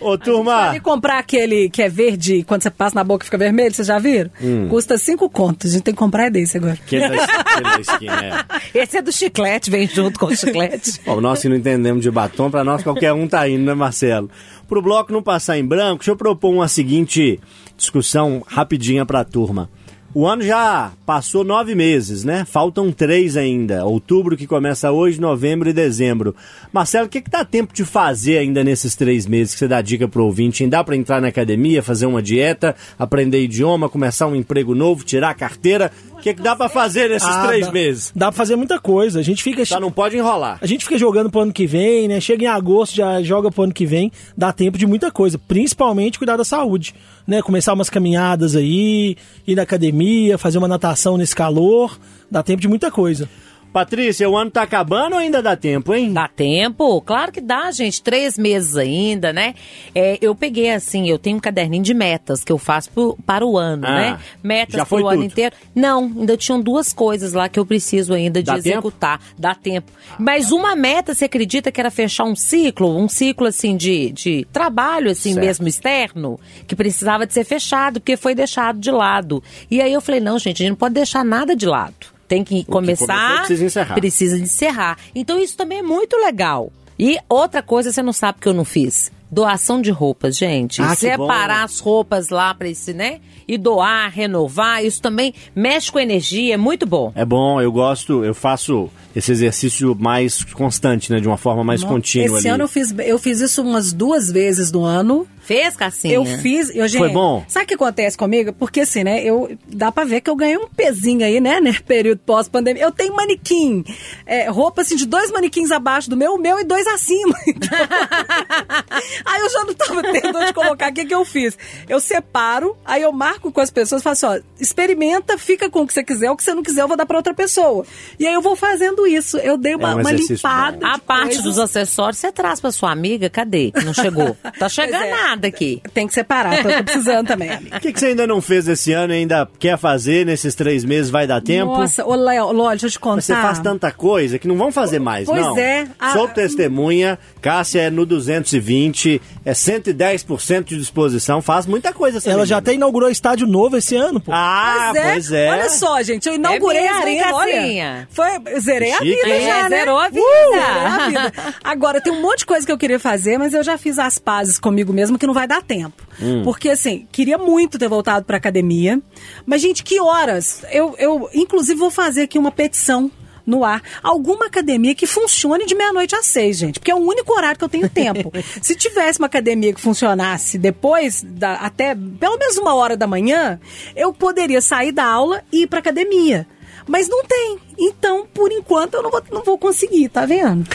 Ô, 0.00 0.16
turma! 0.16 0.76
E 0.76 0.80
comprar 0.80 1.18
aquele 1.18 1.68
que 1.68 1.82
é 1.82 1.88
verde, 1.88 2.44
quando 2.44 2.62
você 2.62 2.70
passa 2.70 2.94
na 2.94 3.04
boca 3.04 3.24
fica 3.24 3.36
vermelho, 3.36 3.74
vocês 3.74 3.88
já 3.88 3.98
viram? 3.98 4.30
Hum. 4.40 4.68
Custa 4.68 4.96
cinco 4.96 5.28
contos. 5.28 5.70
A 5.70 5.74
gente 5.74 5.82
tem 5.82 5.94
que 5.94 5.98
comprar 5.98 6.26
é 6.26 6.30
desse 6.30 6.56
agora. 6.56 6.74
Da, 6.74 6.80
aquele 6.80 7.08
da 7.08 7.80
esquina, 7.80 8.46
é. 8.74 8.80
Esse 8.82 8.98
é 8.98 9.02
do 9.02 9.12
chiclete, 9.12 9.70
vem 9.70 9.86
junto 9.86 10.18
com 10.18 10.26
o 10.26 10.36
chiclete. 10.36 11.00
Bom, 11.04 11.20
nós 11.20 11.40
que 11.40 11.48
não 11.48 11.56
entendemos 11.56 12.02
de 12.02 12.10
batom, 12.10 12.50
pra 12.50 12.62
nós 12.64 12.82
qualquer 12.82 13.12
um 13.12 13.26
tá 13.26 13.48
indo, 13.48 13.64
né, 13.64 13.74
Marcelo? 13.74 14.30
Pro 14.68 14.82
bloco 14.82 15.12
não 15.12 15.22
passar 15.22 15.58
em 15.58 15.64
branco, 15.64 15.98
deixa 15.98 16.10
eu 16.10 16.16
propor 16.16 16.52
uma 16.52 16.68
seguinte 16.68 17.40
discussão 17.76 18.42
rapidinha 18.46 19.04
pra 19.06 19.24
turma. 19.24 19.70
O 20.14 20.26
ano 20.26 20.42
já 20.42 20.90
passou 21.04 21.44
nove 21.44 21.74
meses, 21.74 22.24
né? 22.24 22.42
Faltam 22.46 22.90
três 22.90 23.36
ainda. 23.36 23.84
Outubro 23.84 24.38
que 24.38 24.46
começa 24.46 24.90
hoje, 24.90 25.20
novembro 25.20 25.68
e 25.68 25.72
dezembro. 25.72 26.34
Marcelo, 26.72 27.06
o 27.06 27.08
que, 27.10 27.20
que 27.20 27.30
dá 27.30 27.44
tempo 27.44 27.74
de 27.74 27.84
fazer 27.84 28.38
ainda 28.38 28.64
nesses 28.64 28.96
três 28.96 29.26
meses 29.26 29.52
que 29.52 29.58
você 29.58 29.68
dá 29.68 29.82
dica 29.82 30.08
pro 30.08 30.24
ouvinte? 30.24 30.64
Hein? 30.64 30.70
Dá 30.70 30.82
pra 30.82 30.96
entrar 30.96 31.20
na 31.20 31.28
academia, 31.28 31.82
fazer 31.82 32.06
uma 32.06 32.22
dieta, 32.22 32.74
aprender 32.98 33.42
idioma, 33.42 33.86
começar 33.86 34.26
um 34.26 34.34
emprego 34.34 34.74
novo, 34.74 35.04
tirar 35.04 35.28
a 35.28 35.34
carteira? 35.34 35.92
O 36.18 36.20
que, 36.20 36.34
que 36.34 36.42
dá 36.42 36.56
pra 36.56 36.68
fazer 36.68 37.08
nesses 37.08 37.28
Ah, 37.28 37.46
três 37.46 37.66
dá- 37.66 37.72
meses? 37.72 38.12
Dá 38.14 38.26
pra 38.26 38.36
fazer 38.36 38.56
muita 38.56 38.78
coisa. 38.78 39.20
A 39.20 39.22
gente 39.22 39.42
fica. 39.42 39.64
Só 39.64 39.78
não 39.78 39.90
pode 39.92 40.16
enrolar. 40.16 40.58
A 40.60 40.66
gente 40.66 40.84
fica 40.84 40.98
jogando 40.98 41.30
pro 41.30 41.40
ano 41.40 41.52
que 41.52 41.66
vem, 41.66 42.08
né? 42.08 42.20
Chega 42.20 42.44
em 42.44 42.48
agosto, 42.48 42.94
já 42.96 43.22
joga 43.22 43.50
pro 43.50 43.62
ano 43.64 43.72
que 43.72 43.86
vem. 43.86 44.10
Dá 44.36 44.52
tempo 44.52 44.76
de 44.76 44.86
muita 44.86 45.10
coisa. 45.10 45.38
Principalmente 45.38 46.18
cuidar 46.18 46.36
da 46.36 46.44
saúde. 46.44 46.94
Né? 47.26 47.40
Começar 47.42 47.72
umas 47.72 47.88
caminhadas 47.90 48.56
aí, 48.56 49.16
ir 49.46 49.54
na 49.54 49.62
academia, 49.62 50.36
fazer 50.38 50.58
uma 50.58 50.68
natação 50.68 51.16
nesse 51.16 51.36
calor. 51.36 51.98
Dá 52.30 52.42
tempo 52.42 52.60
de 52.60 52.68
muita 52.68 52.90
coisa. 52.90 53.28
Patrícia, 53.72 54.28
o 54.28 54.36
ano 54.36 54.50
tá 54.50 54.62
acabando 54.62 55.12
ou 55.14 55.18
ainda 55.18 55.42
dá 55.42 55.54
tempo, 55.56 55.94
hein? 55.94 56.12
Dá 56.12 56.26
tempo? 56.26 57.00
Claro 57.02 57.30
que 57.30 57.40
dá, 57.40 57.70
gente. 57.70 58.02
Três 58.02 58.36
meses 58.38 58.76
ainda, 58.76 59.32
né? 59.32 59.54
É, 59.94 60.18
eu 60.20 60.34
peguei 60.34 60.70
assim, 60.70 61.08
eu 61.08 61.18
tenho 61.18 61.36
um 61.36 61.40
caderninho 61.40 61.82
de 61.82 61.92
metas 61.94 62.42
que 62.42 62.50
eu 62.50 62.58
faço 62.58 62.90
pro- 62.90 63.16
para 63.26 63.44
o 63.46 63.56
ano, 63.58 63.86
Ah, 63.86 63.94
né? 63.94 64.18
Metas 64.42 64.74
já 64.76 64.84
foi 64.84 65.02
pro 65.02 65.10
ano 65.10 65.24
inteiro. 65.24 65.54
Não, 65.74 66.04
ainda 66.04 66.36
tinham 66.36 66.60
duas 66.60 66.92
coisas 66.92 67.32
lá 67.34 67.48
que 67.48 67.58
eu 67.58 67.66
preciso 67.66 68.14
ainda 68.14 68.40
de 68.42 68.46
Dá 68.46 68.54
tempo? 68.54 68.68
executar. 68.68 69.20
Dá 69.38 69.54
tempo. 69.54 69.92
Mas 70.18 70.50
uma 70.50 70.74
meta, 70.74 71.14
você 71.14 71.26
acredita 71.26 71.70
que 71.70 71.78
era 71.80 71.90
fechar 71.90 72.24
um 72.24 72.34
ciclo? 72.34 72.96
Um 72.98 73.08
ciclo, 73.08 73.46
assim, 73.46 73.76
de, 73.76 74.10
de 74.12 74.46
trabalho, 74.52 75.10
assim, 75.10 75.34
Certo. 75.34 75.44
mesmo 75.44 75.68
externo? 75.68 76.40
Que 76.66 76.74
precisava 76.74 77.26
de 77.26 77.32
ser 77.34 77.44
fechado, 77.44 78.00
porque 78.00 78.16
foi 78.16 78.34
deixado 78.34 78.78
de 78.80 78.90
lado. 78.90 79.42
E 79.70 79.80
aí 79.80 79.92
eu 79.92 80.00
falei, 80.00 80.20
não, 80.20 80.38
gente, 80.38 80.62
a 80.62 80.64
gente 80.64 80.70
não 80.70 80.76
pode 80.76 80.94
deixar 80.94 81.24
nada 81.24 81.54
de 81.54 81.66
lado. 81.66 82.17
Tem 82.28 82.44
que 82.44 82.62
começar. 82.64 83.38
precisa 83.38 83.64
encerrar. 83.64 83.94
Precisa 83.94 84.38
encerrar. 84.38 84.98
Então 85.14 85.38
isso 85.38 85.56
também 85.56 85.78
é 85.78 85.82
muito 85.82 86.16
legal. 86.16 86.70
E 86.98 87.16
outra 87.28 87.62
coisa 87.62 87.90
você 87.90 88.02
não 88.02 88.12
sabe 88.12 88.38
que 88.40 88.48
eu 88.48 88.54
não 88.54 88.64
fiz. 88.64 89.10
Doação 89.30 89.80
de 89.80 89.90
roupas, 89.90 90.36
gente. 90.36 90.80
Ah, 90.80 90.90
que 90.90 90.96
Separar 90.96 91.58
bom. 91.58 91.64
as 91.64 91.78
roupas 91.80 92.28
lá 92.30 92.54
para 92.54 92.68
esse, 92.68 92.94
né? 92.94 93.20
E 93.46 93.58
doar, 93.58 94.10
renovar, 94.10 94.84
isso 94.84 95.00
também 95.02 95.34
mexe 95.54 95.92
com 95.92 95.98
energia, 95.98 96.54
é 96.54 96.56
muito 96.56 96.86
bom. 96.86 97.12
É 97.14 97.24
bom, 97.26 97.60
eu 97.60 97.70
gosto, 97.70 98.24
eu 98.24 98.34
faço 98.34 98.90
esse 99.14 99.30
exercício 99.30 99.94
mais 99.98 100.44
constante, 100.44 101.12
né? 101.12 101.20
De 101.20 101.26
uma 101.28 101.36
forma 101.36 101.62
mais 101.62 101.84
contínua 101.84 102.38
Esse 102.38 102.48
ali. 102.48 102.54
ano 102.54 102.64
eu 102.64 102.68
fiz, 102.68 102.94
eu 102.98 103.18
fiz 103.18 103.40
isso 103.40 103.62
umas 103.62 103.92
duas 103.92 104.30
vezes 104.30 104.72
no 104.72 104.82
ano. 104.84 105.26
Fez, 105.48 105.74
Cassinha? 105.74 106.12
Eu 106.12 106.26
fiz, 106.26 106.68
eu, 106.76 106.86
gente, 106.86 106.98
Foi 106.98 107.08
bom? 107.08 107.42
Sabe 107.48 107.64
o 107.64 107.68
que 107.68 107.72
acontece 107.74 108.18
comigo? 108.18 108.52
Porque 108.52 108.80
assim, 108.80 109.02
né, 109.02 109.24
eu 109.24 109.56
dá 109.66 109.90
pra 109.90 110.04
ver 110.04 110.20
que 110.20 110.28
eu 110.28 110.36
ganhei 110.36 110.58
um 110.58 110.68
pezinho 110.68 111.24
aí, 111.24 111.40
né, 111.40 111.58
né, 111.58 111.74
período 111.86 112.18
pós-pandemia. 112.18 112.82
Eu 112.82 112.92
tenho 112.92 113.16
manequim, 113.16 113.82
é, 114.26 114.50
roupa 114.50 114.82
assim 114.82 114.94
de 114.94 115.06
dois 115.06 115.30
manequins 115.30 115.70
abaixo 115.70 116.10
do 116.10 116.18
meu, 116.18 116.34
o 116.34 116.38
meu 116.38 116.60
e 116.60 116.64
dois 116.64 116.86
acima. 116.86 117.34
Então, 117.48 117.78
aí 119.24 119.40
eu 119.40 119.50
já 119.50 119.64
não 119.64 119.72
tava 119.72 120.02
tendo 120.02 120.38
onde 120.38 120.52
colocar. 120.52 120.90
O 120.90 120.94
que 120.94 121.06
que 121.06 121.14
eu 121.14 121.24
fiz? 121.24 121.56
Eu 121.88 121.98
separo, 121.98 122.76
aí 122.84 123.00
eu 123.02 123.10
marco 123.10 123.50
com 123.50 123.60
as 123.60 123.70
pessoas, 123.70 124.02
faço 124.02 124.26
assim, 124.26 124.40
ó, 124.40 124.60
experimenta, 124.60 125.38
fica 125.38 125.70
com 125.70 125.80
o 125.80 125.86
que 125.86 125.94
você 125.94 126.04
quiser, 126.04 126.30
o 126.30 126.36
que 126.36 126.42
você 126.44 126.52
não 126.52 126.62
quiser 126.62 126.82
eu 126.82 126.88
vou 126.88 126.96
dar 126.96 127.06
pra 127.06 127.16
outra 127.16 127.32
pessoa. 127.32 127.86
E 128.18 128.26
aí 128.26 128.34
eu 128.34 128.42
vou 128.42 128.54
fazendo 128.54 129.06
isso. 129.06 129.38
Eu 129.38 129.56
dei 129.56 129.74
uma, 129.74 129.92
É 129.92 129.94
um 129.94 130.00
uma 130.00 130.12
limpada. 130.12 130.86
A 130.86 130.92
de 130.94 131.00
parte 131.00 131.26
coisas. 131.36 131.42
dos 131.44 131.58
acessórios 131.58 132.18
você 132.18 132.30
traz 132.30 132.60
pra 132.60 132.70
sua 132.70 132.92
amiga? 132.92 133.30
Cadê? 133.30 133.72
Não 133.82 133.94
chegou. 133.94 134.36
Tá 134.58 134.68
chegando 134.68 134.98
Pois 134.98 135.10
é. 135.10 135.22
nada 135.22 135.37
aqui. 135.46 135.80
Tem 135.94 136.06
que 136.06 136.14
separar, 136.14 136.64
eu 136.64 136.76
tô 136.78 136.84
precisando 136.84 137.26
também. 137.26 137.48
O 137.78 137.80
que, 137.80 137.92
que 137.92 138.00
você 138.00 138.06
ainda 138.06 138.26
não 138.26 138.40
fez 138.40 138.66
esse 138.68 138.92
ano 138.92 139.12
e 139.12 139.16
ainda 139.18 139.48
quer 139.58 139.78
fazer 139.78 140.26
nesses 140.26 140.54
três 140.54 140.84
meses? 140.84 141.10
Vai 141.10 141.26
dar 141.26 141.40
tempo? 141.40 141.72
Nossa, 141.78 142.04
ô 142.04 142.14
Léo, 142.14 142.52
Ló, 142.52 142.70
deixa 142.70 142.86
eu 142.86 142.90
te 142.90 142.98
contar. 142.98 143.16
Mas 143.16 143.24
você 143.26 143.34
faz 143.34 143.58
tanta 143.60 143.90
coisa 143.92 144.38
que 144.38 144.48
não 144.48 144.56
vão 144.56 144.72
fazer 144.72 144.98
mais, 144.98 145.26
Pois 145.26 145.40
não. 145.40 145.56
é. 145.58 145.86
Ah, 145.98 146.12
Sou 146.12 146.26
testemunha, 146.28 147.18
Cássia 147.40 147.82
é 147.82 147.90
no 147.90 148.04
220, 148.04 149.20
é 149.44 149.52
110% 149.52 150.64
de 150.64 150.76
disposição, 150.78 151.40
faz 151.40 151.66
muita 151.66 151.92
coisa 151.92 152.18
essa 152.18 152.28
Ela 152.30 152.44
já 152.46 152.56
menina. 152.56 152.58
até 152.58 152.74
inaugurou 152.74 153.08
estádio 153.10 153.46
novo 153.46 153.76
esse 153.76 153.94
ano, 153.96 154.20
pô. 154.20 154.30
Ah, 154.34 154.92
pois 154.94 155.30
é. 155.32 155.50
Olha 155.50 155.68
só, 155.70 156.02
gente, 156.02 156.28
eu 156.28 156.34
inaugurei 156.34 156.82
mesmo, 156.82 156.96
a 156.96 157.00
arena, 157.00 157.34
olha. 157.34 158.08
Foi, 158.10 158.60
zerei 158.60 158.92
a 158.92 158.98
Chique, 158.98 159.14
vida 159.24 159.28
hein? 159.36 159.46
já, 159.46 159.58
É, 159.58 159.68
né? 159.68 159.78
zerou 159.78 159.98
a 159.98 160.08
vida. 160.08 160.20
Uh, 160.20 160.52
zerei 160.52 160.84
a 160.86 161.06
vida. 161.08 161.32
Agora, 161.62 162.00
tem 162.00 162.12
um 162.12 162.20
monte 162.22 162.38
de 162.40 162.46
coisa 162.46 162.64
que 162.66 162.72
eu 162.72 162.78
queria 162.78 162.98
fazer, 162.98 163.38
mas 163.38 163.52
eu 163.54 163.62
já 163.62 163.76
fiz 163.78 163.98
as 163.98 164.18
pazes 164.18 164.58
comigo 164.58 164.92
mesmo 164.92 165.18
que 165.18 165.26
não 165.28 165.34
vai 165.34 165.46
dar 165.46 165.62
tempo. 165.62 166.02
Hum. 166.20 166.42
Porque, 166.42 166.70
assim, 166.70 167.06
queria 167.12 167.38
muito 167.38 167.78
ter 167.78 167.88
voltado 167.88 168.24
pra 168.24 168.38
academia. 168.38 169.00
Mas, 169.46 169.60
gente, 169.60 169.84
que 169.84 170.00
horas? 170.00 170.62
Eu, 170.72 170.96
eu 170.98 171.28
inclusive, 171.32 171.78
vou 171.78 171.90
fazer 171.90 172.22
aqui 172.22 172.38
uma 172.38 172.50
petição 172.50 173.10
no 173.46 173.64
ar. 173.64 173.82
Alguma 174.02 174.46
academia 174.46 174.94
que 174.94 175.06
funcione 175.06 175.64
de 175.66 175.74
meia-noite 175.74 176.14
às 176.14 176.26
seis, 176.26 176.58
gente. 176.58 176.80
Porque 176.80 176.90
é 176.90 176.94
o 176.94 176.98
único 176.98 177.32
horário 177.32 177.58
que 177.58 177.64
eu 177.64 177.68
tenho 177.68 177.88
tempo. 177.88 178.32
Se 178.60 178.74
tivesse 178.74 179.18
uma 179.18 179.26
academia 179.26 179.72
que 179.72 179.80
funcionasse 179.80 180.58
depois, 180.58 181.22
da, 181.22 181.54
até 181.54 181.94
pelo 181.94 182.38
menos 182.38 182.58
uma 182.58 182.74
hora 182.74 182.96
da 182.96 183.06
manhã, 183.06 183.60
eu 183.94 184.12
poderia 184.12 184.60
sair 184.60 184.92
da 184.92 185.04
aula 185.04 185.42
e 185.52 185.62
ir 185.62 185.66
pra 185.66 185.78
academia. 185.78 186.46
Mas 186.88 187.08
não 187.08 187.22
tem. 187.24 187.58
Então, 187.78 188.26
por 188.32 188.50
enquanto, 188.50 188.94
eu 188.94 189.02
não 189.02 189.10
vou, 189.10 189.22
não 189.30 189.42
vou 189.44 189.58
conseguir, 189.58 190.08
tá 190.08 190.24
vendo? 190.26 190.66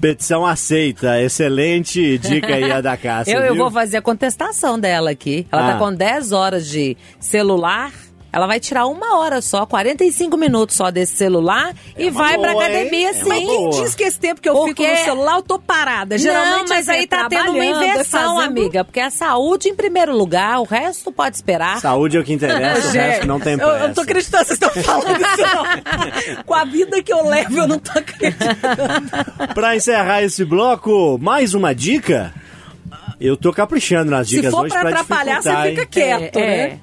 Petição 0.00 0.44
aceita, 0.46 1.20
excelente 1.20 2.18
dica 2.18 2.54
aí 2.54 2.70
a 2.70 2.80
da 2.80 2.96
Cássia, 2.96 3.32
Eu, 3.34 3.40
eu 3.40 3.56
vou 3.56 3.70
fazer 3.70 3.96
a 3.96 4.02
contestação 4.02 4.78
dela 4.78 5.10
aqui. 5.10 5.46
Ela 5.50 5.68
Ah. 5.68 5.72
tá 5.72 5.78
com 5.78 5.92
10 5.92 6.32
horas 6.32 6.68
de 6.68 6.96
celular. 7.18 7.92
Ela 8.32 8.46
vai 8.46 8.58
tirar 8.58 8.86
uma 8.86 9.18
hora 9.18 9.42
só, 9.42 9.66
45 9.66 10.38
minutos 10.38 10.74
só 10.74 10.90
desse 10.90 11.14
celular 11.16 11.74
e 11.98 12.08
uma 12.08 12.22
vai 12.22 12.38
pra 12.38 12.52
boa, 12.52 12.64
academia 12.64 13.00
hein? 13.00 13.06
É 13.08 13.12
sim. 13.12 13.24
boa. 13.46 13.70
Quem 13.72 13.82
diz 13.82 13.94
que 13.94 14.04
esse 14.04 14.18
tempo 14.18 14.40
que 14.40 14.48
eu 14.48 14.54
Porque- 14.54 14.86
fico 14.86 14.98
no 14.98 15.04
celular, 15.04 15.34
eu 15.36 15.42
tô 15.42 15.58
parada? 15.58 16.16
Geralmente 16.16 16.60
não, 16.60 16.76
mas 16.76 16.88
assim, 16.88 16.98
aí 16.98 17.04
é 17.04 17.06
tá 17.06 17.28
tendo 17.28 17.50
uma 17.52 17.62
é 17.64 17.68
inversão, 17.70 18.36
fazendo- 18.36 18.48
amiga. 18.58 18.84
Porque 18.84 19.00
a 19.00 19.10
saúde 19.10 19.68
em 19.68 19.74
primeiro 19.74 20.16
lugar, 20.16 20.60
o 20.60 20.64
resto 20.64 21.12
pode 21.12 21.36
esperar. 21.36 21.78
Saúde 21.78 22.16
é 22.16 22.20
o 22.20 22.24
que 22.24 22.32
interessa, 22.32 22.88
o 22.88 22.90
resto 22.92 23.26
não 23.26 23.38
tem 23.38 23.52
eu, 23.52 23.58
pressa. 23.58 23.74
eu 23.76 23.86
não 23.88 23.94
tô 23.94 24.00
acreditando 24.00 24.44
que 24.46 24.54
vocês 24.56 24.60
estão 24.62 24.82
falando 24.82 25.20
isso, 25.20 25.42
não. 26.36 26.42
Com 26.46 26.54
a 26.54 26.64
vida 26.64 27.02
que 27.02 27.12
eu 27.12 27.28
levo, 27.28 27.58
eu 27.58 27.68
não 27.68 27.78
tô 27.78 27.98
acreditando. 27.98 28.56
Pra 29.54 29.76
encerrar 29.76 30.22
esse 30.22 30.42
bloco, 30.44 31.18
mais 31.20 31.52
uma 31.52 31.74
dica? 31.74 32.32
Eu 33.20 33.36
tô 33.36 33.52
caprichando 33.52 34.10
nas 34.10 34.26
Se 34.28 34.36
dicas 34.36 34.50
for 34.50 34.62
hoje 34.62 34.70
pra 34.72 34.80
pra 34.80 34.90
atrapalhar, 34.90 35.36
dificultar, 35.40 35.62
você 35.64 35.70
fica 35.70 35.86
quieto, 35.86 36.36
É, 36.38 36.40
né? 36.68 36.78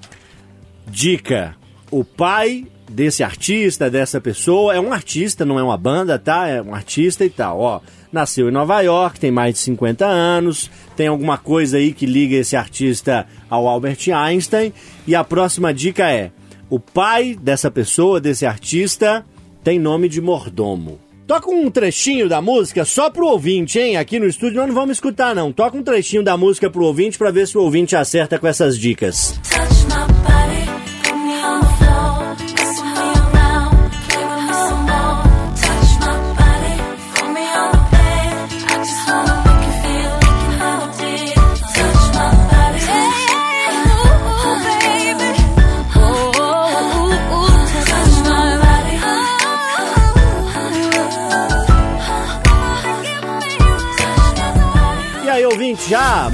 Dica: 0.89 1.55
o 1.91 2.03
pai 2.03 2.65
desse 2.89 3.23
artista, 3.23 3.89
dessa 3.89 4.19
pessoa, 4.19 4.73
é 4.73 4.79
um 4.79 4.91
artista, 4.91 5.45
não 5.45 5.59
é 5.59 5.63
uma 5.63 5.77
banda, 5.77 6.17
tá? 6.17 6.47
É 6.47 6.61
um 6.61 6.73
artista 6.73 7.23
e 7.23 7.29
tal. 7.29 7.59
Ó, 7.59 7.79
nasceu 8.11 8.49
em 8.49 8.51
Nova 8.51 8.81
York, 8.81 9.19
tem 9.19 9.31
mais 9.31 9.53
de 9.53 9.59
50 9.59 10.05
anos, 10.05 10.69
tem 10.95 11.07
alguma 11.07 11.37
coisa 11.37 11.77
aí 11.77 11.93
que 11.93 12.05
liga 12.05 12.35
esse 12.35 12.55
artista 12.55 13.27
ao 13.49 13.67
Albert 13.67 14.09
Einstein. 14.13 14.73
E 15.07 15.15
a 15.15 15.23
próxima 15.23 15.73
dica 15.73 16.09
é: 16.11 16.31
O 16.69 16.79
pai 16.79 17.37
dessa 17.39 17.69
pessoa, 17.69 18.19
desse 18.19 18.45
artista, 18.45 19.25
tem 19.63 19.79
nome 19.79 20.09
de 20.09 20.19
mordomo. 20.19 20.99
Toca 21.27 21.51
um 21.51 21.69
trechinho 21.69 22.27
da 22.27 22.41
música 22.41 22.83
só 22.83 23.07
pro 23.07 23.27
ouvinte, 23.27 23.77
hein? 23.77 23.97
Aqui 23.97 24.17
no 24.17 24.25
estúdio 24.25 24.57
nós 24.57 24.67
não 24.67 24.73
vamos 24.73 24.97
escutar, 24.97 25.35
não. 25.35 25.51
Toca 25.53 25.77
um 25.77 25.83
trechinho 25.83 26.23
da 26.23 26.35
música 26.35 26.71
pro 26.71 26.83
ouvinte 26.83 27.19
pra 27.19 27.29
ver 27.29 27.47
se 27.47 27.55
o 27.55 27.61
ouvinte 27.61 27.95
acerta 27.95 28.39
com 28.39 28.47
essas 28.47 28.75
dicas. 28.75 29.39
Touch 29.47 30.38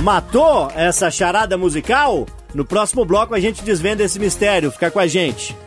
matou 0.06 0.72
essa 0.76 1.10
charada 1.10 1.58
musical? 1.58 2.28
No 2.54 2.64
próximo 2.64 3.04
bloco 3.04 3.34
a 3.34 3.40
gente 3.40 3.64
desvenda 3.64 4.04
esse 4.04 4.20
mistério. 4.20 4.70
Fica 4.70 4.92
com 4.92 5.00
a 5.00 5.08
gente. 5.08 5.58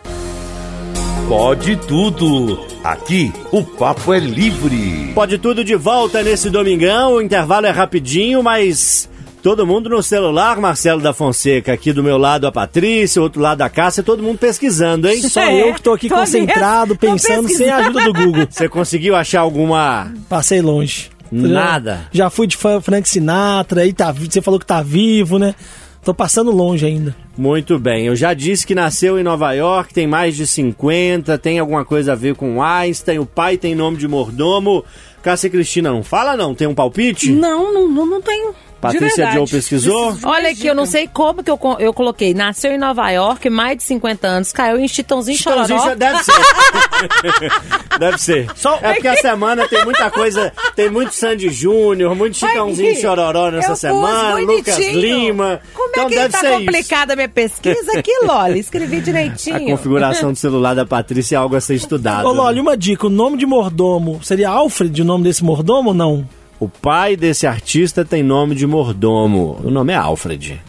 Pode 1.29 1.75
tudo. 1.75 2.65
Aqui 2.85 3.33
o 3.51 3.65
papo 3.65 4.15
é 4.15 4.21
livre. 4.21 5.11
Pode 5.13 5.39
tudo 5.39 5.65
de 5.65 5.75
volta 5.75 6.23
nesse 6.23 6.51
domingão. 6.51 7.15
O 7.15 7.21
intervalo 7.21 7.67
é 7.67 7.71
rapidinho, 7.71 8.41
mas 8.41 9.11
todo 9.43 9.67
mundo 9.67 9.91
no 9.91 10.01
celular, 10.05 10.61
Marcelo 10.61 11.01
da 11.01 11.13
Fonseca. 11.13 11.73
Aqui 11.73 11.93
do 11.93 12.05
meu 12.05 12.17
lado 12.17 12.47
a 12.47 12.53
Patrícia, 12.53 13.21
outro 13.21 13.43
lado 13.43 13.63
a 13.63 13.69
Cássia, 13.69 14.05
todo 14.05 14.23
mundo 14.23 14.39
pesquisando, 14.39 15.09
hein? 15.09 15.21
Só 15.21 15.41
É, 15.41 15.69
eu 15.69 15.75
que 15.75 15.83
tô 15.83 15.95
aqui 15.95 16.07
tô 16.09 16.15
concentrado, 16.15 16.97
pensando 16.97 17.49
sem 17.49 17.69
a 17.69 17.79
ajuda 17.79 18.05
do 18.05 18.13
Google. 18.13 18.47
Você 18.49 18.69
conseguiu 18.69 19.17
achar 19.17 19.41
alguma. 19.41 20.13
Passei 20.29 20.63
longe. 20.63 21.11
Nada. 21.31 22.09
Já, 22.13 22.25
já 22.25 22.31
fui 22.31 22.47
de 22.47 22.57
Frank 22.57 23.09
Sinatra, 23.09 23.83
aí 23.83 23.93
tá, 23.93 24.13
você 24.13 24.41
falou 24.41 24.59
que 24.59 24.67
tá 24.67 24.83
vivo, 24.83 25.39
né? 25.39 25.55
Tô 26.03 26.15
passando 26.15 26.51
longe 26.51 26.87
ainda. 26.87 27.15
Muito 27.37 27.79
bem, 27.79 28.07
eu 28.07 28.17
já 28.17 28.33
disse 28.33 28.67
que 28.67 28.75
nasceu 28.75 29.19
em 29.19 29.23
Nova 29.23 29.53
York, 29.53 29.93
tem 29.93 30.07
mais 30.07 30.35
de 30.37 30.47
50, 30.47 31.37
tem 31.39 31.59
alguma 31.59 31.85
coisa 31.85 32.13
a 32.13 32.17
ver 32.17 32.35
com 32.35 32.63
Einstein, 32.63 33.19
o 33.19 33.27
pai 33.27 33.57
tem 33.57 33.75
nome 33.75 33.97
de 33.97 34.09
mordomo. 34.09 34.85
Cássia 35.23 35.51
Cristina, 35.51 35.91
não 35.91 36.03
fala 36.03 36.37
não, 36.37 36.55
tem 36.55 36.67
um 36.67 36.75
palpite? 36.75 37.31
Não, 37.31 37.73
não, 37.75 37.89
não, 37.89 38.07
não 38.07 38.23
tenho. 38.23 38.55
Patrícia. 38.81 39.31
Joe 39.33 39.47
pesquisou? 39.47 40.17
Olha 40.25 40.51
aqui, 40.51 40.67
eu 40.67 40.75
não 40.75 40.87
sei 40.87 41.09
como 41.09 41.43
que 41.43 41.51
eu, 41.51 41.59
eu 41.81 41.93
coloquei. 41.93 42.33
Nasceu 42.33 42.71
em 42.73 42.79
Nova 42.79 43.11
York, 43.11 43.51
mais 43.51 43.77
de 43.79 43.83
50 43.83 44.27
anos, 44.27 44.53
caiu 44.53 44.79
em 44.79 44.87
Chitãozinho 44.87 45.37
Chitãozinho 45.37 45.79
Chororó. 45.79 45.95
deve 45.97 46.23
ser. 46.23 46.33
deve 47.99 48.19
ser. 48.19 48.47
Só- 48.55 48.79
É 48.83 48.93
porque 48.95 49.09
a 49.09 49.17
semana 49.17 49.67
tem 49.69 49.85
muita 49.85 50.11
coisa, 50.11 50.53
tem 50.77 50.89
muito 50.91 51.13
Sandy 51.13 51.51
Júnior, 51.51 52.15
muito 52.15 52.37
Chitãozinho 52.37 52.91
Ai, 52.91 52.97
Chororó 53.01 53.51
nessa 53.51 53.67
eu 53.69 53.71
pus 53.73 53.81
semana, 53.81 54.35
Lucas 54.39 54.75
bonitinho. 54.77 55.01
Lima. 55.01 55.61
Como 55.75 55.89
então 55.91 56.05
é 56.05 56.09
que 56.09 56.15
deve 56.15 56.29
tá 56.29 56.41
ser 56.41 56.51
complicada 56.53 57.13
a 57.13 57.17
minha 57.17 57.29
pesquisa 57.29 57.99
aqui, 57.99 58.13
Loli? 58.25 58.59
Escrevi 58.61 59.01
direitinho. 59.01 59.57
A 59.75 59.77
configuração 59.77 60.33
do 60.33 60.39
celular 60.39 60.75
da 60.75 60.87
Patrícia 60.87 61.37
é 61.37 61.39
algo 61.39 61.57
a 61.57 61.61
ser 61.61 61.75
estudado. 61.75 62.27
Ô, 62.29 62.33
Loli, 62.33 62.61
uma 62.61 62.77
dica: 62.77 63.07
o 63.07 63.11
nome 63.11 63.37
de 63.37 63.47
mordomo 63.47 64.21
seria 64.23 64.49
Alfred, 64.51 65.03
o 65.03 65.05
nome 65.05 65.25
desse 65.25 65.43
mordomo 65.43 65.89
ou 65.91 65.95
não? 65.95 66.29
O 66.61 66.69
pai 66.69 67.17
desse 67.17 67.47
artista 67.47 68.05
tem 68.05 68.23
nome 68.23 68.55
de 68.55 68.67
mordomo. 68.67 69.61
O 69.63 69.71
nome 69.71 69.93
é 69.93 69.97
Alfred. 69.97 70.61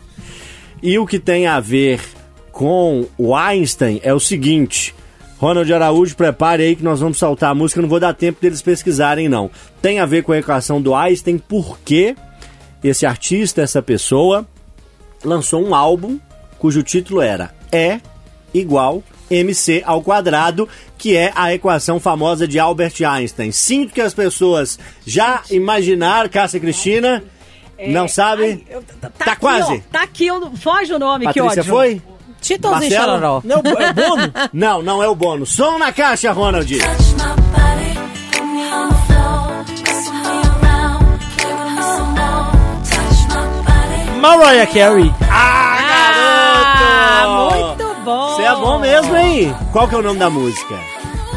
E 0.84 1.00
o 1.00 1.08
que 1.08 1.18
tem 1.18 1.48
a 1.48 1.60
ver 1.60 2.00
com 2.52 3.06
o 3.18 3.36
Einstein 3.36 4.00
é 4.04 4.14
o 4.14 4.20
seguinte. 4.20 4.94
Ronald 5.40 5.72
Araújo, 5.74 6.16
prepare 6.16 6.64
aí 6.64 6.76
que 6.76 6.84
nós 6.84 7.00
vamos 7.00 7.18
soltar 7.18 7.52
a 7.52 7.56
música. 7.56 7.82
Não 7.82 7.90
vou 7.90 8.00
dar 8.00 8.14
tempo 8.14 8.40
deles 8.42 8.62
pesquisarem, 8.62 9.28
não. 9.28 9.50
Tem 9.82 10.00
a 10.00 10.06
ver 10.06 10.24
com 10.24 10.32
a 10.32 10.38
equação 10.38 10.82
do 10.82 10.94
Einstein, 10.94 11.38
porque 11.40 12.16
esse 12.84 13.06
artista, 13.06 13.62
essa 13.62 13.82
pessoa, 13.82 14.46
lançou 15.24 15.66
um 15.66 15.74
álbum 15.74 16.20
cujo 16.60 16.84
título 16.84 17.22
era 17.22 17.54
E 17.72 18.00
igual 18.54 19.02
mc 19.30 19.84
ao 19.86 20.02
quadrado, 20.02 20.68
que 20.98 21.16
é 21.16 21.32
a 21.36 21.54
equação 21.54 22.00
famosa 22.00 22.48
de 22.48 22.60
Albert 22.60 22.94
Einstein. 23.08 23.52
Sinto 23.52 23.94
que 23.94 24.02
as 24.02 24.14
pessoas 24.14 24.78
já 25.06 25.42
imaginaram, 25.52 26.30
Cássia 26.30 26.60
Cristina, 26.60 27.24
não 27.88 28.08
sabe? 28.08 28.44
Ai, 28.44 28.76
eu- 28.76 28.84
Tá 29.18 29.32
aqui, 29.32 29.40
quase. 29.42 29.74
ó, 29.74 29.80
tá 29.92 30.04
aqui, 30.04 30.28
eu- 30.28 30.52
foge 30.56 30.94
o 30.94 31.00
nome, 31.00 31.28
que 31.28 31.42
Patrícia 31.42 31.62
ódio. 31.62 31.74
foi? 31.74 32.02
Chitãozinho 32.42 32.92
Marcelo? 32.92 33.06
Chororó. 33.20 33.42
Não, 33.44 33.58
é 33.80 33.94
Bono? 33.94 34.34
Não, 34.54 34.82
não 34.82 35.04
é 35.04 35.08
o 35.10 35.14
bônus. 35.16 35.50
Som 35.54 35.78
na 35.78 35.92
caixa, 35.92 36.32
Ronald. 36.32 36.70
Touch 36.78 36.88
my 37.16 37.36
body, 37.52 38.00
bom. 48.74 48.80
Mesmo, 48.80 49.16
hein? 49.16 49.56
Qual 49.72 49.88
que 49.88 49.96
é 49.96 49.98
o 49.98 50.02
nome 50.02 50.20
da 50.20 50.30
música? 50.30 50.76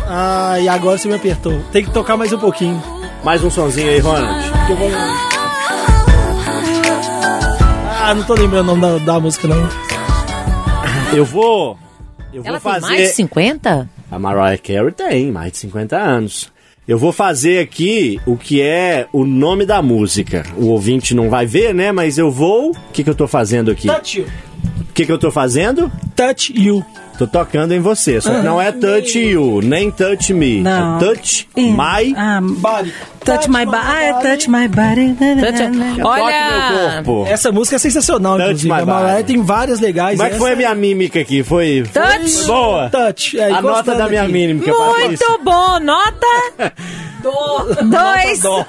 Ah, 0.08 0.58
e 0.60 0.68
agora 0.68 0.98
você 0.98 1.08
me 1.08 1.14
apertou. 1.14 1.60
Tem 1.72 1.84
que 1.84 1.90
tocar 1.90 2.16
mais 2.16 2.32
um 2.32 2.38
pouquinho. 2.38 2.82
Mais 3.24 3.42
um 3.42 3.50
sonzinho 3.50 3.88
aí, 3.88 3.98
Ronald. 4.00 4.50
que 4.66 4.72
eu 4.72 4.76
vou- 4.76 4.90
Ah, 8.04 8.14
não 8.14 8.24
tô 8.24 8.34
lembrando 8.34 8.72
o 8.72 8.76
nome 8.76 9.00
da, 9.00 9.12
da 9.14 9.20
música, 9.20 9.46
não. 9.48 9.68
Eu 11.14 11.24
vou. 11.24 11.78
Eu 12.32 12.42
Ela 12.44 12.58
vou 12.58 12.72
tem 12.72 12.80
fazer. 12.80 12.94
mais 12.94 13.08
de 13.10 13.14
50? 13.14 13.88
A 14.10 14.18
Mariah 14.18 14.58
Carey 14.58 14.90
tem 14.92 15.30
mais 15.30 15.52
de 15.52 15.58
50 15.58 15.96
anos. 15.96 16.50
Eu 16.88 16.98
vou 16.98 17.12
fazer 17.12 17.60
aqui 17.60 18.18
o 18.26 18.36
que 18.36 18.60
é 18.60 19.06
o 19.12 19.24
nome 19.24 19.64
da 19.66 19.80
música. 19.82 20.42
O 20.56 20.66
ouvinte 20.68 21.14
não 21.14 21.28
vai 21.30 21.46
ver, 21.46 21.74
né? 21.74 21.92
Mas 21.92 22.18
eu 22.18 22.30
vou. 22.30 22.70
O 22.70 22.74
que, 22.92 23.04
que 23.04 23.10
eu 23.10 23.14
tô 23.14 23.28
fazendo 23.28 23.70
aqui? 23.70 23.88
O 23.88 23.92
Touch 23.94 24.18
You. 24.20 24.26
que, 24.94 25.06
que 25.06 25.12
eu 25.12 25.18
tô 25.18 25.30
fazendo? 25.30 25.92
Touch 26.16 26.52
You. 26.58 26.82
Tô 27.18 27.26
tocando 27.26 27.72
em 27.72 27.78
você. 27.80 28.20
Só 28.20 28.30
que 28.34 28.40
não 28.42 28.60
é 28.60 28.72
touch 28.72 29.18
you, 29.18 29.60
nem 29.62 29.90
touch 29.90 30.32
me. 30.32 30.60
Não. 30.60 30.96
É 30.96 31.00
touch 31.04 31.48
É. 31.56 31.60
my. 31.60 32.14
Ah, 32.16 32.40
Body. 32.42 32.92
touch 33.24 33.48
my 33.48 33.64
body. 33.66 33.78
Ah, 33.84 34.02
é 34.02 34.12
touch 34.14 34.50
my 34.50 34.66
body. 34.68 35.14
Toque 35.14 36.02
Olha, 36.02 36.70
meu 36.72 37.02
corpo. 37.04 37.26
Essa 37.30 37.52
música 37.52 37.76
é 37.76 37.78
sensacional, 37.78 38.32
Touch 38.38 38.44
inclusive. 38.48 38.72
My 38.74 38.80
A 38.80 38.86
Mariah 38.86 39.14
Body. 39.18 39.24
tem 39.32 39.42
várias 39.42 39.80
legais. 39.80 40.16
Como 40.16 40.28
é 40.28 40.32
que 40.32 40.38
foi 40.38 40.52
a 40.52 40.56
minha 40.56 40.74
mímica 40.74 41.20
aqui? 41.20 41.42
Foi. 41.44 41.84
Touch. 41.92 42.28
foi 42.30 42.44
boa. 42.46 42.90
Touch. 42.90 43.38
É, 43.38 43.50
A 43.52 43.62
nota 43.62 43.94
da 43.94 44.08
minha 44.08 44.22
aqui. 44.22 44.32
mímica, 44.32 44.72
muito 44.72 45.40
bom. 45.44 45.78
Nota 45.80 46.26
dois. 47.22 48.40
Dó. 48.40 48.64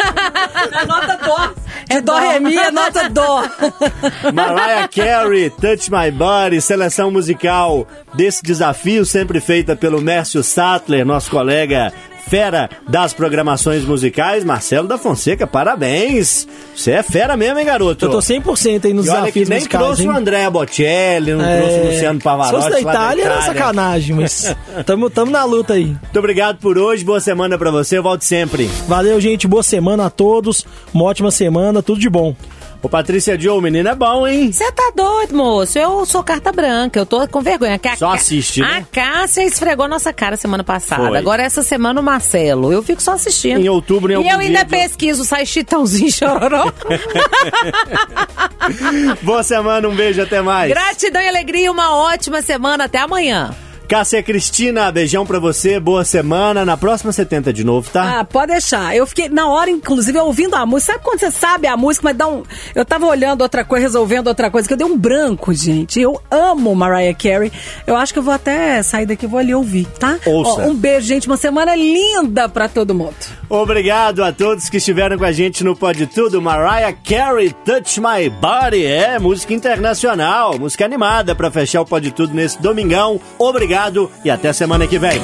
A 0.71 0.85
nota 0.87 1.17
dó. 1.17 1.49
É 1.89 2.01
dó, 2.01 2.17
ré, 2.17 2.39
mi, 2.39 2.55
é 2.55 2.71
nota 2.71 3.09
dó. 3.09 3.43
Mariah 4.33 4.87
Carey, 4.87 5.49
Touch 5.49 5.91
My 5.91 6.11
Body, 6.11 6.61
seleção 6.61 7.11
musical 7.11 7.85
desse 8.13 8.41
desafio, 8.43 9.05
sempre 9.05 9.39
feita 9.39 9.75
pelo 9.75 10.01
Mércio 10.01 10.43
Sattler, 10.43 11.05
nosso 11.05 11.29
colega 11.29 11.91
fera 12.27 12.69
das 12.87 13.13
programações 13.13 13.83
musicais. 13.85 14.43
Marcelo 14.43 14.87
da 14.87 14.97
Fonseca, 14.97 15.45
parabéns! 15.45 16.47
Você 16.75 16.91
é 16.91 17.03
fera 17.03 17.37
mesmo, 17.37 17.59
hein, 17.59 17.65
garoto? 17.65 18.05
Eu 18.05 18.09
tô 18.09 18.17
100% 18.19 18.85
aí 18.85 18.93
nos 18.93 19.05
E 19.05 19.09
olha 19.09 19.31
que 19.31 19.39
desafios 19.39 19.49
nem 19.49 19.57
musicais, 19.59 19.83
trouxe 19.83 20.01
hein? 20.03 20.09
o 20.09 20.11
André 20.11 20.49
Bocelli, 20.49 21.33
não 21.33 21.43
trouxe 21.43 21.79
o 21.79 21.85
Luciano 21.91 22.19
Se 22.19 22.23
Pavarotti. 22.23 22.55
fosse 22.55 22.69
da 22.69 22.75
lá 22.85 22.93
Itália, 22.93 23.23
era 23.25 23.41
sacanagem, 23.41 24.15
mas 24.15 24.55
tamo, 24.85 25.09
tamo 25.09 25.31
na 25.31 25.43
luta 25.43 25.73
aí. 25.73 25.85
Muito 25.85 26.19
obrigado 26.19 26.57
por 26.57 26.77
hoje, 26.77 27.03
boa 27.03 27.19
semana 27.19 27.57
pra 27.57 27.69
você, 27.71 27.97
eu 27.97 28.03
volto 28.03 28.23
sempre. 28.23 28.69
Valeu, 28.87 29.19
gente. 29.21 29.47
Boa 29.47 29.63
semana 29.63 30.05
a 30.05 30.09
todos. 30.09 30.65
Uma 30.93 31.05
ótima 31.05 31.31
semana. 31.31 31.81
Tudo 31.83 31.99
de 31.99 32.09
bom. 32.09 32.35
Ô, 32.83 32.89
Patrícia 32.89 33.39
Joe, 33.39 33.57
o 33.57 33.61
menino 33.61 33.87
é 33.87 33.95
bom, 33.95 34.27
hein? 34.27 34.51
Você 34.51 34.69
tá 34.73 34.91
doido, 34.93 35.33
moço? 35.33 35.79
Eu 35.79 36.05
sou 36.05 36.21
carta 36.21 36.51
branca, 36.51 36.99
eu 36.99 37.05
tô 37.05 37.25
com 37.29 37.39
vergonha. 37.41 37.79
Que 37.79 37.87
a 37.87 37.95
Só 37.95 38.11
assiste, 38.11 38.59
né? 38.59 38.85
A 38.91 38.93
Cássia 38.93 39.41
esfregou 39.45 39.87
nossa 39.87 40.11
cara 40.11 40.35
semana 40.35 40.65
passada. 40.65 41.07
Foi. 41.07 41.17
Agora 41.17 41.41
essa 41.41 41.63
semana 41.63 42.01
o 42.01 42.03
Marcelo. 42.03 42.73
Eu 42.73 42.83
fico 42.83 43.01
só 43.01 43.13
assistindo. 43.13 43.61
Em 43.61 43.69
outubro, 43.69 44.11
em 44.11 44.15
E 44.15 44.17
algum 44.17 44.29
eu 44.29 44.39
ainda 44.39 44.65
vídeo. 44.65 44.69
pesquiso, 44.71 45.23
sai 45.23 45.45
chitãozinho 45.45 46.11
chororó. 46.11 46.69
Boa 49.23 49.43
semana, 49.43 49.87
um 49.87 49.95
beijo, 49.95 50.21
até 50.21 50.41
mais. 50.41 50.69
Gratidão 50.69 51.21
e 51.21 51.27
alegria, 51.29 51.71
uma 51.71 51.95
ótima 51.95 52.41
semana. 52.41 52.83
Até 52.83 52.97
amanhã. 52.99 53.55
Cássia 53.93 54.23
Cristina, 54.23 54.91
beijão 54.91 55.23
pra 55.23 55.37
você, 55.37 55.79
boa 55.79 56.03
semana. 56.03 56.65
Na 56.65 56.75
próxima 56.75 57.11
você 57.11 57.23
tenta 57.23 57.53
de 57.53 57.63
novo, 57.63 57.91
tá? 57.91 58.21
Ah, 58.21 58.23
pode 58.23 58.51
deixar. 58.51 58.95
Eu 58.95 59.05
fiquei, 59.05 59.29
na 59.29 59.47
hora, 59.47 59.69
inclusive, 59.69 60.17
ouvindo 60.17 60.55
a 60.55 60.65
música. 60.65 60.93
Sabe 60.93 61.03
quando 61.03 61.19
você 61.19 61.29
sabe 61.29 61.67
a 61.67 61.77
música, 61.77 62.05
mas 62.05 62.17
dá 62.17 62.27
um. 62.27 62.41
Eu 62.73 62.83
tava 62.83 63.05
olhando 63.05 63.43
outra 63.43 63.63
coisa, 63.63 63.85
resolvendo 63.85 64.25
outra 64.25 64.49
coisa, 64.49 64.67
que 64.67 64.73
eu 64.73 64.77
dei 64.79 64.87
um 64.87 64.97
branco, 64.97 65.53
gente. 65.53 66.01
Eu 66.01 66.19
amo 66.31 66.73
Mariah 66.73 67.13
Carey. 67.13 67.51
Eu 67.85 67.95
acho 67.95 68.11
que 68.11 68.17
eu 68.17 68.23
vou 68.23 68.33
até 68.33 68.81
sair 68.81 69.05
daqui 69.05 69.25
e 69.25 69.29
vou 69.29 69.39
ali 69.39 69.53
ouvir, 69.53 69.85
tá? 69.99 70.17
Ouça. 70.25 70.63
Ó, 70.63 70.69
um 70.69 70.73
beijo, 70.73 71.05
gente. 71.05 71.27
Uma 71.27 71.37
semana 71.37 71.75
linda 71.75 72.49
pra 72.49 72.67
todo 72.67 72.95
mundo. 72.95 73.13
Obrigado 73.47 74.23
a 74.23 74.31
todos 74.31 74.69
que 74.69 74.77
estiveram 74.77 75.19
com 75.19 75.25
a 75.25 75.31
gente 75.31 75.63
no 75.63 75.75
Pode 75.75 76.07
Tudo. 76.07 76.41
Mariah 76.41 76.97
Carey, 77.07 77.55
Touch 77.63 78.01
My 78.01 78.27
Body. 78.27 78.87
É 78.87 79.19
música 79.19 79.53
internacional, 79.53 80.57
música 80.57 80.83
animada 80.83 81.35
pra 81.35 81.51
fechar 81.51 81.81
o 81.81 81.85
Pode 81.85 82.09
Tudo 82.09 82.33
nesse 82.33 82.59
domingão. 82.59 83.21
Obrigado. 83.37 83.82
Obrigado 83.83 84.11
e 84.23 84.29
até 84.29 84.53
semana 84.53 84.87
que 84.87 84.99
vem. 84.99 85.19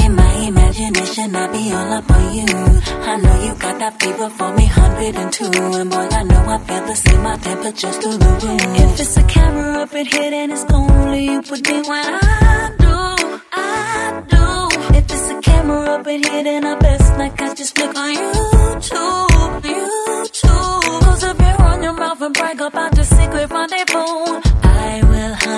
I 0.00 0.48
imagination, 0.48 1.34
I'll 1.36 1.52
be 1.52 1.72
all 1.72 1.92
up 1.92 2.10
on 2.10 2.34
you. 2.34 2.46
I 2.46 3.16
know 3.20 3.44
you 3.44 3.54
got 3.54 3.78
that 3.78 4.00
fever 4.00 4.30
for 4.30 4.52
me, 4.54 4.66
102. 4.66 5.44
And 5.78 5.90
boy, 5.90 6.08
I 6.10 6.22
know 6.22 6.44
I 6.46 6.58
feel 6.58 6.86
the 6.86 6.94
same, 6.94 7.22
my 7.22 7.36
temperature's 7.36 7.96
through 7.98 8.18
the 8.18 8.30
roof. 8.42 8.62
If 8.82 9.00
it's 9.00 9.16
a 9.16 9.22
camera 9.24 9.82
up 9.82 9.94
in 9.94 10.06
here, 10.06 10.30
then 10.30 10.50
it's 10.52 10.64
only 10.72 11.24
you 11.24 11.42
me 11.42 11.82
when 11.88 12.04
I 12.04 12.70
do, 12.78 13.40
I 13.52 14.22
do. 14.32 14.96
If 14.96 15.04
it's 15.04 15.30
a 15.30 15.40
camera 15.42 15.94
up 15.94 16.06
in 16.06 16.22
here, 16.22 16.44
then 16.44 16.64
I 16.64 16.78
best 16.78 17.18
like 17.18 17.42
I 17.42 17.54
just 17.54 17.74
flick 17.74 17.94
on 17.96 18.14
YouTube, 18.14 19.62
YouTube. 19.62 21.00
Cause 21.02 21.24
if 21.24 21.38
you 21.38 21.54
run 21.64 21.82
your 21.82 21.92
mouth 21.92 22.22
and 22.22 22.34
brag 22.34 22.60
about 22.60 22.94
the 22.94 23.04
secret 23.04 23.50
rendezvous, 23.50 24.40
I 24.44 24.47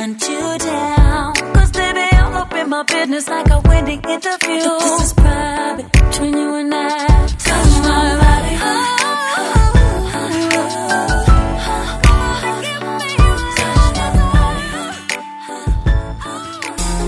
hunt 0.00 0.22
you 0.28 0.58
down. 0.58 1.34
Cause 1.54 1.70
baby, 1.72 2.06
I'm 2.12 2.34
up 2.34 2.52
in 2.54 2.68
my 2.68 2.82
business 2.84 3.28
like 3.28 3.50
a 3.50 3.60
wedding 3.68 4.02
interview. 4.14 4.68
This 4.84 5.00
is 5.04 5.12
private 5.12 5.92
between 5.92 6.34
you 6.42 6.54
and 6.60 6.74
I. 6.74 7.26
Touch 7.46 7.74
my 7.86 8.06
body. 8.22 8.56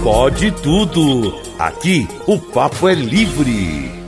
Pode 0.05 0.51
tudo. 0.63 1.41
Aqui 1.59 2.09
o 2.27 2.39
papo 2.39 2.89
é 2.89 2.95
livre. 2.95 4.02